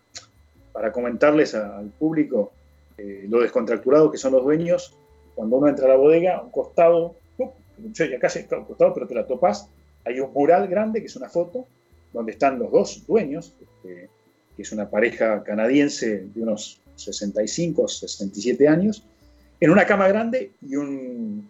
para 0.73 0.93
comentarles 0.93 1.55
al 1.55 1.89
público 1.91 2.53
lo 2.97 3.41
descontracturado 3.41 4.11
que 4.13 4.19
son 4.19 4.33
los 4.33 4.45
dueños, 4.45 4.97
cuando 5.35 5.57
uno 5.57 5.67
entra 5.67 5.87
a 5.87 5.89
la 5.89 5.97
bodega, 5.97 6.41
un 6.41 6.51
costado, 6.51 7.17
ya 7.93 8.19
casi 8.21 8.47
un 8.53 8.65
costado, 8.65 8.95
pero 8.95 9.09
te 9.09 9.17
la 9.17 9.27
topas, 9.27 9.69
hay 10.05 10.21
un 10.21 10.33
mural 10.33 10.69
grande 10.69 11.01
que 11.01 11.07
es 11.07 11.17
una 11.17 11.29
foto 11.29 11.67
donde 12.15 12.33
están 12.33 12.59
los 12.59 12.71
dos 12.71 13.07
dueños, 13.07 13.53
este, 13.61 14.09
que 14.57 14.63
es 14.63 14.73
una 14.73 14.89
pareja 14.89 15.43
canadiense 15.43 16.29
de 16.33 16.43
unos 16.43 16.81
65, 16.95 17.89
67 17.89 18.69
años, 18.69 19.05
en 19.61 19.71
una 19.71 19.85
cama 19.85 20.07
grande 20.09 20.53
y 20.63 20.77
un, 20.77 21.49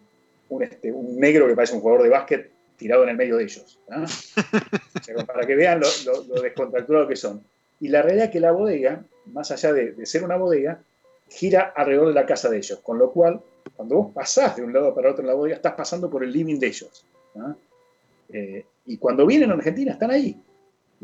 este, 0.61 0.91
un, 0.91 1.21
negro 1.21 1.47
que 1.47 1.55
parece 1.55 1.75
un 1.75 1.81
jugador 1.81 2.03
de 2.03 2.09
básquet 2.09 2.51
tirado 2.77 3.03
en 3.05 3.11
el 3.11 3.17
medio 3.17 3.37
de 3.37 3.45
ellos. 3.45 3.79
para 5.27 5.47
que 5.47 5.55
vean 5.55 5.81
lo, 5.81 6.41
descontracturado 6.41 7.07
que 7.07 7.17
son. 7.17 7.43
Y 7.79 7.89
la 7.89 8.01
realidad 8.01 8.27
es 8.27 8.31
que 8.31 8.41
la 8.41 8.53
bodega, 8.53 9.05
más 9.27 9.51
allá 9.51 9.73
de, 9.75 10.07
ser 10.07 10.25
una 10.25 10.37
bodega, 10.37 10.83
gira 11.29 11.75
alrededor 11.77 12.09
de 12.09 12.15
la 12.15 12.25
casa 12.25 12.49
de 12.49 12.57
ellos, 12.57 12.79
con 12.81 12.99
lo 12.99 13.13
cual, 13.13 13.41
cuando 13.77 13.97
vos 13.97 14.13
pasás 14.15 14.57
de 14.57 14.63
un 14.63 14.73
lado 14.73 14.95
para 14.95 15.11
otro 15.11 15.21
en 15.21 15.29
la 15.29 15.35
bodega, 15.35 15.57
estás 15.57 15.75
pasando 15.75 16.09
por 16.09 16.25
el 16.25 16.33
living 16.33 16.59
de 16.59 16.67
ellos. 16.69 17.05
Eh, 18.31 18.65
y 18.87 18.97
cuando 18.97 19.27
vienen 19.27 19.51
a 19.51 19.55
Argentina, 19.55 19.93
están 19.93 20.11
ahí 20.11 20.41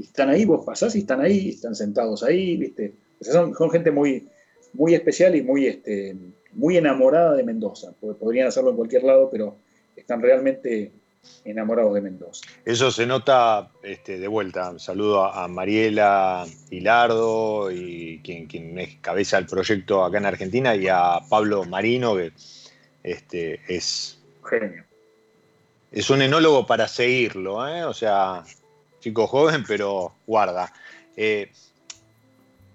están 0.05 0.31
ahí, 0.31 0.45
vos 0.45 0.65
pasás 0.65 0.95
y 0.97 1.01
están 1.01 1.21
ahí, 1.21 1.51
están 1.51 1.75
sentados 1.75 2.23
ahí, 2.23 2.57
¿viste? 2.57 2.95
son, 3.21 3.55
gente 3.71 3.91
muy, 3.91 4.29
muy 4.73 4.95
especial 4.95 5.35
y 5.37 5.43
muy, 5.43 5.67
este, 5.67 6.17
muy 6.53 6.77
enamorada 6.77 7.35
de 7.35 7.43
Mendoza. 7.43 7.93
Podrían 8.01 8.49
hacerlo 8.49 8.71
en 8.71 8.77
cualquier 8.77 9.05
lado, 9.05 9.29
pero 9.31 9.57
están 9.97 10.23
realmente 10.23 10.93
enamorados 11.45 11.95
de 11.95 12.01
Mendoza. 12.01 12.47
Eso 12.65 12.91
se 12.91 13.07
nota 13.07 13.71
este, 13.83 14.19
de 14.19 14.29
vuelta. 14.29 14.79
Saludo 14.79 15.25
a, 15.25 15.47
Mariela 15.49 16.47
Hilardo, 16.71 17.71
y 17.71 18.21
quien, 18.25 18.47
quien 18.47 18.79
es 18.79 18.97
cabeza 18.97 19.37
del 19.37 19.47
proyecto 19.47 20.05
acá 20.05 20.19
en 20.19 20.27
Argentina, 20.27 20.75
y 20.75 20.89
a 20.89 21.21
Pablo 21.29 21.65
Marino, 21.65 22.17
que 22.17 22.33
este, 23.03 23.61
es. 23.69 24.19
Genio. 24.49 24.85
Es 25.93 26.09
un 26.09 26.23
enólogo 26.23 26.67
para 26.67 26.87
seguirlo, 26.87 27.67
¿eh? 27.67 27.85
O 27.85 27.93
sea, 27.93 28.45
chico 29.01 29.27
joven, 29.27 29.65
pero 29.67 30.13
guarda. 30.27 30.73
Eh, 31.17 31.51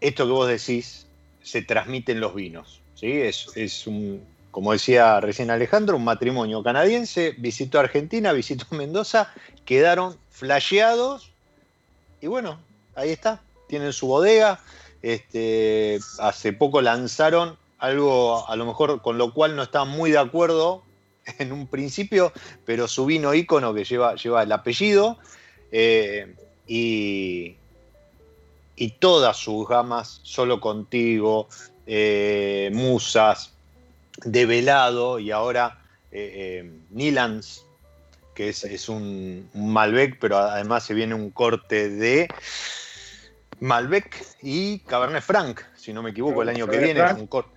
esto 0.01 0.25
que 0.25 0.31
vos 0.31 0.47
decís 0.47 1.07
se 1.41 1.61
transmite 1.61 2.11
en 2.11 2.19
los 2.19 2.35
vinos. 2.35 2.81
¿sí? 2.95 3.11
Es, 3.11 3.87
un, 3.87 4.21
como 4.51 4.71
decía 4.71 5.19
recién 5.21 5.51
Alejandro, 5.51 5.97
un 5.97 6.03
matrimonio 6.03 6.63
canadiense, 6.63 7.35
visitó 7.37 7.79
Argentina, 7.79 8.33
visitó 8.33 8.65
Mendoza, 8.75 9.31
quedaron 9.65 10.17
flasheados 10.29 11.31
y 12.21 12.27
bueno, 12.27 12.59
ahí 12.95 13.11
está, 13.11 13.41
tienen 13.67 13.93
su 13.93 14.07
bodega. 14.07 14.59
Este, 15.01 15.99
hace 16.17 16.51
poco 16.51 16.81
lanzaron 16.81 17.57
algo 17.77 18.49
a 18.49 18.55
lo 18.55 18.65
mejor 18.65 19.03
con 19.03 19.19
lo 19.19 19.33
cual 19.33 19.55
no 19.55 19.61
estaban 19.61 19.89
muy 19.89 20.09
de 20.09 20.17
acuerdo 20.17 20.83
en 21.39 21.51
un 21.51 21.67
principio, 21.67 22.33
pero 22.65 22.87
su 22.87 23.05
vino 23.05 23.33
ícono 23.33 23.73
que 23.73 23.83
lleva, 23.83 24.15
lleva 24.15 24.43
el 24.43 24.51
apellido 24.51 25.19
eh, 25.71 26.35
y, 26.67 27.55
y, 28.75 28.89
todas 28.91 29.37
sus 29.37 29.67
gamas, 29.67 30.19
Solo 30.23 30.59
Contigo, 30.59 31.47
eh, 31.85 32.69
Musas, 32.73 33.51
Develado 34.23 35.19
y 35.19 35.31
ahora 35.31 35.79
eh, 36.11 36.69
Nilans, 36.91 37.65
que 38.33 38.49
es, 38.49 38.89
un, 38.89 39.49
Malbec, 39.53 40.17
pero 40.19 40.37
además 40.37 40.83
se 40.83 40.93
viene 40.93 41.13
un 41.13 41.29
corte 41.29 41.89
de 41.89 42.27
Malbec 43.59 44.25
y 44.41 44.79
Cabernet 44.79 45.23
Franc, 45.23 45.61
si 45.75 45.93
no 45.93 46.01
me 46.01 46.11
equivoco, 46.11 46.41
el 46.41 46.49
año 46.49 46.67
que 46.67 46.79
viene, 46.79 47.03
es 47.03 47.13
un 47.13 47.27
corte. 47.27 47.55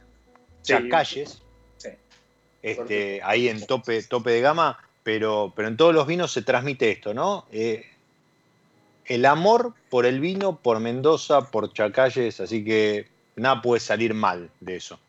Chacalles. 0.62 1.42
Este, 2.60 3.20
ahí 3.22 3.48
en 3.48 3.64
tope, 3.64 4.02
tope 4.02 4.30
de 4.30 4.40
gama, 4.40 4.78
pero, 5.04 5.52
pero 5.54 5.68
en 5.68 5.76
todos 5.76 5.94
los 5.94 6.06
vinos 6.06 6.32
se 6.32 6.42
transmite 6.42 6.90
esto, 6.90 7.14
¿no? 7.14 7.46
El 9.08 9.24
amor 9.24 9.74
por 9.90 10.06
el 10.06 10.20
vino, 10.20 10.60
por 10.60 10.80
Mendoza, 10.80 11.50
por 11.50 11.72
Chacalles, 11.72 12.40
así 12.40 12.64
que 12.64 13.06
nada 13.36 13.62
puede 13.62 13.80
salir 13.80 14.14
mal 14.14 14.50
de 14.60 14.76
eso. 14.76 15.00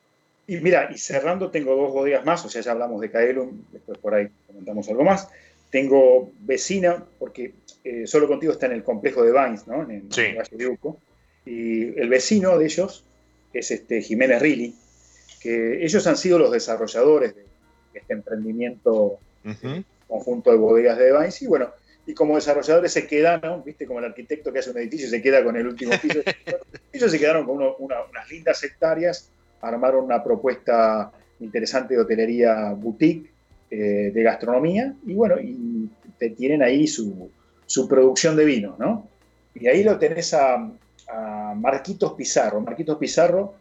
Y 0.47 0.57
mira, 0.57 0.89
y 0.91 0.97
cerrando, 0.97 1.51
tengo 1.51 1.75
dos 1.75 1.93
bodegas 1.93 2.25
más, 2.25 2.43
o 2.43 2.49
sea, 2.49 2.61
ya 2.61 2.71
hablamos 2.71 3.01
de 3.01 3.11
Caelum, 3.11 3.61
después 3.71 3.99
por 3.99 4.15
ahí 4.15 4.29
comentamos 4.47 4.89
algo 4.89 5.03
más. 5.03 5.27
Tengo 5.69 6.31
vecina, 6.39 7.05
porque 7.19 7.53
eh, 7.83 8.07
solo 8.07 8.27
contigo 8.27 8.53
está 8.53 8.65
en 8.65 8.71
el 8.71 8.83
complejo 8.83 9.21
de 9.21 9.31
Vines, 9.31 9.67
¿no? 9.67 9.83
En, 9.83 9.91
el 9.91 10.35
Valle 10.35 10.57
de 10.57 10.67
Uco. 10.67 10.97
Y 11.45 11.99
el 11.99 12.09
vecino 12.09 12.57
de 12.57 12.65
ellos 12.65 13.03
es 13.53 13.69
este 13.69 14.01
Jiménez 14.01 14.41
Rilli, 14.41 14.73
que 15.39 15.85
ellos 15.85 16.07
han 16.07 16.17
sido 16.17 16.39
los 16.39 16.51
desarrolladores 16.51 17.35
de 17.35 17.45
este 17.93 18.13
emprendimiento 18.13 19.19
conjunto 20.07 20.51
de 20.51 20.57
bodegas 20.57 20.97
de 20.97 21.11
Vines. 21.11 21.41
Y 21.43 21.47
bueno, 21.47 21.69
y 22.09 22.15
como 22.15 22.33
desarrolladores 22.33 22.91
se 22.91 23.05
quedaron, 23.05 23.63
viste, 23.63 23.85
como 23.85 23.99
el 23.99 24.05
arquitecto 24.05 24.51
que 24.51 24.57
hace 24.57 24.71
un 24.71 24.79
edificio 24.79 25.07
se 25.07 25.21
queda 25.21 25.43
con 25.43 25.55
el 25.55 25.67
último 25.67 25.91
piso, 26.01 26.21
ellos 26.91 27.11
se 27.11 27.19
quedaron 27.19 27.45
con 27.45 27.61
unas 27.77 28.31
lindas 28.31 28.63
hectáreas, 28.63 29.29
armaron 29.61 30.05
una 30.05 30.23
propuesta 30.23 31.11
interesante 31.39 31.93
de 31.93 32.01
hotelería 32.01 32.71
boutique, 32.71 33.29
eh, 33.69 34.09
de 34.11 34.23
gastronomía, 34.23 34.91
y 35.05 35.13
bueno, 35.13 35.39
y 35.39 35.87
tienen 36.35 36.63
ahí 36.63 36.87
su, 36.87 37.29
producción 37.87 38.35
de 38.35 38.45
vino, 38.45 38.75
¿no? 38.79 39.07
Y 39.53 39.67
ahí 39.67 39.83
lo 39.83 39.99
tenés 39.99 40.33
a, 40.33 40.67
Marquitos 41.55 42.13
Pizarro. 42.13 42.59
Marquitos 42.61 42.97
Pizarro 42.97 43.53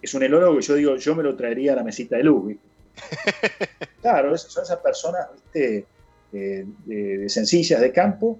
es 0.00 0.14
un 0.14 0.22
enólogo 0.22 0.56
que 0.56 0.62
yo 0.62 0.74
digo, 0.74 0.96
yo 0.96 1.16
me 1.16 1.24
lo 1.24 1.34
traería 1.34 1.72
a 1.72 1.76
la 1.76 1.82
mesita 1.82 2.16
de 2.16 2.22
luz, 2.22 2.54
Claro, 4.00 4.38
son 4.38 4.62
esas 4.62 4.78
personas, 4.78 5.26
viste, 5.32 5.86
de, 6.32 7.28
sencillas 7.28 7.80
de 7.80 7.92
campo, 7.92 8.38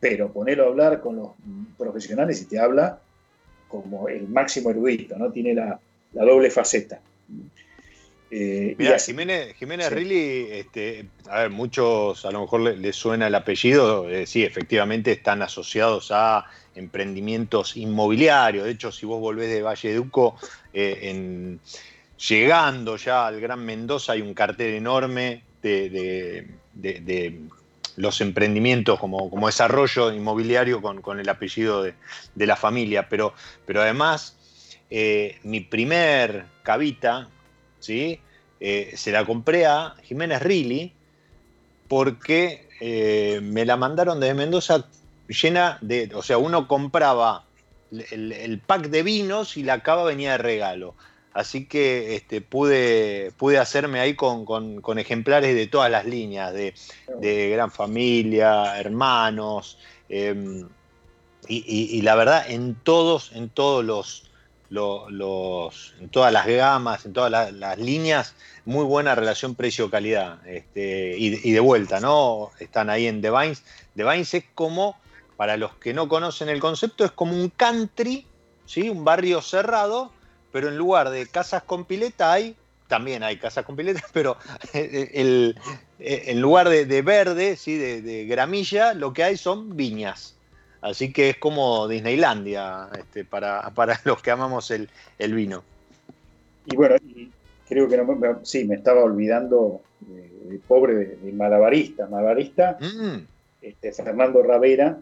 pero 0.00 0.32
ponerlo 0.32 0.64
a 0.64 0.68
hablar 0.68 1.00
con 1.00 1.16
los 1.16 1.30
profesionales 1.78 2.40
y 2.42 2.46
te 2.46 2.58
habla 2.58 3.00
como 3.68 4.08
el 4.08 4.28
máximo 4.28 4.70
erudito, 4.70 5.16
¿no? 5.16 5.30
Tiene 5.30 5.54
la, 5.54 5.80
doble 6.12 6.50
faceta. 6.50 7.00
Eh, 8.30 8.74
Mira, 8.78 8.98
Jiménez, 8.98 9.54
Jiménez 9.56 9.92
este, 9.92 11.06
a 11.28 11.40
ver, 11.40 11.50
muchos 11.50 12.24
a 12.24 12.30
lo 12.30 12.40
mejor 12.42 12.60
les, 12.60 12.96
suena 12.96 13.26
el 13.26 13.34
apellido, 13.34 14.08
eh, 14.08 14.26
sí, 14.26 14.42
efectivamente 14.42 15.12
están 15.12 15.42
asociados 15.42 16.10
a 16.12 16.46
emprendimientos 16.74 17.76
inmobiliarios. 17.76 18.64
De 18.64 18.70
hecho, 18.70 18.90
si 18.90 19.04
vos 19.06 19.20
volvés 19.20 19.50
de 19.50 19.62
Valle 19.62 19.92
de 19.92 19.98
Uco, 19.98 20.36
eh, 20.72 20.98
en, 21.02 21.60
llegando 22.28 22.96
ya 22.96 23.26
al 23.26 23.40
Gran 23.40 23.64
Mendoza 23.64 24.12
hay 24.12 24.22
un 24.22 24.34
cartel 24.34 24.74
enorme 24.74 25.42
de, 25.62 26.46
los 27.96 28.20
emprendimientos 28.20 28.98
como, 28.98 29.46
desarrollo 29.46 30.12
inmobiliario 30.12 30.80
con, 30.80 31.20
el 31.20 31.28
apellido 31.28 31.82
de, 31.82 31.94
la 32.46 32.56
familia, 32.56 33.08
pero, 33.08 33.34
pero 33.66 33.82
además 33.82 34.36
eh, 34.90 35.38
mi 35.42 35.60
primer 35.60 36.46
cabita, 36.62 37.28
¿sí? 37.80 38.20
Eh, 38.60 38.92
se 38.96 39.10
la 39.10 39.24
compré 39.24 39.66
a 39.66 39.94
Jiménez 40.02 40.40
Rilli 40.40 40.92
porque 41.88 42.68
eh, 42.80 43.40
me 43.42 43.64
la 43.64 43.76
mandaron 43.76 44.20
desde 44.20 44.34
Mendoza 44.34 44.86
llena 45.28 45.78
de, 45.80 46.10
o 46.14 46.22
sea, 46.22 46.38
uno 46.38 46.68
compraba 46.68 47.44
el, 47.90 48.32
el 48.32 48.58
pack 48.60 48.88
de 48.88 49.02
vinos 49.02 49.56
y 49.56 49.62
la 49.62 49.82
cava 49.82 50.04
venía 50.04 50.32
de 50.32 50.38
regalo. 50.38 50.94
Así 51.34 51.64
que 51.64 52.14
este, 52.14 52.42
pude, 52.42 53.32
pude 53.38 53.58
hacerme 53.58 54.00
ahí 54.00 54.14
con, 54.14 54.46
ejemplares 54.98 55.54
de 55.54 55.66
todas 55.66 55.90
las 55.90 56.04
líneas, 56.04 56.52
de, 56.52 57.50
Gran 57.50 57.70
Familia, 57.70 58.78
Hermanos, 58.78 59.78
em, 60.08 60.68
y, 61.48 62.00
la 62.02 62.14
verdad, 62.14 62.50
en 62.50 62.74
todos, 62.74 63.32
en 63.34 63.48
todos 63.48 63.84
los, 63.84 64.30
los, 64.70 65.94
en 66.00 66.08
todas 66.08 66.32
las 66.32 66.46
gamas, 66.46 67.04
en 67.04 67.12
todas 67.12 67.52
las, 67.52 67.78
líneas, 67.78 68.34
muy 68.64 68.84
buena 68.84 69.14
relación 69.14 69.54
precio-calidad. 69.54 70.46
Este, 70.46 71.16
y, 71.18 71.50
de 71.52 71.60
vuelta, 71.60 72.00
¿no? 72.00 72.50
Están 72.58 72.90
ahí 72.90 73.06
en 73.06 73.20
The 73.20 73.30
Vines. 73.30 73.64
The 73.96 74.20
es 74.20 74.44
como, 74.54 74.96
para 75.36 75.56
los 75.56 75.74
que 75.76 75.92
no 75.92 76.08
conocen 76.08 76.48
el 76.48 76.60
concepto, 76.60 77.04
es 77.04 77.10
como 77.10 77.32
un 77.32 77.48
country, 77.50 78.26
¿sí? 78.64 78.88
Un 78.88 79.04
barrio 79.04 79.42
cerrado, 79.42 80.12
pero 80.52 80.68
en 80.68 80.76
lugar 80.76 81.10
de 81.10 81.26
casas 81.26 81.62
con 81.62 81.84
pileta 81.84 82.32
hay 82.32 82.54
también 82.92 83.22
hay 83.22 83.38
casas 83.38 83.64
con 83.64 83.74
piletas, 83.74 84.04
pero 84.12 84.36
el, 84.74 85.56
en 85.98 86.40
lugar 86.42 86.68
de, 86.68 87.02
verde, 87.02 87.56
¿sí? 87.56 87.78
De, 87.78 88.26
gramilla, 88.26 88.92
lo 88.92 89.14
que 89.14 89.24
hay 89.24 89.38
son 89.38 89.74
viñas. 89.74 90.36
Así 90.82 91.10
que 91.10 91.30
es 91.30 91.38
como 91.38 91.88
Disneylandia 91.88 92.90
este, 92.98 93.24
para, 93.24 93.70
para, 93.70 93.98
los 94.04 94.20
que 94.20 94.30
amamos 94.30 94.70
el, 94.70 94.88
vino. 95.18 95.64
Y 96.66 96.76
bueno, 96.76 96.96
creo 97.66 97.88
que 97.88 97.98
sí, 98.42 98.64
me 98.64 98.74
estaba 98.74 99.02
olvidando 99.02 99.80
de, 100.00 100.58
pobre 100.58 101.16
de, 101.16 101.32
malabarista. 101.32 102.08
Malabarista, 102.08 102.76
mm. 102.78 103.26
este, 103.62 103.92
Fernando 103.92 104.42
Ravera, 104.42 104.98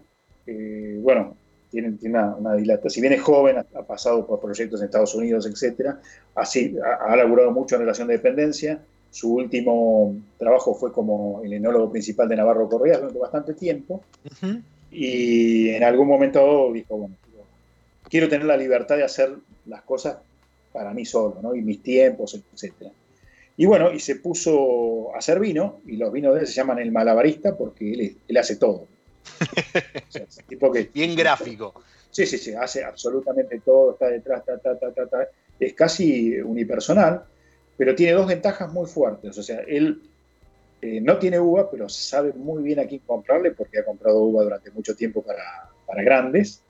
bueno, 0.47 1.37
tiene, 1.71 1.97
una, 2.03 2.35
una, 2.35 2.55
dilatación. 2.55 2.91
Si 2.91 3.01
bien 3.01 3.13
es 3.13 3.23
joven, 3.23 3.59
ha, 3.59 3.83
pasado 3.83 4.27
por 4.27 4.41
proyectos 4.41 4.81
en 4.81 4.87
Estados 4.87 5.15
Unidos, 5.15 5.47
etc. 5.47 5.97
Así, 6.35 6.77
ha, 6.85 7.13
ha, 7.13 7.17
laburado 7.17 7.51
mucho 7.53 7.77
en 7.77 7.83
relación 7.83 8.09
de 8.09 8.15
dependencia. 8.15 8.81
Su 9.11 9.35
último 9.35 10.17
trabajo 10.39 10.75
fue 10.75 10.93
como 10.93 11.41
el 11.45 11.53
enólogo 11.53 11.91
principal 11.91 12.29
de 12.29 12.37
Navarro 12.37 12.69
Correa 12.69 12.99
durante 12.99 13.19
bastante 13.19 13.55
tiempo. 13.55 14.03
Y 14.91 15.71
en 15.71 15.83
algún 15.85 16.09
momento 16.09 16.71
dijo, 16.73 16.97
bueno, 16.97 17.17
quiero 18.09 18.29
tener 18.29 18.47
la 18.47 18.57
libertad 18.57 18.97
de 18.97 19.05
hacer 19.05 19.35
las 19.67 19.83
cosas 19.83 20.19
para 20.73 20.93
mí 20.93 21.05
solo, 21.05 21.39
¿no? 21.43 21.55
Y 21.55 21.63
mis 21.63 21.83
tiempos, 21.83 22.35
etc. 22.55 22.75
Y 23.57 23.67
bueno, 23.67 23.93
y 23.93 24.01
se 24.01 24.17
puso 24.17 25.15
a 25.15 25.19
hacer 25.19 25.41
vino, 25.41 25.81
y 25.87 25.97
los 25.97 26.13
vinos 26.13 26.35
de 26.35 26.41
él 26.41 26.47
se 26.47 26.55
llaman 26.55 26.79
el 26.79 26.93
malabarista 26.93 27.57
porque 27.57 27.93
él, 27.93 28.17
él 28.29 28.37
hace 28.37 28.57
todo. 28.57 28.87
Bien 30.95 31.17
gráfico. 31.17 31.83
Sí, 32.11 32.27
sí, 32.27 32.39
sí, 32.39 32.53
hace 32.53 32.85
absolutamente 32.85 33.61
todo, 33.61 33.93
está 33.93 34.09
detrás, 34.09 34.45
ta, 34.45 34.59
ta, 34.59 34.77
ta, 34.77 35.07
ta, 35.07 35.29
es 35.61 35.75
casi 35.75 36.41
unipersonal, 36.41 37.25
pero 37.77 37.95
tiene 37.95 38.15
dos 38.15 38.27
ventajas 38.27 38.73
muy 38.73 38.87
fuertes. 38.87 39.39
O 39.39 39.43
sea, 39.43 39.61
él 39.61 40.03
eh, 40.83 41.01
no 41.01 41.19
tiene 41.19 41.39
uva, 41.39 41.71
pero 41.71 41.89
sabe 41.89 42.33
muy 42.33 42.63
bien 42.63 42.81
a 42.81 42.87
quién 42.87 43.03
comprarle 43.07 43.53
porque 43.53 43.79
ha 43.79 43.85
comprado 43.85 44.19
uva 44.23 44.43
durante 44.43 44.71
mucho 44.71 44.97
tiempo 44.97 45.23
para, 45.23 45.71
para 45.87 46.03
grandes. 46.03 46.63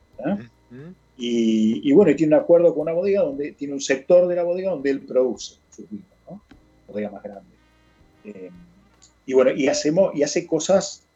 y, 1.16 1.92
bueno, 1.92 2.10
y 2.10 2.16
tiene 2.16 2.36
un 2.36 2.42
acuerdo 2.42 2.74
con 2.74 2.82
una 2.82 2.92
bodega 2.92 3.22
donde 3.22 3.52
tiene 3.52 3.74
un 3.74 3.80
sector 3.80 4.28
de 4.28 4.36
la 4.36 4.42
bodega 4.42 4.70
donde 4.70 4.90
él 4.90 5.00
produce 5.00 5.54
sus 5.70 5.88
vinos, 5.88 6.08
¿no? 6.28 6.42
Bodega 6.88 7.10
más 7.10 7.22
grande. 7.22 7.50
Eh, 8.24 8.50
y 9.24 9.32
bueno, 9.32 9.52
y, 9.52 9.68
hacemos, 9.68 10.14
y 10.14 10.22
hace 10.22 10.46
cosas 10.46 11.06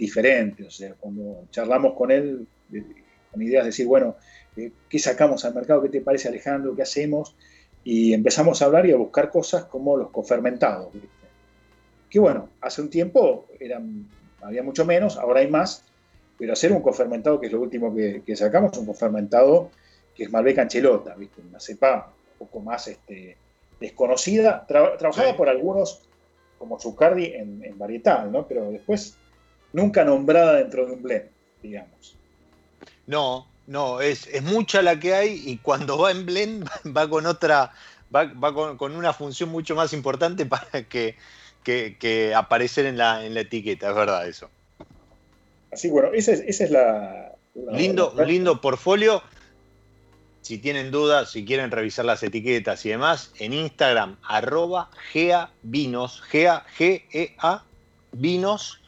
diferente. 0.00 0.64
O 0.64 0.70
sea, 0.70 0.94
cuando 0.94 1.44
charlamos 1.50 1.92
con 1.94 2.10
él, 2.10 2.46
con 3.30 3.42
ideas 3.42 3.64
de 3.64 3.68
decir, 3.68 3.86
bueno, 3.86 4.16
eh, 4.56 4.72
¿qué 4.88 4.98
sacamos 4.98 5.44
al 5.44 5.54
mercado? 5.54 5.82
¿Qué 5.82 5.90
te 5.90 6.00
parece, 6.00 6.28
Alejandro? 6.28 6.74
¿Qué 6.74 6.82
hacemos? 6.82 7.36
Y 7.84 8.14
empezamos 8.14 8.62
a 8.62 8.64
hablar 8.64 8.86
y 8.86 8.92
a 8.92 8.96
buscar 8.96 9.30
cosas 9.30 9.64
como 9.64 9.96
los 9.96 10.10
cofermentados. 10.10 10.88
Que 12.08 12.18
bueno, 12.18 12.48
hace 12.60 12.80
un 12.80 12.90
tiempo 12.90 13.46
eran, 13.60 14.08
había 14.42 14.62
mucho 14.62 14.84
menos, 14.84 15.16
ahora 15.16 15.40
hay 15.40 15.48
más, 15.48 15.84
pero 16.38 16.54
hacer 16.54 16.72
un 16.72 16.82
cofermentado, 16.82 17.38
que 17.38 17.46
es 17.46 17.52
lo 17.52 17.60
último 17.60 17.94
que, 17.94 18.36
sacamos, 18.36 18.76
un 18.78 18.86
cofermentado 18.86 19.70
que 20.14 20.24
es 20.24 20.32
Malbec 20.32 20.58
Anchelota, 20.58 21.14
¿viste? 21.14 21.42
una 21.42 21.60
cepa 21.60 22.12
un 22.32 22.46
poco 22.46 22.60
más 22.60 22.88
este, 22.88 23.36
desconocida, 23.78 24.66
trabajada 24.66 25.36
por 25.36 25.48
algunos 25.48 26.08
como 26.58 26.80
Zucardi 26.80 27.26
en, 27.26 27.62
en 27.64 27.78
varietal, 27.78 28.32
¿no? 28.32 28.46
pero 28.46 28.70
después 28.70 29.16
nunca 29.72 30.04
nombrada 30.04 30.54
dentro 30.54 30.86
de 30.86 30.92
un 30.92 31.02
blend, 31.02 31.28
digamos. 31.62 32.16
No, 33.06 33.46
no, 33.66 34.00
es, 34.00 34.28
mucha 34.42 34.82
la 34.82 34.98
que 34.98 35.14
hay 35.14 35.42
y 35.46 35.58
cuando 35.58 35.98
va 35.98 36.10
en 36.10 36.26
blend 36.26 36.68
va 36.96 37.08
con 37.08 37.26
otra, 37.26 37.72
va, 38.14 38.76
con, 38.76 38.96
una 38.96 39.12
función 39.12 39.50
mucho 39.50 39.74
más 39.74 39.92
importante 39.92 40.46
para 40.46 40.82
que, 40.82 41.14
aparecer 42.34 42.86
en 42.86 42.98
la, 42.98 43.24
en 43.24 43.34
la 43.34 43.40
etiqueta, 43.40 43.90
es 43.90 43.94
verdad 43.94 44.28
eso. 44.28 44.50
Así, 45.72 45.88
bueno, 45.88 46.10
esa 46.12 46.32
es, 46.32 46.70
la, 46.70 47.32
Lindo, 47.72 48.12
un 48.16 48.26
lindo 48.26 48.60
portfolio. 48.60 49.22
Si 50.40 50.58
tienen 50.58 50.90
dudas, 50.90 51.30
si 51.30 51.44
quieren 51.44 51.70
revisar 51.70 52.04
las 52.04 52.22
etiquetas 52.22 52.84
y 52.86 52.88
demás, 52.88 53.32
en 53.38 53.52
Instagram, 53.52 54.16
arroba 54.22 54.90
geavinos, 55.12 56.22
G-A, 56.32 56.64
G-E-A, 56.78 57.62
vinos, 58.12 58.79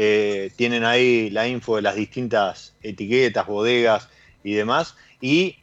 eh, 0.00 0.52
tienen 0.54 0.84
ahí 0.84 1.28
la 1.28 1.48
info 1.48 1.74
de 1.74 1.82
las 1.82 1.96
distintas 1.96 2.72
etiquetas, 2.82 3.48
bodegas 3.48 4.08
y 4.44 4.52
demás. 4.52 4.94
Y 5.20 5.56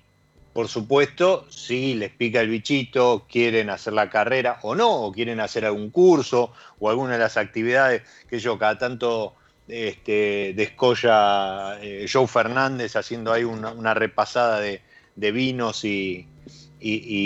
por 0.51 0.67
supuesto, 0.67 1.45
si 1.49 1.93
les 1.93 2.11
pica 2.11 2.41
el 2.41 2.49
bichito, 2.49 3.27
quieren 3.31 3.69
hacer 3.69 3.93
la 3.93 4.09
carrera 4.09 4.59
o 4.63 4.75
no, 4.75 5.03
o 5.05 5.13
quieren 5.13 5.39
hacer 5.39 5.63
algún 5.63 5.89
curso 5.89 6.51
o 6.79 6.89
alguna 6.89 7.13
de 7.13 7.19
las 7.19 7.37
actividades 7.37 8.01
que 8.29 8.39
yo 8.39 8.59
cada 8.59 8.77
tanto 8.77 9.35
este, 9.69 10.51
descolla 10.53 11.79
eh, 11.81 12.05
Joe 12.11 12.27
Fernández 12.27 12.97
haciendo 12.97 13.31
ahí 13.31 13.45
una, 13.45 13.93
repasada 13.93 14.59
de, 14.59 14.81
vinos 15.31 15.85
y, 15.85 16.27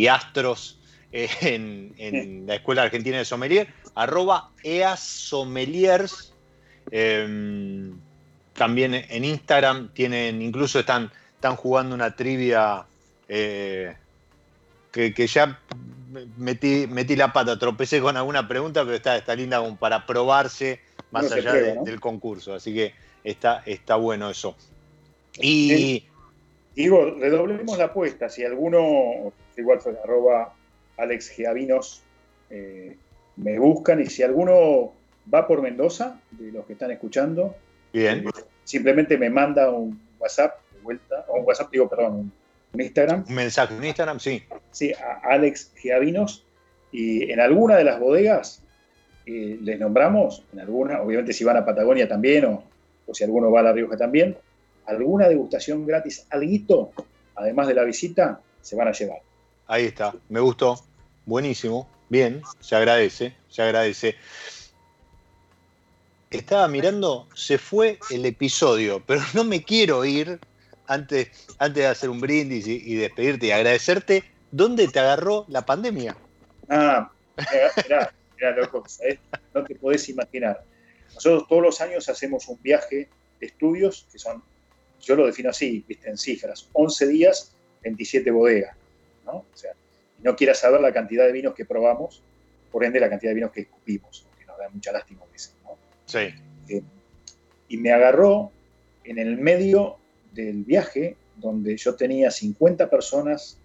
astros 0.07 0.80
en, 1.12 2.45
la 2.45 2.53
Escuela 2.53 2.84
Argentina 2.84 3.18
de 3.18 3.26
Sommelier, 3.26 3.68
arroba 3.95 4.51
eassommeliers 4.64 6.28
Em, 6.92 7.94
también 8.54 8.94
en 8.94 9.24
Instagram 9.24 9.90
tienen, 9.94 10.42
incluso 10.42 10.80
están, 10.80 11.12
están 11.36 11.56
jugando 11.56 11.96
una 11.96 12.16
trivia 12.16 12.86
eh, 13.28 13.96
que, 14.92 15.28
ya 15.28 15.60
metí, 16.38 16.88
metí 16.88 17.16
la 17.16 17.32
pata, 17.32 17.58
tropecé 17.58 18.02
con 18.02 18.18
alguna 18.18 18.48
pregunta, 18.48 18.84
pero 18.84 18.96
está, 18.96 19.18
está 19.18 19.36
linda 19.36 19.60
como 19.60 19.78
para 19.78 20.06
probarse 20.06 20.80
más 21.12 21.32
allá 21.32 21.54
del 21.54 22.00
concurso. 22.00 22.54
Así 22.54 22.74
que 22.74 22.94
está, 23.24 23.64
está 23.66 23.96
bueno 23.96 24.30
eso. 24.30 24.56
Y. 25.40 26.06
Digo, 26.76 27.16
redoblemos 27.20 27.78
la 27.78 27.86
apuesta. 27.86 28.30
Si 28.30 28.44
alguno, 28.44 29.34
igual 29.58 29.82
fue 29.82 29.98
arroba 30.02 30.54
Alex 30.98 31.34
eh, 32.50 32.98
me 33.38 33.60
buscan 33.60 34.02
y 34.02 34.06
si 34.08 34.24
alguno 34.24 34.94
va 35.34 35.47
por 35.47 35.61
Mendoza, 35.61 36.19
de 36.32 36.51
los 36.51 36.65
que 36.65 36.73
están 36.73 36.91
escuchando. 36.91 37.55
Bien. 37.93 38.27
Eh, 38.27 38.32
simplemente 38.63 39.17
me 39.17 39.30
manda 39.30 39.69
un 39.71 39.99
WhatsApp 40.19 40.59
de 40.73 40.82
vuelta, 40.82 41.25
o 41.27 41.39
un 41.39 41.45
WhatsApp, 41.45 41.71
digo, 41.71 41.89
perdón, 41.89 42.32
un 42.73 42.82
Instagram. 42.82 43.25
Un 43.27 43.36
mensaje, 43.36 43.75
un 43.75 43.84
Instagram, 43.84 44.19
sí. 44.19 44.43
Sí, 44.71 44.93
a 44.93 45.21
Alex 45.23 45.73
Giavinos. 45.75 46.45
Y 46.91 47.32
en 47.32 47.39
alguna 47.39 47.77
de 47.77 47.84
las 47.84 47.99
bodegas 47.99 48.63
eh, 49.25 49.59
les 49.61 49.80
nombramos, 49.80 50.43
en 50.53 50.59
alguna, 50.59 51.01
obviamente 51.01 51.34
si 51.34 51.43
van 51.43 51.57
a 51.57 51.65
Patagonia 51.65 52.07
también, 52.07 52.45
o, 52.45 52.63
o 53.05 53.13
si 53.13 53.23
alguno 53.23 53.51
va 53.51 53.59
a 53.59 53.63
La 53.63 53.73
Rioja 53.73 53.97
también, 53.97 54.36
alguna 54.86 55.27
degustación 55.27 55.86
gratis, 55.86 56.25
alguito, 56.32 56.91
además 57.36 57.67
de 57.67 57.75
la 57.75 57.84
visita, 57.84 58.41
se 58.61 58.75
van 58.75 58.88
a 58.88 58.91
llevar. 58.91 59.19
Ahí 59.67 59.86
está, 59.86 60.15
me 60.30 60.39
gustó, 60.39 60.80
buenísimo, 61.25 61.88
bien, 62.09 62.41
se 62.59 62.75
agradece, 62.75 63.36
se 63.49 63.61
agradece 63.61 64.15
estaba 66.38 66.67
mirando, 66.67 67.27
se 67.34 67.57
fue 67.57 67.99
el 68.11 68.25
episodio, 68.25 69.03
pero 69.05 69.21
no 69.34 69.43
me 69.43 69.63
quiero 69.63 70.05
ir 70.05 70.39
antes, 70.88 71.30
antes 71.57 71.84
de 71.84 71.88
hacer 71.88 72.09
un 72.09 72.19
brindis 72.19 72.67
y, 72.67 72.95
despedirte 72.95 73.47
y 73.47 73.51
agradecerte. 73.51 74.23
¿Dónde 74.51 74.88
te 74.88 74.99
agarró 74.99 75.45
la 75.47 75.65
pandemia? 75.65 76.17
Ah, 76.69 77.11
mirá, 77.84 78.13
mirá, 78.36 78.51
loco, 78.55 78.84
no 79.53 79.63
te 79.63 79.75
podés 79.75 80.09
imaginar. 80.09 80.63
Nosotros 81.13 81.47
todos 81.47 81.61
los 81.61 81.82
años 81.82 82.09
hacemos 82.09 82.47
un 82.47 82.59
viaje 82.61 83.09
de 83.39 83.45
estudios 83.45 84.07
que 84.11 84.17
son, 84.17 84.43
yo 85.01 85.15
lo 85.15 85.27
defino 85.27 85.51
así, 85.51 85.84
viste, 85.88 86.09
en 86.09 86.17
cifras, 86.17 86.67
11 86.73 87.07
días, 87.07 87.53
27 87.84 88.32
bodegas, 88.32 88.75
¿no? 89.25 89.34
O 89.34 89.45
sea, 89.53 89.73
no 90.23 90.36
quieras 90.36 90.59
saber 90.59 90.82
la 90.82 90.91
cantidad 90.91 91.25
de 91.25 91.32
vinos 91.32 91.53
que 91.53 91.65
probamos, 91.65 92.23
por 92.71 92.84
ende 92.84 92.99
la 92.99 93.09
cantidad 93.09 93.32
de 93.32 93.36
vinos 93.36 93.51
que 93.51 93.61
escupimos, 93.61 94.25
que 94.38 94.45
nos 94.45 94.57
da 94.57 94.69
mucha 94.69 94.91
lástima 94.91 95.23
a 95.23 95.32
veces. 95.32 95.53
Sí. 96.10 96.34
Eh, 96.70 96.82
y 97.68 97.78
me 97.78 97.91
agarró 97.91 98.51
en 99.03 99.20
el 99.20 99.38
medio 99.38 99.97
del 100.34 100.64
viaje, 100.64 101.16
donde 101.38 101.78
yo 101.78 101.95
tenía 101.95 102.32
50 102.32 102.89
personas 102.89 103.60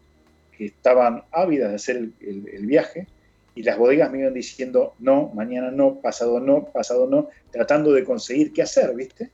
que 0.57 0.67
estaban 0.67 1.25
ávidas 1.33 1.71
de 1.71 1.77
hacer 1.77 1.97
el, 1.97 2.67
viaje, 2.67 3.07
y 3.55 3.63
las 3.63 3.79
bodegas 3.79 4.13
me 4.13 4.21
iban 4.21 4.35
diciendo 4.35 4.95
no, 4.99 5.31
mañana 5.35 5.71
no, 5.71 6.01
pasado 6.01 6.39
no, 6.39 6.67
pasado 6.67 7.07
no, 7.07 7.29
tratando 7.51 7.93
de 7.93 8.05
conseguir 8.05 8.53
qué 8.53 8.63
hacer, 8.63 8.95
¿viste? 8.95 9.31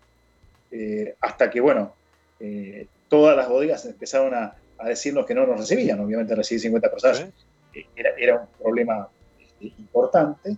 Eh, 0.71 1.17
hasta 1.21 1.51
que, 1.51 1.61
bueno, 1.61 1.95
eh, 2.39 2.87
todas 3.09 3.37
las 3.37 3.49
bodegas 3.49 3.85
empezaron 3.87 4.35
a, 4.35 4.57
decirnos 4.87 5.27
que 5.27 5.35
no 5.35 5.47
nos 5.47 5.59
recibían. 5.59 6.01
Obviamente 6.01 6.35
recibir 6.35 6.63
50 6.63 6.91
personas 6.91 7.27
eh, 7.75 7.85
era, 8.17 8.41
un 8.41 8.47
problema 8.59 9.09
este, 9.39 9.67
importante. 9.79 10.57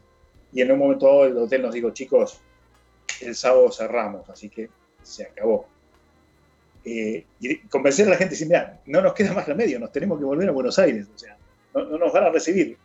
Y 0.53 0.61
en 0.61 0.73
un 0.73 0.79
momento 0.79 1.07
dado 1.07 1.25
el 1.27 1.37
hotel 1.37 1.63
nos 1.63 1.75
dijo, 1.75 1.91
chicos, 1.91 2.41
el 3.21 3.35
sábado 3.35 3.71
cerramos, 3.71 4.29
así 4.29 4.49
que 4.49 4.69
se 5.03 5.25
acabó. 5.25 5.67
y 6.85 7.23
convencer 7.69 8.07
a 8.07 8.11
la 8.11 8.17
gente, 8.17 8.33
decir, 8.33 8.49
mira, 8.49 8.81
no 8.87 9.01
nos 9.01 9.15
queda 9.15 9.33
más 9.33 9.47
remedio, 9.47 9.79
nos 9.79 9.93
tenemos 9.93 10.19
que 10.19 10.25
volver 10.25 10.49
a 10.49 10.53
Buenos 10.53 10.79
Aires, 10.79 11.07
o 11.15 11.19
sea, 11.19 11.37
no, 11.75 11.85
no 11.85 11.99
nos 11.99 12.13
van 12.13 12.25
a 12.25 12.31
recibir. 12.31 12.77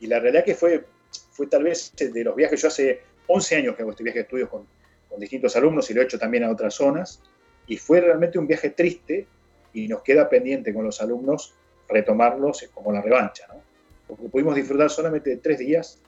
y 0.00 0.06
la 0.06 0.20
realidad 0.20 0.44
que 0.44 0.54
fue, 0.54 0.84
fue 1.30 1.46
tal 1.46 1.64
vez 1.64 1.92
de 1.96 2.24
los 2.24 2.36
viajes, 2.36 2.60
yo 2.60 2.68
hace 2.68 3.02
11 3.26 3.56
años 3.56 3.76
que 3.76 3.82
hago 3.82 3.92
este 3.92 4.02
viaje 4.02 4.20
de 4.20 4.24
estudios 4.24 4.48
con, 4.48 4.66
con 5.08 5.20
distintos 5.20 5.56
alumnos 5.56 5.90
y 5.90 5.94
lo 5.94 6.02
he 6.02 6.04
hecho 6.04 6.18
también 6.18 6.44
a 6.44 6.50
otras 6.50 6.74
zonas. 6.74 7.22
Y 7.66 7.76
fue 7.76 8.00
realmente 8.00 8.38
un 8.38 8.46
viaje 8.46 8.70
triste 8.70 9.26
y 9.72 9.88
nos 9.88 10.02
queda 10.02 10.28
pendiente 10.28 10.74
con 10.74 10.84
los 10.84 11.00
alumnos 11.00 11.54
retomarlos 11.88 12.68
como 12.74 12.92
la 12.92 13.00
revancha, 13.00 13.46
¿no? 13.48 13.62
Porque 14.08 14.28
pudimos 14.28 14.54
disfrutar 14.54 14.90
solamente 14.90 15.30
de 15.30 15.36
tres 15.36 15.58
días 15.58 16.00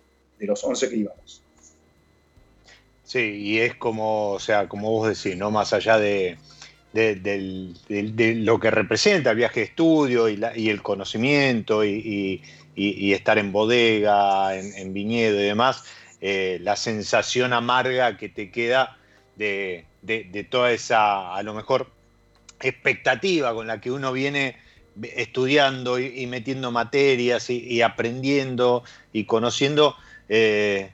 de 0.45 0.51
los 0.51 0.65
11 0.65 0.89
que 0.89 0.97
íbamos. 0.97 1.43
Sí, 3.05 3.19
y 3.19 3.59
es 3.59 3.75
como, 3.75 4.33
o 4.33 4.41
sea, 4.41 4.69
como 4.69 4.91
vos 4.91 5.09
decís, 5.09 5.39
¿no? 5.39 5.51
Más 5.51 5.73
allá 5.73 5.99
de, 5.99 6.39
de, 6.93 8.35
lo 8.37 8.59
que 8.59 8.71
representa 8.71 9.31
el 9.31 9.37
viaje 9.37 9.61
de 9.61 9.67
estudio 9.67 10.29
y, 10.29 10.41
y 10.57 10.71
el 10.71 10.83
conocimiento 10.83 11.85
y, 11.85 12.43
estar 12.77 13.39
en 13.39 13.53
bodega, 13.53 14.57
en, 14.57 14.75
en 14.75 14.93
viñedo 14.93 15.41
y 15.41 15.45
demás, 15.45 15.85
eh, 16.27 16.59
la 16.63 16.75
sensación 16.75 17.53
amarga 17.53 18.17
que 18.17 18.31
te 18.31 18.51
queda 18.51 18.97
de, 19.37 19.85
toda 20.49 20.73
esa, 20.73 21.35
a 21.35 21.43
lo 21.43 21.53
mejor, 21.53 21.91
expectativa 22.61 23.53
con 23.53 23.67
la 23.67 23.79
que 23.83 23.91
uno 23.91 24.11
viene 24.11 24.57
estudiando 25.03 25.99
y, 25.99 26.27
metiendo 26.27 26.71
materias 26.71 27.51
y, 27.51 27.83
aprendiendo 27.83 28.85
y 29.13 29.25
conociendo, 29.25 29.97
eh, 30.29 30.93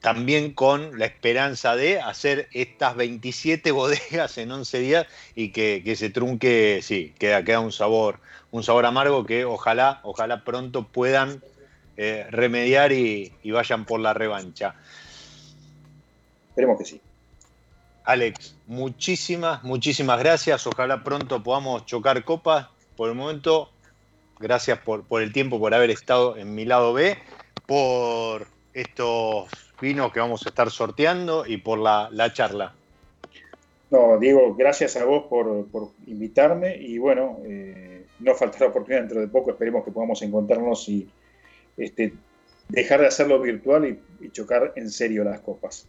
también 0.00 0.52
con 0.52 0.98
la 0.98 1.06
esperanza 1.06 1.76
de 1.76 2.00
hacer 2.00 2.48
estas 2.52 2.96
27 2.96 3.70
bodegas 3.70 4.36
en 4.38 4.50
11 4.50 4.78
días 4.80 5.06
y 5.34 5.50
que, 5.50 5.94
se 5.96 6.10
trunque, 6.10 6.80
sí, 6.82 7.14
queda, 7.18 7.44
queda 7.44 7.60
un 7.60 7.72
sabor, 7.72 8.18
un 8.50 8.62
sabor 8.62 8.84
amargo 8.84 9.24
que 9.24 9.44
ojalá, 9.44 10.00
ojalá 10.02 10.44
pronto 10.44 10.86
puedan 10.88 11.42
eh, 11.96 12.26
remediar 12.30 12.90
y, 12.92 13.32
vayan 13.44 13.84
por 13.84 14.00
la 14.00 14.12
revancha. 14.12 14.74
Esperemos 16.48 16.78
que 16.78 16.84
sí. 16.84 17.00
Alex, 18.04 18.56
muchísimas, 18.66 19.62
muchísimas 19.62 20.18
gracias. 20.18 20.66
Ojalá 20.66 21.04
pronto 21.04 21.42
podamos 21.42 21.86
chocar 21.86 22.24
copas. 22.24 22.66
Por 22.96 23.08
el 23.08 23.14
momento, 23.14 23.70
gracias 24.40 24.78
por, 24.80 25.04
el 25.22 25.32
tiempo, 25.32 25.60
por 25.60 25.74
haber 25.74 25.90
estado 25.90 26.36
en 26.36 26.54
mi 26.54 26.64
lado 26.64 26.92
B, 26.92 27.16
por 27.66 28.46
estos 28.74 29.48
vinos 29.80 30.12
que 30.12 30.20
vamos 30.20 30.46
a 30.46 30.48
estar 30.48 30.70
sorteando 30.70 31.44
y 31.46 31.58
por 31.58 31.78
la, 31.78 32.32
charla. 32.32 32.72
No, 33.90 34.18
Diego, 34.18 34.54
gracias 34.54 34.96
a 34.96 35.04
vos 35.04 35.24
por, 35.28 35.90
invitarme 36.06 36.76
y 36.76 36.98
bueno, 36.98 37.38
eh, 37.44 38.06
no 38.20 38.34
faltará 38.34 38.68
oportunidad 38.68 39.02
dentro 39.02 39.20
de 39.20 39.28
poco, 39.28 39.50
esperemos 39.50 39.84
que 39.84 39.90
podamos 39.90 40.22
encontrarnos 40.22 40.88
y 40.88 41.08
este, 41.76 42.14
dejar 42.68 43.00
de 43.00 43.06
hacerlo 43.08 43.40
virtual 43.40 43.98
y, 44.20 44.30
chocar 44.30 44.72
en 44.76 44.90
serio 44.90 45.24
las 45.24 45.40
copas. 45.40 45.86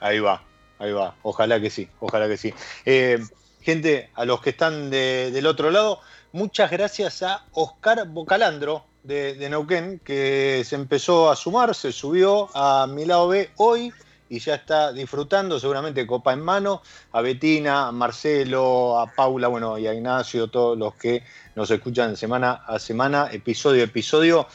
Ahí 0.00 0.20
va, 0.20 0.44
ahí 0.78 0.92
va. 0.92 1.16
Ojalá 1.22 1.60
que 1.60 1.70
sí, 1.70 1.88
ojalá 2.00 2.28
que 2.28 2.36
sí. 2.36 2.54
Eh, 2.86 3.18
gente, 3.60 4.10
a 4.14 4.24
los 4.24 4.40
que 4.40 4.50
están 4.50 4.90
del 4.90 5.46
otro 5.46 5.70
lado, 5.70 6.00
muchas 6.32 6.70
gracias 6.70 7.22
a 7.22 7.44
Oscar 7.52 8.06
Bocalandro 8.06 8.84
de, 9.02 9.34
de, 9.34 9.50
Neuquén, 9.50 10.00
que 10.04 10.62
se 10.64 10.74
empezó 10.74 11.30
a 11.30 11.36
sumar, 11.36 11.74
se 11.74 11.92
subió 11.92 12.48
a 12.54 12.86
mi 12.86 13.04
lado 13.04 13.28
B 13.28 13.50
hoy 13.56 13.92
y 14.28 14.38
ya 14.40 14.56
está 14.56 14.92
disfrutando, 14.92 15.58
seguramente 15.58 16.06
copa 16.06 16.32
en 16.32 16.40
mano, 16.40 16.82
a 17.12 17.20
Betina, 17.20 17.88
a 17.88 17.92
Marcelo, 17.92 18.98
a 18.98 19.06
Paula, 19.12 19.48
bueno, 19.48 19.78
y 19.78 19.86
a 19.86 19.94
Ignacio, 19.94 20.48
todos 20.48 20.76
los 20.76 20.94
que 20.94 21.22
nos 21.54 21.70
escuchan 21.70 22.16
semana 22.16 22.52
a 22.66 22.78
semana, 22.78 23.28
episodio 23.32 23.82
a 23.82 23.84
episodio. 23.84 24.46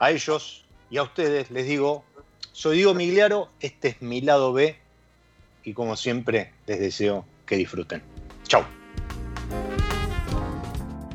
A 0.00 0.10
ellos 0.10 0.64
y 0.90 0.98
a 0.98 1.02
ustedes 1.02 1.50
les 1.50 1.66
digo, 1.66 2.04
soy 2.52 2.76
Diego 2.78 2.94
Migliaro, 2.94 3.48
este 3.60 3.88
es 3.88 4.02
mi 4.02 4.20
lado 4.20 4.52
B 4.52 4.76
y 5.64 5.74
como 5.74 5.96
siempre 5.96 6.52
les 6.66 6.80
deseo 6.80 7.24
que 7.46 7.56
disfruten. 7.56 8.02
Chao. 8.46 8.64